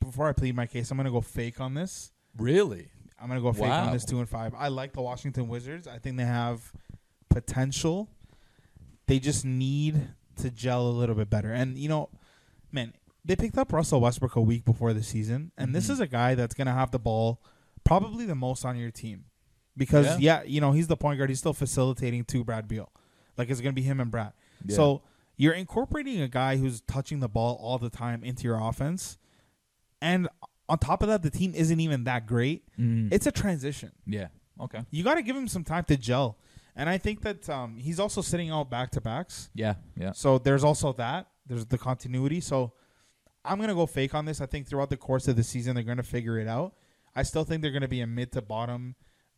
before 0.00 0.28
I 0.28 0.32
plead 0.32 0.54
my 0.54 0.66
case, 0.66 0.90
I'm 0.90 0.96
gonna 0.96 1.10
go 1.10 1.20
fake 1.20 1.60
on 1.60 1.74
this. 1.74 2.12
Really? 2.36 2.88
I'm 3.20 3.28
gonna 3.28 3.40
go 3.40 3.52
fake 3.52 3.62
Wow. 3.62 3.86
on 3.86 3.92
this 3.92 4.04
two 4.04 4.18
and 4.20 4.28
five. 4.28 4.54
I 4.56 4.68
like 4.68 4.92
the 4.92 5.02
Washington 5.02 5.48
Wizards. 5.48 5.86
I 5.86 5.98
think 5.98 6.16
they 6.16 6.24
have 6.24 6.72
potential. 7.28 8.08
They 9.06 9.18
just 9.18 9.44
need 9.44 10.08
to 10.36 10.50
gel 10.50 10.86
a 10.86 10.90
little 10.90 11.14
bit 11.14 11.30
better. 11.30 11.52
And 11.52 11.76
you 11.78 11.88
know, 11.88 12.10
man, 12.70 12.92
they 13.24 13.36
picked 13.36 13.58
up 13.58 13.72
Russell 13.72 14.00
Westbrook 14.00 14.36
a 14.36 14.40
week 14.40 14.64
before 14.64 14.92
the 14.92 15.02
season, 15.02 15.52
and 15.56 15.74
this 15.74 15.86
Mhm. 15.88 15.90
is 15.90 16.00
a 16.00 16.06
guy 16.06 16.34
that's 16.34 16.54
gonna 16.54 16.72
have 16.74 16.90
the 16.90 16.98
ball 16.98 17.42
probably 17.84 18.24
the 18.26 18.34
most 18.34 18.64
on 18.64 18.76
your 18.76 18.90
team. 18.90 19.24
Because 19.76 20.06
Yeah. 20.20 20.40
yeah, 20.40 20.42
you 20.44 20.60
know, 20.60 20.72
he's 20.72 20.86
the 20.86 20.96
point 20.96 21.18
guard. 21.18 21.30
He's 21.30 21.38
still 21.40 21.52
facilitating 21.52 22.24
to 22.26 22.44
Brad 22.44 22.68
Beal. 22.68 22.90
Like 23.36 23.50
it's 23.50 23.60
gonna 23.60 23.72
be 23.72 23.82
him 23.82 24.00
and 24.00 24.10
Brad. 24.10 24.32
Yeah. 24.64 24.76
So 24.76 25.02
you're 25.36 25.54
incorporating 25.54 26.20
a 26.20 26.28
guy 26.28 26.56
who's 26.56 26.80
touching 26.82 27.18
the 27.20 27.28
ball 27.28 27.58
all 27.60 27.78
the 27.78 27.90
time 27.90 28.22
into 28.22 28.44
your 28.44 28.58
offense, 28.60 29.18
and 30.00 30.28
on 30.68 30.78
top 30.78 31.02
of 31.02 31.08
that, 31.08 31.22
the 31.22 31.30
team 31.30 31.52
isn't 31.54 31.80
even 31.80 32.04
that 32.04 32.26
great. 32.26 32.62
Mm. 32.78 33.12
It's 33.12 33.26
a 33.26 33.32
transition. 33.32 33.92
yeah. 34.06 34.28
Okay. 34.60 34.80
You 34.92 35.02
got 35.02 35.16
to 35.16 35.22
give 35.22 35.34
him 35.34 35.48
some 35.48 35.64
time 35.64 35.82
to 35.88 35.96
gel, 35.96 36.38
and 36.76 36.88
I 36.88 36.96
think 36.96 37.22
that 37.22 37.48
um, 37.50 37.76
he's 37.76 37.98
also 37.98 38.20
sitting 38.20 38.50
out 38.50 38.70
back 38.70 38.92
to 38.92 39.00
backs. 39.00 39.50
Yeah. 39.52 39.74
Yeah. 39.96 40.12
So 40.12 40.38
there's 40.38 40.62
also 40.62 40.92
that. 40.92 41.26
There's 41.46 41.66
the 41.66 41.76
continuity. 41.78 42.40
So 42.40 42.72
I'm 43.44 43.58
gonna 43.58 43.74
go 43.74 43.86
fake 43.86 44.14
on 44.14 44.24
this. 44.26 44.40
I 44.40 44.46
think 44.46 44.68
throughout 44.68 44.90
the 44.90 44.96
course 44.96 45.26
of 45.26 45.34
the 45.34 45.42
season, 45.42 45.74
they're 45.74 45.82
gonna 45.82 46.04
figure 46.04 46.38
it 46.38 46.46
out. 46.46 46.74
I 47.16 47.22
still 47.22 47.44
think 47.44 47.62
they're 47.62 47.70
gonna 47.72 47.88
be 47.88 48.00
a 48.00 48.06
mid 48.06 48.32
to 48.32 48.42
bottom 48.42 48.94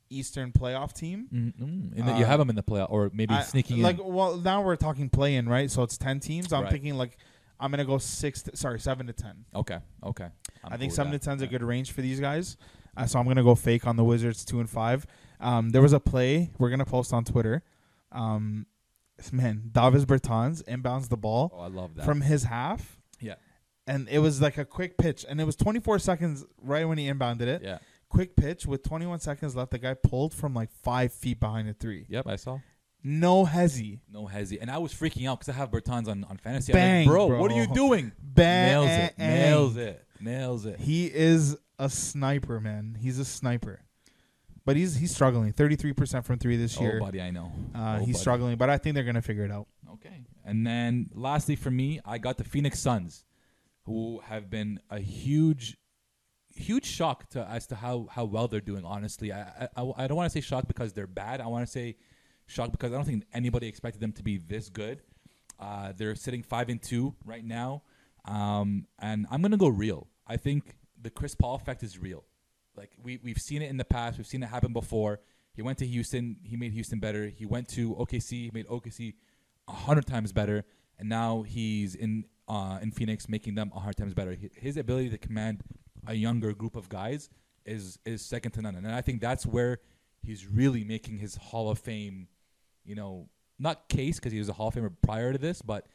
Eastern 0.09 0.53
playoff 0.53 0.93
team. 0.93 1.29
Mm-hmm. 1.33 1.99
And 1.99 2.09
that 2.09 2.17
you 2.19 2.25
Uh, 2.25 2.29
have 2.29 2.39
them 2.39 2.49
in 2.51 2.57
the 2.57 2.63
playoff, 2.63 2.91
or 2.91 3.11
maybe 3.13 3.35
I- 3.35 3.43
sneaking 3.43 3.83
like 3.83 3.99
in. 3.99 4.07
well 4.13 4.37
now 4.37 4.63
we're 4.63 4.77
talking 4.77 5.09
play 5.11 5.35
in 5.37 5.49
right 5.49 5.71
so 5.71 5.83
it's 5.83 5.99
10 5.99 6.21
teams 6.21 6.53
i'm 6.53 6.63
Right. 6.63 6.73
thinking 6.73 6.95
like 6.95 7.17
i'm 7.59 7.71
gonna 7.73 7.85
go 7.85 7.99
six 7.99 8.43
to, 8.43 8.57
sorry 8.57 8.79
seven 8.79 9.07
to 9.09 9.13
10 9.13 9.45
Okay. 9.55 9.79
Okay. 10.05 10.29
I'm 10.65 10.73
i 10.73 10.77
think 10.77 10.93
cool 10.93 10.97
seven 10.97 11.13
to 11.13 11.19
10 11.19 11.37
is 11.39 11.43
a 11.43 11.47
good 11.49 11.63
range 11.63 11.91
for 11.93 12.03
these 12.03 12.21
guys 12.21 12.57
uh, 12.97 13.05
so 13.07 13.19
i'm 13.19 13.27
gonna 13.27 13.43
go 13.43 13.55
fake 13.57 13.85
on 13.87 13.97
the 13.97 14.05
wizards 14.05 14.45
two 14.45 14.61
and 14.61 14.71
five 14.71 15.07
um, 15.41 15.71
there 15.71 15.83
was 15.83 15.93
a 15.93 15.99
play 16.01 16.51
we're 16.59 16.71
gonna 16.71 16.85
post 16.85 17.13
on 17.13 17.25
twitter 17.25 17.63
um, 18.13 18.67
man 19.33 19.71
davis 19.73 20.05
bertans 20.05 20.63
inbounds 20.65 21.09
the 21.09 21.17
ball 21.17 21.51
Oh, 21.55 21.61
I 21.61 21.67
love 21.69 21.95
that. 21.97 22.05
from 22.05 22.21
his 22.21 22.45
half 22.45 23.01
yeah. 23.21 23.35
And 23.87 24.09
it 24.09 24.19
was 24.19 24.41
like 24.41 24.59
a 24.59 24.65
quick 24.65 24.97
pitch 24.99 25.25
and 25.29 25.41
it 25.41 25.45
was 25.45 25.57
24 25.57 25.99
seconds 25.99 26.45
right 26.63 26.87
when 26.87 26.99
he 26.99 27.07
inbounded 27.09 27.43
it 27.43 27.63
Yeah. 27.63 27.79
quick 28.09 28.37
pitch 28.37 28.67
with 28.67 28.83
21 28.83 29.21
seconds 29.21 29.55
left 29.57 29.71
the 29.71 29.79
guy 29.79 29.95
pulled 29.95 30.35
from 30.35 30.55
like 30.55 30.71
five 30.71 31.13
feet 31.13 31.41
behind 31.41 31.69
the 31.69 31.75
three 31.75 32.07
Yep. 32.09 32.27
I 32.27 32.37
saw. 32.37 32.59
no 33.05 33.45
hezzy 33.45 34.01
No 34.11 34.27
hezzy. 34.27 34.59
And 34.61 34.71
I 34.71 34.79
was 34.79 34.93
freaking 34.93 35.29
out 35.29 35.39
because 35.41 35.55
I 35.55 35.57
have 35.57 35.71
Bertans 35.71 36.09
on, 36.09 36.25
on 36.25 36.37
fantasy. 36.39 36.73
Bang, 36.73 37.03
I'm 37.03 37.07
like, 37.07 37.15
bro, 37.15 37.29
bro. 37.29 37.41
what 37.41 37.53
are 37.53 37.57
you 37.61 37.67
doing? 37.73 38.13
Bang, 38.21 38.69
Nails 38.73 38.91
it. 38.91 39.19
Nails 39.19 39.77
it. 39.77 40.05
Nails 40.21 40.67
it. 40.67 40.81
He 40.81 41.07
is 41.07 41.57
a 41.79 41.89
sniper, 41.91 42.59
man. 42.61 42.97
He's 43.01 43.19
a 43.19 43.25
sniper. 43.25 43.81
But 44.65 44.75
he's 44.77 44.97
he's 44.97 45.15
struggling. 45.15 45.53
Thirty 45.53 45.77
three 45.77 45.93
percent 45.93 46.25
from 46.25 46.39
three 46.41 46.57
this 46.57 46.81
year. 46.81 46.99
Oh, 47.01 47.05
buddy, 47.05 47.21
I 47.21 47.31
know. 47.31 47.53
uh, 47.75 47.79
Oh, 47.79 48.05
he's 48.05 48.15
buddy. 48.15 48.19
struggling, 48.19 48.57
but 48.57 48.69
I 48.71 48.79
think 48.79 48.95
they're 48.95 49.05
gonna 49.05 49.23
figure 49.23 49.45
it 49.45 49.53
out. 49.53 49.69
Okay. 49.93 50.25
And 50.45 50.67
then 50.67 51.11
lastly 51.15 51.55
for 51.55 51.71
me, 51.71 52.01
I 52.05 52.19
got 52.19 52.37
the 52.39 52.45
Phoenix 52.45 52.81
Suns, 52.81 53.25
who 53.87 54.21
have 54.25 54.51
been 54.51 54.81
a 54.91 54.99
huge, 54.99 55.77
huge 56.55 56.85
shock 56.85 57.29
to 57.31 57.47
as 57.49 57.67
to 57.69 57.77
how 57.77 58.09
how 58.11 58.25
well 58.25 58.49
they're 58.49 58.61
doing. 58.61 58.85
Honestly, 58.85 59.33
I 59.33 59.69
I, 59.77 59.93
I 59.97 60.07
don't 60.07 60.17
want 60.17 60.31
to 60.31 60.37
say 60.37 60.41
shock 60.41 60.69
because 60.69 60.93
they're 60.93 61.07
bad. 61.07 61.41
I 61.41 61.47
want 61.47 61.65
to 61.65 61.71
say 61.71 61.97
shock 62.47 62.73
because 62.73 62.93
I 62.93 62.97
don't 62.97 63.05
think 63.05 63.25
anybody 63.33 63.67
expected 63.67 64.01
them 64.01 64.13
to 64.13 64.23
be 64.23 64.39
this 64.39 64.69
good. 64.69 65.03
Uh, 65.59 65.93
they're 65.97 66.15
sitting 66.15 66.43
five 66.43 66.69
and 66.69 66.83
two 66.83 67.15
right 67.25 67.45
now, 67.45 67.83
um, 68.27 68.87
and 68.99 69.27
I'm 69.31 69.41
gonna 69.41 69.57
go 69.57 69.69
real. 69.69 70.09
I 70.27 70.37
think 70.37 70.77
the 71.01 71.11
Chris 71.11 71.35
Paul 71.35 71.55
effect 71.55 71.83
is 71.83 71.99
real. 71.99 72.25
Like 72.77 72.91
we 73.03 73.19
we've 73.23 73.41
seen 73.41 73.63
it 73.63 73.71
in 73.71 73.77
the 73.77 73.85
past. 73.85 74.19
We've 74.19 74.27
seen 74.27 74.43
it 74.43 74.47
happen 74.47 74.73
before. 74.73 75.21
He 75.55 75.63
went 75.63 75.79
to 75.79 75.87
Houston. 75.87 76.37
He 76.43 76.57
made 76.57 76.73
Houston 76.73 76.99
better. 77.01 77.29
He 77.29 77.47
went 77.47 77.69
to 77.69 77.95
OKC. 77.95 78.31
He 78.31 78.51
made 78.53 78.67
OKC 78.67 79.15
a 79.69 79.73
hundred 79.73 80.07
times 80.07 80.33
better. 80.33 80.65
And 80.99 81.09
now 81.09 81.43
he's 81.43 81.95
in 81.95 82.25
uh, 82.49 82.79
in 82.83 82.91
Phoenix, 82.91 83.29
making 83.29 83.55
them 83.55 83.73
a 83.75 83.81
hard 83.81 83.97
times 83.97 84.15
better. 84.15 84.37
His 84.55 84.77
ability 84.77 85.11
to 85.11 85.19
command 85.19 85.63
a 86.07 86.15
younger 86.15 86.53
group 86.53 86.77
of 86.77 86.89
guys 86.89 87.29
is 87.65 87.99
is 88.05 88.23
second 88.23 88.53
to 88.53 88.63
none. 88.63 88.77
And 88.77 88.87
I 88.89 89.01
think 89.01 89.21
that's 89.21 89.45
where 89.45 89.81
he's 90.23 90.47
really 90.47 90.85
making 90.85 91.19
his 91.19 91.37
Hall 91.37 91.71
of 91.71 91.79
Fame, 91.79 92.29
you 92.85 92.95
know, 92.95 93.29
not 93.59 93.89
case 93.89 94.17
because 94.17 94.33
he 94.33 94.39
was 94.39 94.49
a 94.49 94.53
Hall 94.53 94.69
of 94.69 94.75
Famer 94.75 94.93
prior 95.03 95.33
to 95.33 95.39
this, 95.39 95.63
but 95.63 95.87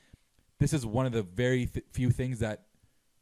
this 0.59 0.73
is 0.73 0.85
one 0.85 1.05
of 1.05 1.11
the 1.11 1.23
very 1.23 1.65
th- 1.65 1.85
few 1.91 2.11
things 2.11 2.39
that 2.39 2.63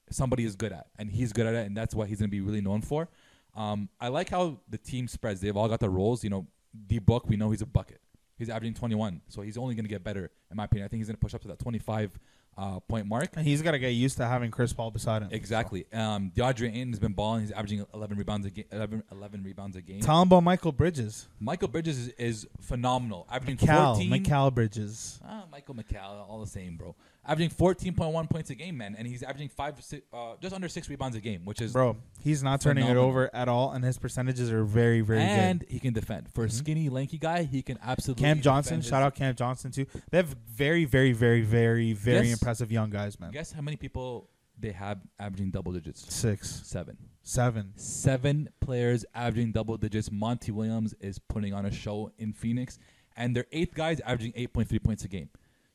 somebody 0.10 0.44
is 0.44 0.56
good 0.56 0.72
at, 0.72 0.88
and 0.98 1.12
he's 1.12 1.34
good 1.34 1.46
at 1.46 1.54
it, 1.54 1.68
and 1.68 1.76
that's 1.76 1.94
what 1.94 2.08
he's 2.08 2.20
going 2.20 2.30
to 2.30 2.32
be 2.32 2.42
really 2.42 2.62
known 2.62 2.82
for. 2.82 3.10
Um, 3.56 3.90
I 4.00 4.10
like 4.10 4.30
how 4.30 4.60
the 4.70 4.78
team 4.78 5.08
spreads. 5.08 5.42
They've 5.42 5.56
all 5.56 5.68
got 5.68 5.80
their 5.80 5.90
roles. 5.90 6.24
You 6.24 6.30
know, 6.30 6.48
D 6.88 7.00
Book, 7.00 7.28
we 7.28 7.38
know 7.38 7.52
he's 7.52 7.62
a 7.62 7.66
bucket. 7.66 8.02
He's 8.38 8.50
averaging 8.50 8.76
21, 8.76 9.22
so 9.28 9.42
he's 9.42 9.58
only 9.58 9.76
going 9.76 9.84
to 9.84 9.90
get 9.90 10.04
better, 10.04 10.32
in 10.50 10.58
my 10.58 10.64
opinion. 10.64 10.86
I 10.86 10.88
think 10.88 11.00
he's 11.00 11.08
going 11.08 11.18
to 11.18 11.22
push 11.22 11.34
up 11.34 11.42
to 11.42 11.50
that 11.50 11.60
25 11.60 12.18
uh, 12.58 12.80
point 12.82 13.08
mark. 13.08 13.30
And 13.36 13.46
he's 13.46 13.62
got 13.62 13.72
to 13.72 13.80
get 13.80 13.90
used 13.90 14.18
to 14.18 14.26
having 14.26 14.52
Chris 14.52 14.74
Paul 14.74 14.92
beside 14.92 15.22
him. 15.22 15.30
Exactly. 15.32 15.86
Um, 15.94 16.32
DeAndre 16.36 16.70
Ayton 16.70 16.90
has 16.90 17.00
been 17.00 17.14
balling. 17.14 17.42
He's 17.42 17.52
averaging 17.52 17.86
11 17.94 18.18
rebounds 18.18 18.46
a 18.46 18.50
game. 18.50 18.66
11, 18.72 19.04
11 19.12 19.44
rebounds 19.44 19.76
a 19.76 19.82
game. 19.82 20.02
Tell 20.02 20.22
him 20.22 20.32
about 20.32 20.44
Mikal 20.44 20.76
Bridges. 20.76 21.28
Mikal 21.42 21.72
Bridges 21.72 21.98
is, 22.00 22.08
is 22.18 22.48
phenomenal. 22.62 23.28
Averaging 23.32 23.58
Cal, 23.58 23.96
14. 23.96 24.24
Cal 24.24 24.52
Bridges. 24.52 25.20
Ah, 25.26 25.46
Michael 25.52 25.76
McCall, 25.76 26.30
all 26.30 26.42
the 26.42 26.48
same, 26.48 26.76
bro. 26.76 26.96
Averaging 27.30 27.52
14.1 27.52 28.28
points 28.28 28.50
a 28.50 28.56
game, 28.56 28.76
man, 28.76 28.96
and 28.98 29.08
he's 29.08 29.22
averaging 29.22 29.50
five, 29.50 29.76
six, 29.84 30.04
uh, 30.12 30.34
just 30.42 30.56
under 30.56 30.68
six 30.68 30.90
rebounds 30.90 31.16
a 31.16 31.20
game, 31.20 31.46
which 31.46 31.62
is 31.62 31.74
Bro, 31.74 31.98
he's 32.24 32.42
not 32.42 32.60
turning 32.60 32.88
it 32.88 32.98
over 32.98 33.30
at 33.36 33.48
all, 33.48 33.72
and 33.72 33.86
his 33.86 34.00
percentages 34.00 34.52
are 34.52 34.64
very, 34.64 35.02
very 35.02 35.20
and 35.22 35.60
good. 35.60 35.68
And 35.68 35.72
he 35.72 35.80
can 35.80 35.94
defend. 35.94 36.34
For 36.34 36.46
a 36.46 36.50
skinny, 36.50 36.90
lanky 36.90 37.20
guy, 37.20 37.44
he 37.44 37.62
can 37.62 37.78
absolutely. 37.84 38.24
Cam 38.24 38.42
Johnson, 38.42 38.82
shout 38.82 39.04
out 39.04 39.14
Cam 39.14 39.36
Johnson 39.36 39.70
too. 39.72 39.86
They 40.10 40.18
have 40.18 40.36
very, 40.52 40.86
very, 40.86 41.14
very, 41.14 41.42
very, 41.44 41.94
very 41.94 42.24
Guess- 42.30 42.34
impressive 42.42 42.72
young 42.72 42.90
guys, 42.90 43.20
man. 43.20 43.30
Guess 43.30 43.52
how 43.52 43.62
many 43.62 43.78
people 43.78 44.28
they 44.60 44.72
have 44.72 44.98
averaging 45.20 45.52
double 45.52 45.72
digits? 45.72 46.12
Six, 46.12 46.50
Seven. 46.66 46.98
seven. 47.22 47.74
Seven 47.76 48.50
players 48.60 49.06
averaging 49.14 49.52
double 49.52 49.78
digits. 49.78 50.12
Monty 50.12 50.52
Williams 50.52 50.96
is 51.00 51.20
putting 51.20 51.54
on 51.54 51.68
a 51.68 51.72
show 51.72 52.12
in 52.18 52.34
Phoenix, 52.34 52.80
and 53.16 53.36
their 53.36 53.46
eighth 53.52 53.76
guys 53.76 54.00
averaging 54.00 54.32
8.3 54.34 54.84
points 54.84 55.04
a 55.04 55.08
game. 55.08 55.30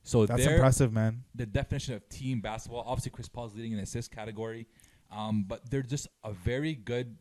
So 0.04 0.26
That's 0.26 0.44
impressive, 0.44 0.92
man. 0.92 1.24
the 1.34 1.46
definition 1.46 1.94
of 1.94 2.06
team 2.10 2.40
basketball. 2.40 2.84
Obviously, 2.86 3.10
Chris 3.10 3.28
Paul's 3.28 3.54
leading 3.54 3.72
in 3.72 3.78
assist 3.78 4.10
category, 4.10 4.66
um, 5.10 5.44
but 5.48 5.68
they're 5.70 5.82
just 5.82 6.08
a 6.22 6.32
very 6.32 6.74
good, 6.74 7.16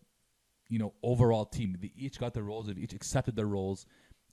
you 0.68 0.80
know, 0.80 0.94
overall 1.02 1.46
team. 1.46 1.78
They 1.80 1.94
each 1.96 2.20
got 2.20 2.34
their 2.34 2.44
roles. 2.44 2.68
They've 2.68 2.78
each 2.78 2.94
accepted 2.94 3.38
their 3.38 3.46
roles, 3.46 3.86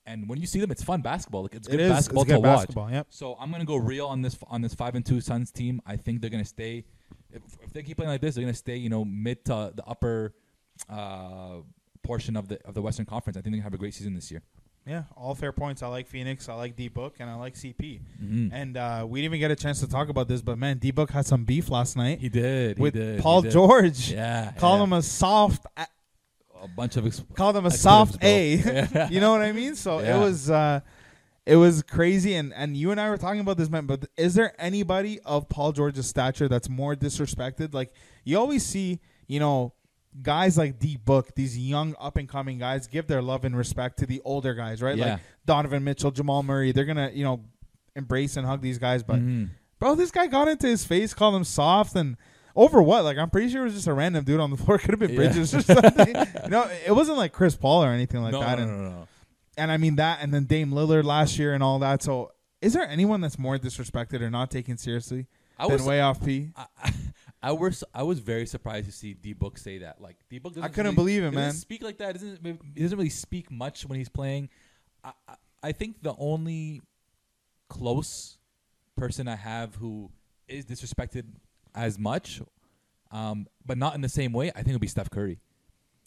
and 0.05 0.29
when 0.29 0.41
you 0.41 0.47
see 0.47 0.61
them, 0.61 0.73
it's 0.73 0.83
fun 0.83 1.01
basketball. 1.01 1.43
Like 1.43 1.55
it's 1.55 1.69
good 1.69 1.79
is. 1.79 1.91
basketball 1.91 2.23
it's 2.25 2.33
good 2.33 2.35
to 2.35 2.41
watch. 2.41 2.59
basketball. 2.59 2.91
Yep. 2.91 3.07
So 3.11 3.37
I'm 3.39 3.53
gonna 3.53 3.65
go 3.65 3.77
real 3.77 4.07
on 4.07 4.21
this 4.21 4.37
on 4.49 4.63
this 4.63 4.75
five 4.75 4.97
and 4.97 5.07
two 5.07 5.21
Suns 5.21 5.53
team. 5.53 5.81
I 5.87 5.97
think 5.97 6.21
they're 6.21 6.31
gonna 6.31 6.45
stay. 6.45 6.85
If, 7.31 7.43
if 7.63 7.73
they 7.73 7.85
keep 7.85 7.99
playing 7.99 8.11
like 8.11 8.21
this, 8.21 8.35
they're 8.35 8.43
gonna 8.43 8.55
stay. 8.55 8.77
You 8.77 8.89
know, 8.89 9.05
mid 9.05 9.45
to 9.45 9.73
the 9.77 9.85
upper 9.87 10.35
uh, 10.89 11.59
portion 12.03 12.37
of 12.37 12.49
the 12.49 12.59
of 12.67 12.75
the 12.75 12.83
Western 12.83 13.07
Conference. 13.07 13.37
I 13.37 13.43
think 13.43 13.53
they're 13.53 13.61
gonna 13.61 13.65
have 13.65 13.75
a 13.75 13.79
great 13.79 13.95
season 13.95 14.15
this 14.15 14.31
year. 14.31 14.43
Yeah, 14.87 15.05
all 15.17 15.35
fair 15.35 15.53
points. 15.53 15.83
I 15.83 15.89
like 15.89 16.07
Phoenix. 16.07 16.49
I 16.49 16.55
like 16.55 16.75
D 16.75 16.89
Book, 16.89 17.17
and 17.21 17.29
I 17.31 17.35
like 17.35 17.55
CP. 17.55 18.01
Mhm. 18.23 18.51
And 18.53 18.77
uh, 18.77 19.07
we 19.09 19.21
didn't 19.21 19.35
even 19.35 19.41
get 19.41 19.51
a 19.51 19.57
chance 19.57 19.81
to 19.81 19.87
talk 19.89 20.09
about 20.09 20.27
this, 20.27 20.41
but 20.43 20.59
man, 20.59 20.79
D 20.79 20.91
Book 20.91 21.11
had 21.11 21.27
some 21.27 21.45
beef 21.45 21.69
last 21.69 21.97
night 21.97 22.19
He 22.19 22.29
did. 22.29 22.77
He 22.79 22.83
with 22.83 22.95
did, 22.95 23.21
Paul 23.21 23.43
did. 23.43 23.53
George. 23.53 24.11
Yeah. 24.11 24.53
Called 24.59 24.79
yeah. 24.81 24.85
him 24.85 24.93
a 24.95 25.03
soft, 25.03 25.67
a- 25.77 25.87
a 26.63 26.69
bunch 26.69 26.97
of 26.97 27.07
ex- 27.07 27.23
called 27.35 27.57
him 27.57 27.67
a 27.67 27.71
soft. 27.71 28.23
A. 28.25 28.55
Yeah. 28.57 29.09
you 29.11 29.21
know 29.21 29.31
what 29.33 29.43
I 29.43 29.53
mean? 29.53 29.75
So 29.77 30.01
Yeah. 30.01 30.17
it 30.17 30.21
was, 30.21 30.51
uh, 30.51 30.81
it 31.47 31.57
was 31.57 31.83
crazy. 31.83 32.35
And 32.35 32.53
and 32.55 32.77
you 32.77 32.91
and 32.91 33.01
I 33.01 33.11
were 33.11 33.19
talking 33.19 33.41
about 33.41 33.59
this, 33.59 33.69
man. 33.71 33.87
But 33.87 34.07
is 34.17 34.35
there 34.35 34.55
anybody 34.59 35.21
of 35.21 35.49
Paul 35.49 35.73
George's 35.73 36.07
stature 36.09 36.49
that's 36.49 36.69
more 36.69 36.95
disrespected? 36.97 37.75
Like 37.75 37.93
you 38.25 38.39
always 38.39 38.65
see, 38.65 39.01
you 39.27 39.41
know. 39.41 39.75
Guys 40.23 40.59
like 40.59 40.79
D 40.79 40.97
Book, 40.97 41.35
these 41.37 41.57
young 41.57 41.95
up 42.01 42.17
and 42.17 42.29
coming 42.29 42.59
guys, 42.59 42.87
give 42.89 43.07
their 43.07 43.23
love 43.23 43.45
and 43.45 43.57
respect 43.57 43.99
to 44.01 44.07
the 44.07 44.21
older 44.25 44.55
guys, 44.55 44.83
right? 44.83 44.97
Yeah. 44.97 45.13
Like 45.13 45.21
Donovan 45.47 45.85
Mitchell, 45.85 46.11
Jamal 46.11 46.43
Murray. 46.43 46.73
They're 46.73 46.85
gonna, 46.85 47.11
you 47.15 47.23
know, 47.25 47.45
embrace 47.95 48.37
and 48.37 48.45
hug 48.47 48.61
these 48.61 48.79
guys. 48.79 49.03
But 49.05 49.21
Mhm. 49.21 49.51
bro, 49.79 49.95
this 49.95 50.11
guy 50.11 50.27
got 50.27 50.49
into 50.49 50.67
his 50.67 50.85
face, 50.85 51.15
called 51.15 51.37
him 51.37 51.45
soft, 51.45 51.95
and 51.95 52.17
over 52.57 52.83
what? 52.83 53.05
Like 53.05 53.19
I'm 53.19 53.31
pretty 53.31 53.51
sure 53.51 53.63
it 53.63 53.67
was 53.67 53.75
just 53.75 53.87
a 53.87 53.93
random 53.95 54.25
dude 54.25 54.41
on 54.41 54.51
the 54.51 54.57
floor. 54.63 54.79
Could 54.79 54.91
have 54.91 54.99
been 54.99 55.11
Yeah. 55.11 55.17
Bridges 55.17 55.55
or 55.55 55.63
something. 55.63 56.13
no, 56.49 56.69
it 56.85 56.91
wasn't 56.93 57.17
like 57.19 57.33
Chris 57.33 57.55
Paul 57.55 57.85
or 57.85 57.91
anything 57.91 58.21
like 58.23 58.33
no, 58.33 58.41
that. 58.41 58.59
no, 58.59 58.65
and, 58.65 58.73
no, 58.77 58.83
no, 58.83 58.97
no. 58.97 59.09
and 59.59 59.71
I 59.71 59.77
mean 59.77 59.95
that, 59.97 60.19
and 60.23 60.35
then 60.35 60.45
Dame 60.45 60.73
Lillard 60.73 61.05
last 61.05 61.39
year 61.39 61.55
and 61.55 61.63
all 61.63 61.79
that. 61.79 62.03
So, 62.03 62.33
is 62.61 62.73
there 62.73 62.87
anyone 62.89 63.21
that's 63.21 63.39
more 63.39 63.59
disrespected 63.59 64.21
or 64.23 64.31
not 64.31 64.51
taken 64.51 64.77
seriously 64.77 65.29
I 65.57 65.67
than 65.69 65.75
was 65.75 65.83
way 65.85 66.01
off 66.01 66.25
P? 66.25 66.51
I, 66.57 66.67
I 66.83 66.93
was 67.43 67.83
I 67.95 68.03
was 68.03 68.19
very 68.19 68.47
surprised 68.47 68.87
to 68.87 68.93
see 68.93 69.15
D 69.15 69.33
Book 69.33 69.57
say 69.57 69.79
that. 69.79 70.01
Like 70.01 70.17
D 70.29 70.39
Book, 70.39 70.55
I 70.61 70.69
couldn't 70.69 70.95
believe 70.95 71.25
it, 71.25 71.33
man. 71.33 71.53
Speak 71.53 71.83
like 71.83 71.99
that. 71.99 72.15
Doesn't 72.15 72.45
he 72.75 72.83
doesn't 72.83 72.99
really 72.99 73.11
speak 73.11 73.51
much 73.51 73.87
when 73.87 73.99
he's 73.99 74.09
playing. 74.09 74.51
I, 75.03 75.13
I 75.29 75.35
I 75.63 75.73
think 75.73 76.03
the 76.03 76.15
only 76.19 76.83
close 77.69 78.39
person 78.97 79.29
I 79.29 79.37
have 79.37 79.75
who 79.77 80.11
is 80.49 80.67
disrespected 80.67 81.25
as 81.75 81.99
much, 81.99 82.43
um, 83.11 83.47
but 83.65 83.79
not 83.79 83.95
in 83.95 84.01
the 84.01 84.09
same 84.09 84.33
way. 84.33 84.51
I 84.51 84.57
think 84.57 84.69
it'll 84.69 84.81
be 84.81 84.87
Steph 84.87 85.11
Curry. 85.11 85.39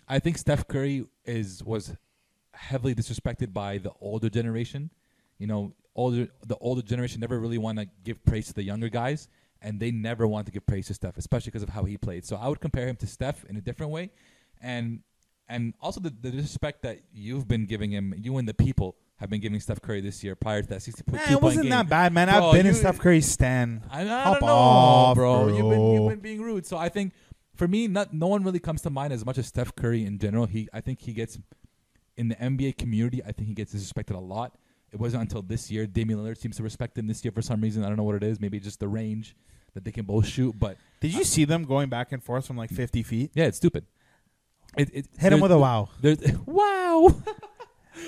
I 0.07 0.19
think 0.19 0.37
Steph 0.37 0.67
Curry 0.67 1.05
is 1.25 1.63
was 1.63 1.95
heavily 2.53 2.93
disrespected 2.93 3.53
by 3.53 3.79
the 3.79 3.91
older 4.01 4.29
generation. 4.29 4.91
You 5.39 5.47
know, 5.47 5.73
older 5.95 6.27
the 6.45 6.57
older 6.57 6.81
generation 6.81 7.19
never 7.21 7.39
really 7.39 7.57
want 7.57 7.79
to 7.79 7.87
give 8.03 8.23
praise 8.25 8.47
to 8.47 8.53
the 8.53 8.63
younger 8.63 8.89
guys, 8.89 9.27
and 9.63 9.79
they 9.79 9.89
never 9.91 10.27
want 10.27 10.45
to 10.45 10.51
give 10.51 10.65
praise 10.65 10.87
to 10.87 10.93
Steph, 10.93 11.17
especially 11.17 11.49
because 11.51 11.63
of 11.63 11.69
how 11.69 11.83
he 11.85 11.97
played. 11.97 12.25
So 12.25 12.35
I 12.35 12.47
would 12.49 12.59
compare 12.59 12.87
him 12.87 12.95
to 12.97 13.07
Steph 13.07 13.43
in 13.45 13.55
a 13.55 13.61
different 13.61 13.91
way, 13.91 14.11
and 14.61 14.99
and 15.49 15.73
also 15.81 15.99
the, 15.99 16.09
the 16.09 16.31
disrespect 16.31 16.83
that 16.83 16.99
you've 17.13 17.47
been 17.47 17.65
giving 17.65 17.91
him, 17.91 18.13
you 18.17 18.37
and 18.37 18.47
the 18.47 18.53
people 18.53 18.95
have 19.17 19.29
been 19.29 19.41
giving 19.41 19.59
Steph 19.59 19.81
Curry 19.81 20.01
this 20.01 20.23
year 20.23 20.35
prior 20.35 20.61
to 20.61 20.67
that 20.69 20.81
60 20.81 21.03
point 21.03 21.23
Man, 21.25 21.33
it 21.33 21.41
wasn't 21.41 21.63
game. 21.63 21.69
that 21.71 21.89
bad, 21.89 22.13
man. 22.13 22.27
Bro, 22.29 22.47
I've 22.47 22.53
been 22.53 22.65
you- 22.65 22.71
in 22.71 22.75
Steph 22.75 22.99
Curry's 22.99 23.25
stand. 23.25 23.81
I, 23.89 24.01
I 24.01 24.05
Hop 24.23 24.39
don't 24.39 24.47
know, 24.47 24.53
off, 24.55 25.15
bro. 25.15 25.47
You've 25.47 25.69
been 25.69 25.91
you've 25.93 26.09
been 26.09 26.19
being 26.19 26.41
rude. 26.41 26.65
So 26.65 26.77
I 26.77 26.89
think 26.89 27.13
for 27.55 27.67
me, 27.67 27.87
not 27.87 28.13
no 28.13 28.27
one 28.27 28.43
really 28.43 28.59
comes 28.59 28.81
to 28.83 28.89
mind 28.89 29.13
as 29.13 29.25
much 29.25 29.37
as 29.37 29.47
Steph 29.47 29.75
Curry 29.75 30.05
in 30.05 30.17
general. 30.17 30.45
He 30.45 30.67
I 30.73 30.81
think 30.81 31.01
he 31.01 31.13
gets 31.13 31.37
in 32.17 32.29
the 32.29 32.35
NBA 32.35 32.77
community. 32.77 33.21
I 33.23 33.31
think 33.31 33.47
he 33.47 33.53
gets 33.53 33.73
disrespected 33.73 34.15
a 34.15 34.19
lot. 34.19 34.55
It 34.93 34.99
wasn't 34.99 35.23
until 35.23 35.41
this 35.41 35.71
year 35.71 35.87
Damian 35.87 36.19
Lillard 36.19 36.37
seems 36.37 36.55
to 36.57 36.63
respect 36.63 36.97
him 36.97 37.07
this 37.07 37.25
year 37.25 37.31
for 37.31 37.41
some 37.41 37.59
reason. 37.61 37.83
I 37.83 37.87
don't 37.87 37.97
know 37.97 38.03
what 38.03 38.15
it 38.15 38.23
is. 38.23 38.39
Maybe 38.39 38.59
just 38.59 38.79
the 38.79 38.87
range 38.87 39.35
that 39.73 39.83
they 39.83 39.91
can 39.91 40.05
both 40.05 40.27
shoot. 40.27 40.57
But 40.57 40.77
Did 41.01 41.13
you 41.15 41.23
see 41.23 41.45
them 41.45 41.63
going 41.65 41.89
back 41.89 42.11
and 42.11 42.23
forth 42.23 42.45
from 42.45 42.57
like 42.57 42.69
50 42.69 43.01
feet? 43.03 43.31
yeah, 43.33 43.45
it's 43.45 43.57
stupid. 43.57 43.85
It, 44.77 44.89
it, 44.93 45.07
Hit 45.17 45.33
him 45.33 45.39
with 45.39 45.51
a 45.51 45.57
wow. 45.57 45.89
There's 45.99 46.19
wow. 46.45 47.07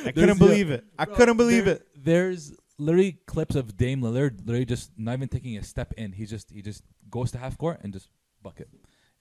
I 0.06 0.12
couldn't 0.12 0.38
believe 0.38 0.70
it. 0.72 0.84
I 0.98 1.06
Bro, 1.06 1.16
couldn't 1.16 1.38
believe 1.38 1.66
there- 1.66 1.76
it. 1.76 1.88
There's 1.96 2.54
literally 2.78 3.18
clips 3.26 3.56
of 3.56 3.76
Dame 3.78 4.02
Lillard 4.02 4.40
literally 4.46 4.66
just 4.66 4.92
not 4.98 5.14
even 5.14 5.28
taking 5.28 5.58
a 5.58 5.64
step 5.64 5.94
in. 5.98 6.12
He 6.12 6.26
just 6.26 6.52
he 6.52 6.62
just 6.62 6.84
goes 7.10 7.32
to 7.32 7.38
half 7.40 7.58
court 7.58 7.80
and 7.82 7.92
just 7.94 8.10
bucket. 8.44 8.68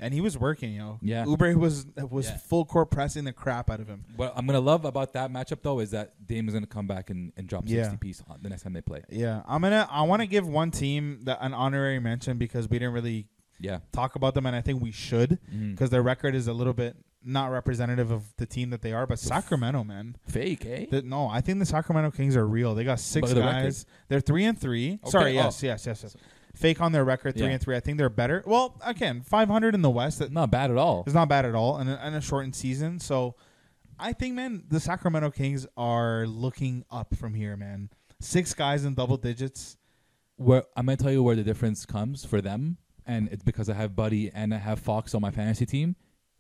And 0.05 0.13
he 0.13 0.21
was 0.21 0.37
working, 0.37 0.73
you 0.73 0.79
know. 0.81 0.99
Yeah. 1.01 1.25
Oubre 1.25 1.55
was 1.57 1.87
was 2.11 2.29
Yeah. 2.29 2.37
full 2.37 2.65
court 2.67 2.91
pressing 2.91 3.25
the 3.25 3.33
crap 3.33 3.71
out 3.71 3.81
of 3.81 3.89
him. 3.89 4.05
What 4.17 4.35
I'm 4.37 4.47
gonna 4.47 4.61
love 4.61 4.85
about 4.85 5.15
that 5.15 5.33
matchup 5.33 5.63
though 5.63 5.81
is 5.81 5.93
that 5.93 6.27
Dame 6.27 6.47
is 6.49 6.53
gonna 6.55 6.67
come 6.67 6.87
back 6.87 7.09
and, 7.09 7.33
and 7.39 7.49
drop 7.49 7.65
Yeah. 7.67 7.85
60 7.85 7.97
piece 7.97 8.23
on 8.29 8.39
the 8.43 8.51
next 8.51 8.63
time 8.65 8.75
they 8.75 8.83
play. 8.83 9.03
Yeah, 9.09 9.43
I'm 9.49 9.63
gonna. 9.63 9.89
I 9.91 10.03
want 10.03 10.21
to 10.21 10.27
give 10.27 10.47
one 10.47 10.71
team 10.71 11.21
that 11.25 11.39
an 11.41 11.55
honorary 11.55 11.99
mention 12.01 12.37
because 12.37 12.69
we 12.69 12.79
didn't 12.79 12.93
really 12.95 13.29
Yeah, 13.59 13.79
talk 13.93 14.15
about 14.17 14.35
them, 14.35 14.45
and 14.47 14.55
I 14.55 14.61
think 14.61 14.83
we 14.83 14.91
should 14.91 15.39
because 15.71 15.89
their 15.89 16.03
record 16.03 16.35
is 16.35 16.49
a 16.49 16.53
little 16.53 16.75
bit 16.75 16.97
not 17.27 17.51
representative 17.51 18.11
of 18.11 18.35
the 18.37 18.45
team 18.45 18.69
that 18.71 18.83
they 18.83 18.93
are. 18.93 19.07
But 19.07 19.19
Sacramento, 19.19 19.85
man, 19.85 20.17
fake, 20.27 20.67
eh? 20.67 20.87
The- 20.91 21.01
no, 21.01 21.29
I 21.29 21.41
think 21.41 21.59
the 21.61 21.65
Sacramento 21.65 22.11
Kings 22.11 22.37
are 22.37 22.47
real. 22.47 22.75
They 22.75 22.85
got 22.85 23.01
six 23.01 23.23
Look 23.31 23.31
at 23.31 23.35
the 23.37 23.41
guys. 23.41 23.87
They're 24.09 24.21
three 24.21 24.45
and 24.45 24.59
three. 24.61 24.99
Okay, 25.03 25.11
Sorry, 25.11 25.31
oh. 25.39 25.45
yes, 25.45 25.63
yes, 25.63 25.87
yes, 25.87 26.01
yes. 26.03 26.17
Fake 26.55 26.81
on 26.81 26.93
their 26.93 27.05
record, 27.05 27.35
three 27.35 27.47
Yeah. 27.47 27.53
and 27.53 27.61
three. 27.61 27.77
I 27.77 27.81
think 27.81 27.99
they're 27.99 28.09
better. 28.09 28.43
Well, 28.47 28.81
again, 28.85 29.23
500 29.23 29.75
in 29.75 29.83
the 29.83 29.91
West. 29.91 30.21
That 30.21 30.33
Not 30.33 30.51
bad 30.51 30.71
at 30.71 30.77
all. 30.77 31.05
is 31.07 31.13
not 31.15 31.29
bad 31.29 31.45
at 31.45 31.55
all, 31.55 31.77
and 31.79 31.91
a, 31.91 32.05
and 32.05 32.15
a 32.15 32.21
shortened 32.21 32.55
season. 32.55 33.01
So, 33.01 33.35
I 33.99 34.13
think, 34.13 34.35
man, 34.35 34.65
the 34.69 34.81
Sacramento 34.81 35.31
Kings 35.33 35.67
are 35.77 36.27
looking 36.27 36.85
up 36.91 37.15
from 37.17 37.35
here, 37.35 37.57
man. 37.57 37.91
Six 38.21 38.55
guys 38.55 38.85
in 38.85 38.95
double 38.95 39.17
digits. 39.17 39.77
Where 40.37 40.65
I'm 40.77 40.87
gonna 40.87 40.97
tell 40.97 41.13
you 41.13 41.23
where 41.23 41.37
the 41.37 41.45
difference 41.45 41.87
comes 41.87 42.25
for 42.25 42.41
them, 42.41 42.79
and 43.07 43.29
it's 43.31 43.45
because 43.45 43.69
I 43.69 43.75
have 43.75 43.95
Buddy 43.95 44.31
and 44.33 44.53
I 44.53 44.59
have 44.59 44.81
Fox 44.81 45.15
on 45.15 45.21
my 45.23 45.31
fantasy 45.31 45.65
team. 45.67 45.95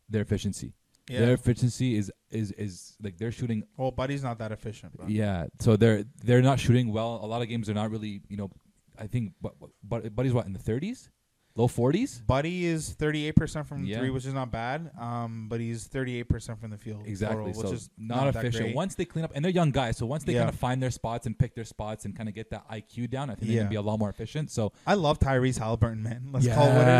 Their 0.08 0.22
efficiency, 0.22 0.74
their 1.06 1.32
efficiency 1.34 1.94
is 1.96 2.10
is 2.30 2.50
is 2.52 2.96
like 3.00 3.18
they're 3.18 3.30
shooting. 3.30 3.62
Well, 3.76 3.92
Buddy's 3.92 4.24
not 4.24 4.38
that 4.38 4.50
efficient. 4.50 4.94
But. 4.98 5.10
Yeah, 5.10 5.46
so 5.60 5.76
they're 5.76 6.04
they're 6.24 6.42
not 6.42 6.58
shooting 6.58 6.92
well. 6.92 7.20
A 7.22 7.26
lot 7.26 7.40
of 7.40 7.48
games 7.48 7.66
they're 7.66 7.74
not 7.76 7.92
really. 7.92 8.22
You 8.28 8.36
know, 8.36 8.50
I 8.98 9.06
think 9.06 9.32
but, 9.40 9.54
but 9.82 10.14
Buddy's 10.14 10.32
what 10.32 10.46
in 10.46 10.52
the 10.52 10.58
30s, 10.58 11.08
low 11.56 11.68
40s. 11.68 12.26
Buddy 12.26 12.64
is 12.66 12.96
38% 12.98 13.66
from 13.68 13.84
Yeah. 13.84 13.98
three, 14.00 14.10
which 14.10 14.26
is 14.26 14.34
not 14.34 14.50
bad. 14.50 14.90
Um, 15.00 15.46
but 15.48 15.60
he's 15.60 15.86
38% 15.86 16.58
from 16.58 16.70
the 16.70 16.76
field. 16.78 17.04
Exactly. 17.06 17.52
total, 17.52 17.60
which 17.60 17.68
so 17.68 17.74
is 17.74 17.90
not, 17.96 18.24
that 18.34 18.40
efficient. 18.44 18.64
great. 18.64 18.74
Once 18.74 18.96
they 18.96 19.04
clean 19.04 19.24
up, 19.24 19.30
and 19.36 19.44
they're 19.44 19.52
young 19.52 19.70
guys, 19.70 19.96
so 19.96 20.04
once 20.04 20.24
they 20.24 20.32
Yeah. 20.32 20.40
kind 20.40 20.48
of 20.48 20.56
find 20.58 20.82
their 20.82 20.90
spots 20.90 21.26
and 21.26 21.38
pick 21.38 21.54
their 21.54 21.64
spots 21.64 22.04
and 22.06 22.16
kind 22.16 22.28
of 22.28 22.34
get 22.34 22.50
that 22.50 22.64
IQ 22.68 23.06
down, 23.06 23.30
I 23.30 23.36
think 23.36 23.46
they 23.48 23.54
Yeah. 23.54 23.60
can 23.62 23.70
be 23.70 23.76
a 23.76 23.82
lot 23.82 24.00
more 24.00 24.10
efficient. 24.10 24.50
So 24.50 24.72
I 24.84 24.94
love 24.94 25.20
Tyrese 25.20 25.58
Halliburton, 25.60 26.02
man. 26.02 26.30
Let's 26.32 26.48
call 26.48 26.66
it 26.66 26.74
what 26.74 26.88
it 26.88 26.90
is. 26.90 26.96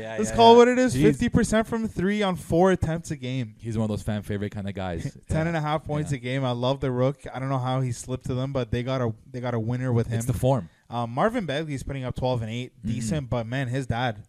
Yeah, 0.00 0.16
Let's 0.18 0.30
yeah, 0.30 0.36
call 0.36 0.50
it 0.50 0.54
yeah. 0.54 0.58
what 0.58 0.68
it 0.68 0.78
is. 0.80 0.92
He's- 0.94 1.16
50% 1.16 1.68
from 1.68 1.86
three 1.86 2.20
on 2.20 2.34
four 2.34 2.72
attempts 2.72 3.12
a 3.12 3.16
game. 3.16 3.54
He's 3.58 3.78
one 3.78 3.84
of 3.84 3.90
those 3.90 4.02
fan 4.02 4.22
favorite 4.22 4.50
kind 4.50 4.68
of 4.68 4.74
guys. 4.74 5.16
Ten 5.28 5.46
and 5.46 5.56
a 5.56 5.60
half 5.60 5.84
points 5.84 6.10
Yeah. 6.10 6.16
a 6.16 6.20
game. 6.20 6.44
I 6.44 6.50
love 6.50 6.80
the 6.80 6.90
rook. 6.90 7.18
I 7.32 7.38
don't 7.38 7.48
know 7.48 7.58
how 7.58 7.80
he 7.80 7.92
slipped 7.92 8.26
to 8.26 8.34
them, 8.34 8.52
but 8.52 8.72
they 8.72 8.82
got 8.82 9.00
a 9.00 9.14
they 9.30 9.40
got 9.40 9.54
a 9.54 9.60
winner 9.60 9.92
with 9.92 10.08
him. 10.08 10.16
It's 10.18 10.26
the 10.26 10.32
form. 10.32 10.68
Um, 10.90 11.10
Marvin 11.10 11.46
Bagley's 11.46 11.82
putting 11.82 12.04
up 12.04 12.14
twelve 12.14 12.42
and 12.42 12.50
8 12.50 12.72
Mhm. 12.82 12.86
decent, 12.88 13.30
but 13.30 13.46
man, 13.46 13.68
his 13.68 13.86
dad, 13.86 14.24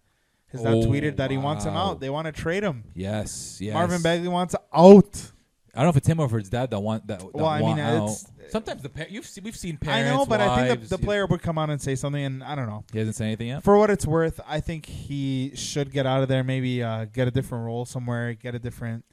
his 0.48 0.62
dad 0.62 0.74
Oh, 0.74 0.82
tweeted 0.86 1.18
that 1.18 1.30
he 1.32 1.38
wants 1.38 1.66
him 1.66 1.74
out. 1.76 2.00
They 2.00 2.10
want 2.10 2.26
to 2.28 2.32
trade 2.32 2.64
him. 2.64 2.86
Yes, 2.94 3.58
yes. 3.62 3.74
Marvin 3.74 4.02
Bagley 4.02 4.28
wants 4.30 4.56
out. 4.74 5.32
I 5.74 5.80
don't 5.80 5.86
know 5.88 5.90
if 5.90 5.98
it's 5.98 6.08
him 6.08 6.20
or 6.22 6.26
if 6.28 6.34
it's 6.34 6.50
dad 6.50 6.70
that 6.72 6.80
want 6.80 7.06
that. 7.08 7.20
that 7.20 7.34
Well, 7.36 7.46
I 7.48 7.60
mean, 7.60 7.78
out. 7.80 7.96
it's- 7.96 8.32
sometimes 8.50 8.82
the 8.82 8.88
par- 8.88 9.08
you've 9.10 9.26
seen, 9.26 9.44
we've 9.44 9.58
seen 9.58 9.76
parents. 9.76 10.10
I 10.10 10.16
know, 10.16 10.26
but 10.26 10.40
I 10.40 10.68
think 10.70 10.88
the, 10.88 10.98
the 10.98 11.04
player 11.04 11.26
would 11.26 11.42
come 11.42 11.58
out 11.58 11.70
and 11.70 11.82
say 11.82 11.96
something, 11.96 12.24
and 12.24 12.42
I 12.42 12.56
don't 12.56 12.68
know. 12.68 12.86
He 12.94 13.00
hasn't 13.00 13.18
said 13.18 13.26
anything 13.26 13.48
yet. 13.48 13.62
For 13.64 13.78
what 13.78 13.90
it's 13.90 14.08
worth, 14.08 14.40
I 14.48 14.62
think 14.62 14.86
he 14.86 15.52
should 15.56 15.92
get 15.92 16.06
out 16.06 16.22
of 16.24 16.30
there. 16.30 16.46
Maybe 16.46 16.82
uh, 16.82 17.06
get 17.06 17.28
a 17.28 17.32
different 17.32 17.66
role 17.66 17.84
somewhere. 17.84 18.34
Get 18.34 18.56
a 18.56 18.60
different 18.60 19.04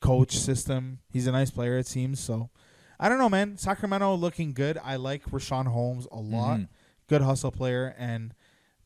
coach 0.00 0.36
system. 0.36 0.98
He's 1.08 1.28
a 1.28 1.32
nice 1.32 1.52
player, 1.52 1.78
it 1.78 1.86
seems. 1.86 2.18
So 2.18 2.50
I 2.98 3.08
don't 3.08 3.18
know, 3.18 3.28
man. 3.28 3.56
Sacramento 3.56 4.16
looking 4.16 4.52
good. 4.54 4.76
I 4.82 4.96
like 4.96 5.24
Richaun 5.30 5.66
Holmes 5.68 6.08
a 6.10 6.18
lot. 6.18 6.58
Mhm. 6.58 6.68
Good 7.08 7.22
hustle 7.22 7.50
player, 7.50 7.94
and 7.98 8.34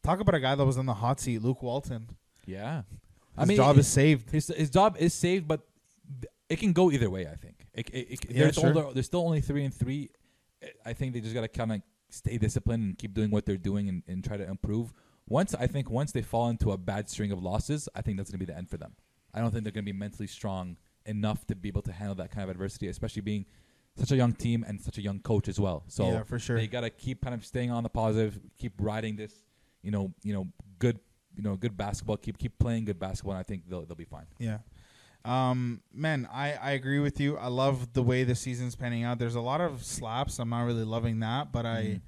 talk 0.03 0.21
about 0.21 0.35
a 0.35 0.41
guy 0.41 0.55
that 0.55 0.65
was 0.65 0.77
in 0.77 0.87
the 0.87 0.95
hot 0.95 1.21
seat, 1.21 1.41
Luke 1.43 1.63
Walton. 1.63 2.09
Yeah, 2.47 2.83
His 3.39 3.57
job 3.57 3.79
is 3.79 3.89
saved. 3.89 4.31
his 4.31 4.49
his 4.49 4.71
job 4.71 4.97
is 4.99 5.15
saved, 5.15 5.47
but 5.49 5.61
it 6.49 6.59
can 6.59 6.73
go 6.73 6.91
either 6.91 7.11
way. 7.11 7.27
I 7.27 7.35
think. 7.35 7.67
It, 7.75 7.89
it, 7.91 7.97
it, 8.13 8.21
Yeah, 8.31 8.51
they're, 8.51 8.53
sure. 8.53 9.03
still 9.03 9.21
only 9.27 9.41
three 9.41 9.65
and 9.65 9.73
three. 9.75 10.11
I 10.85 10.93
think 10.93 11.15
they 11.15 11.21
just 11.21 11.35
gotta 11.35 11.49
kind 11.49 11.73
of 11.73 11.83
stay 12.11 12.37
disciplined 12.39 12.83
and 12.85 12.99
keep 12.99 13.15
doing 13.15 13.31
what 13.31 13.47
they're 13.47 13.57
doing 13.57 13.89
and, 13.89 14.03
and 14.07 14.23
try 14.23 14.37
to 14.37 14.47
improve. 14.49 14.93
Once 15.29 15.55
I 15.55 15.67
think 15.67 15.91
once 15.91 16.13
they 16.13 16.23
fall 16.23 16.49
into 16.49 16.73
a 16.73 16.77
bad 16.77 17.09
string 17.09 17.33
of 17.33 17.43
losses, 17.43 17.89
I 17.95 18.03
think 18.03 18.19
that's 18.19 18.31
gonna 18.31 18.39
be 18.39 18.45
the 18.45 18.57
end 18.57 18.69
for 18.69 18.77
them. 18.77 18.95
I 19.35 19.41
don't 19.41 19.51
think 19.51 19.65
they're 19.65 19.73
gonna 19.73 19.85
be 19.85 19.93
mentally 19.93 20.27
strong 20.27 20.77
enough 21.07 21.47
to 21.47 21.57
be 21.57 21.69
able 21.69 21.83
to 21.83 21.93
handle 21.93 22.15
that 22.17 22.31
kind 22.31 22.45
of 22.45 22.51
adversity, 22.51 22.87
especially 22.89 23.23
being 23.23 23.47
such 23.97 24.11
a 24.13 24.17
young 24.17 24.33
team 24.33 24.65
and 24.67 24.81
such 24.81 24.99
a 24.99 25.03
young 25.03 25.19
coach 25.21 25.49
as 25.49 25.61
well. 25.61 25.85
So 25.89 26.11
yeah, 26.11 26.23
for 26.23 26.39
sure. 26.39 26.57
they 26.57 26.67
gotta 26.67 26.91
keep 26.91 27.23
kind 27.23 27.35
of 27.35 27.45
staying 27.45 27.71
on 27.71 27.83
the 27.83 27.89
positive, 27.89 28.39
keep 28.59 28.73
riding 28.79 29.17
this, 29.17 29.33
you 29.83 29.91
know, 29.91 30.13
you 30.23 30.33
know, 30.33 30.49
good, 30.79 30.99
you 31.37 31.43
know, 31.43 31.57
good 31.57 31.77
basketball. 31.77 32.17
Keep 32.17 32.39
keep 32.39 32.59
playing 32.59 32.85
good 32.87 32.99
basketball, 32.99 33.35
and 33.35 33.41
I 33.41 33.43
think 33.43 33.69
they'll 33.69 33.85
they'll 33.85 33.97
be 33.97 34.05
fine. 34.05 34.27
Yeah. 34.39 34.59
Um, 35.25 35.83
man, 35.93 36.29
I, 36.33 36.55
I 36.55 36.71
agree 36.73 36.99
with 36.99 37.21
you. 37.21 37.37
I 37.37 37.47
love 37.47 37.93
the 37.93 38.03
way 38.03 38.25
the 38.25 38.35
season's 38.35 38.75
panning 38.75 39.05
out. 39.05 39.19
There's 39.21 39.37
a 39.37 39.41
lot 39.41 39.61
of 39.61 39.85
slaps. 39.85 40.41
I'm 40.41 40.49
not 40.51 40.63
really 40.63 40.83
loving 40.85 41.21
that, 41.21 41.53
but 41.53 41.65
I 41.65 41.83
Mhm. 41.83 42.01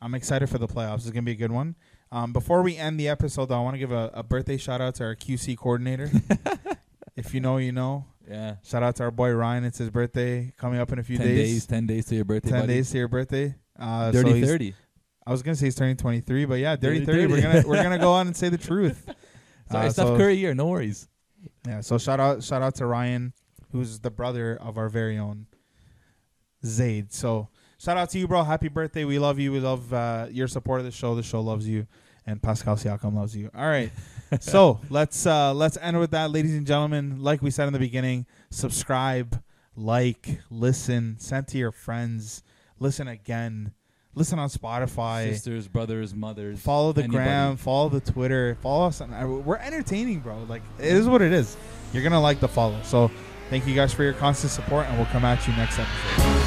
I'm 0.00 0.14
excited 0.14 0.48
for 0.48 0.58
the 0.58 0.66
playoffs. 0.66 0.98
It's 0.98 1.10
gonna 1.10 1.22
be 1.22 1.32
a 1.32 1.36
good 1.36 1.52
one. 1.52 1.76
Um, 2.10 2.32
before 2.32 2.62
we 2.62 2.76
end 2.76 2.98
the 2.98 3.08
episode, 3.08 3.46
though, 3.46 3.58
I 3.58 3.62
want 3.62 3.74
to 3.74 3.78
give 3.78 3.92
a, 3.92 4.10
a 4.14 4.22
birthday 4.22 4.56
shout 4.56 4.80
out 4.80 4.94
to 4.96 5.04
our 5.04 5.14
QC 5.16 5.56
coordinator. 5.56 6.10
if 7.16 7.32
you 7.34 7.40
know, 7.40 7.56
you 7.58 7.72
know. 7.72 8.06
Yeah, 8.28 8.56
Shout 8.62 8.82
out 8.82 8.96
to 8.96 9.04
our 9.04 9.10
boy 9.10 9.32
Ryan. 9.32 9.64
It's 9.64 9.78
his 9.78 9.90
birthday 9.90 10.52
coming 10.56 10.78
up 10.80 10.92
in 10.92 10.98
a 10.98 11.02
few 11.02 11.18
ten 11.18 11.26
days. 11.26 11.48
days, 11.52 11.66
ten 11.66 11.86
days 11.86 12.06
to 12.06 12.14
your 12.14 12.24
birthday. 12.24 12.50
Ten 12.50 12.60
buddy. 12.60 12.74
days 12.74 12.90
to 12.92 12.98
your 12.98 13.08
birthday. 13.08 13.54
Uh, 13.78 14.12
so 14.12 14.22
Dirty 14.22 14.34
he's- 14.34 14.48
thirty. 14.48 14.74
I 15.26 15.30
was 15.30 15.42
gonna 15.42 15.54
say 15.54 15.66
he's 15.66 15.76
turning 15.76 15.96
23, 15.96 16.46
but 16.46 16.54
yeah, 16.54 16.74
dirty, 16.74 17.04
Dirty 17.04 17.06
30. 17.06 17.26
We're 17.26 17.40
30. 17.40 17.42
gonna 17.42 17.68
we're 17.68 17.82
gonna 17.84 17.98
go 17.98 18.12
on 18.14 18.26
and 18.26 18.36
say 18.36 18.48
the 18.48 18.58
truth. 18.58 19.04
Sorry, 19.70 19.86
Uh, 19.86 19.90
Steph 19.90 20.06
so- 20.08 20.16
Curry 20.16 20.36
here. 20.36 20.52
No 20.54 20.66
worries. 20.66 21.08
Yeah, 21.66 21.80
so 21.80 21.96
shout 21.98 22.18
out 22.20 22.42
shout 22.42 22.60
out 22.62 22.74
to 22.76 22.86
Ryan, 22.86 23.32
who's 23.70 24.00
the 24.00 24.10
brother 24.10 24.56
of 24.60 24.76
our 24.78 24.88
very 24.88 25.18
own 25.18 25.46
Zaid. 26.64 27.12
So 27.12 27.48
shout 27.78 27.96
out 27.96 28.10
to 28.10 28.18
you, 28.18 28.26
bro. 28.28 28.42
Happy 28.44 28.68
birthday. 28.68 29.04
We 29.04 29.18
love 29.18 29.38
you. 29.38 29.52
We 29.52 29.60
love 29.60 29.92
uh, 29.92 30.26
your 30.30 30.48
support 30.48 30.80
of 30.80 30.86
the 30.86 30.92
show. 30.92 31.14
The 31.14 31.22
show 31.22 31.40
loves 31.40 31.68
you. 31.68 31.86
And 32.26 32.40
Pascal 32.42 32.76
Siakam 32.76 33.14
loves 33.14 33.36
you. 33.36 33.50
All 33.54 33.66
right. 33.66 33.90
so 34.40 34.80
let's 34.90 35.26
uh 35.26 35.52
let's 35.54 35.76
end 35.80 35.98
with 35.98 36.12
that, 36.12 36.30
ladies 36.30 36.54
and 36.54 36.66
gentlemen. 36.66 37.22
Like 37.22 37.42
we 37.42 37.50
said 37.50 37.66
in 37.66 37.72
the 37.72 37.78
beginning, 37.78 38.26
subscribe, 38.50 39.42
like, 39.76 40.40
listen, 40.50 41.16
send 41.18 41.48
to 41.48 41.58
your 41.58 41.72
friends, 41.72 42.42
listen 42.78 43.08
again, 43.08 43.72
listen 44.14 44.38
on 44.38 44.48
Spotify. 44.48 45.30
Sisters, 45.30 45.68
brothers, 45.68 46.14
mothers. 46.14 46.60
Follow 46.60 46.92
the 46.92 47.02
anybody. 47.02 47.24
gram, 47.24 47.56
follow 47.56 47.88
the 47.88 48.00
Twitter, 48.00 48.56
follow 48.62 48.86
us. 48.86 49.00
On, 49.00 49.12
uh, 49.12 49.26
we're 49.26 49.56
entertaining, 49.56 50.20
bro. 50.20 50.44
Like 50.48 50.62
it 50.78 50.92
is 50.92 51.06
what 51.08 51.22
it 51.22 51.32
is. 51.32 51.56
You're 51.92 52.02
gonna 52.02 52.20
like 52.20 52.40
the 52.40 52.48
follow. 52.48 52.80
So 52.82 53.10
thank 53.50 53.66
you 53.66 53.74
guys 53.74 53.92
for 53.92 54.02
your 54.02 54.14
constant 54.14 54.52
support, 54.52 54.86
and 54.86 54.96
we'll 54.96 55.06
come 55.06 55.24
at 55.24 55.46
you 55.46 55.54
next 55.54 55.78
episode. 55.78 56.41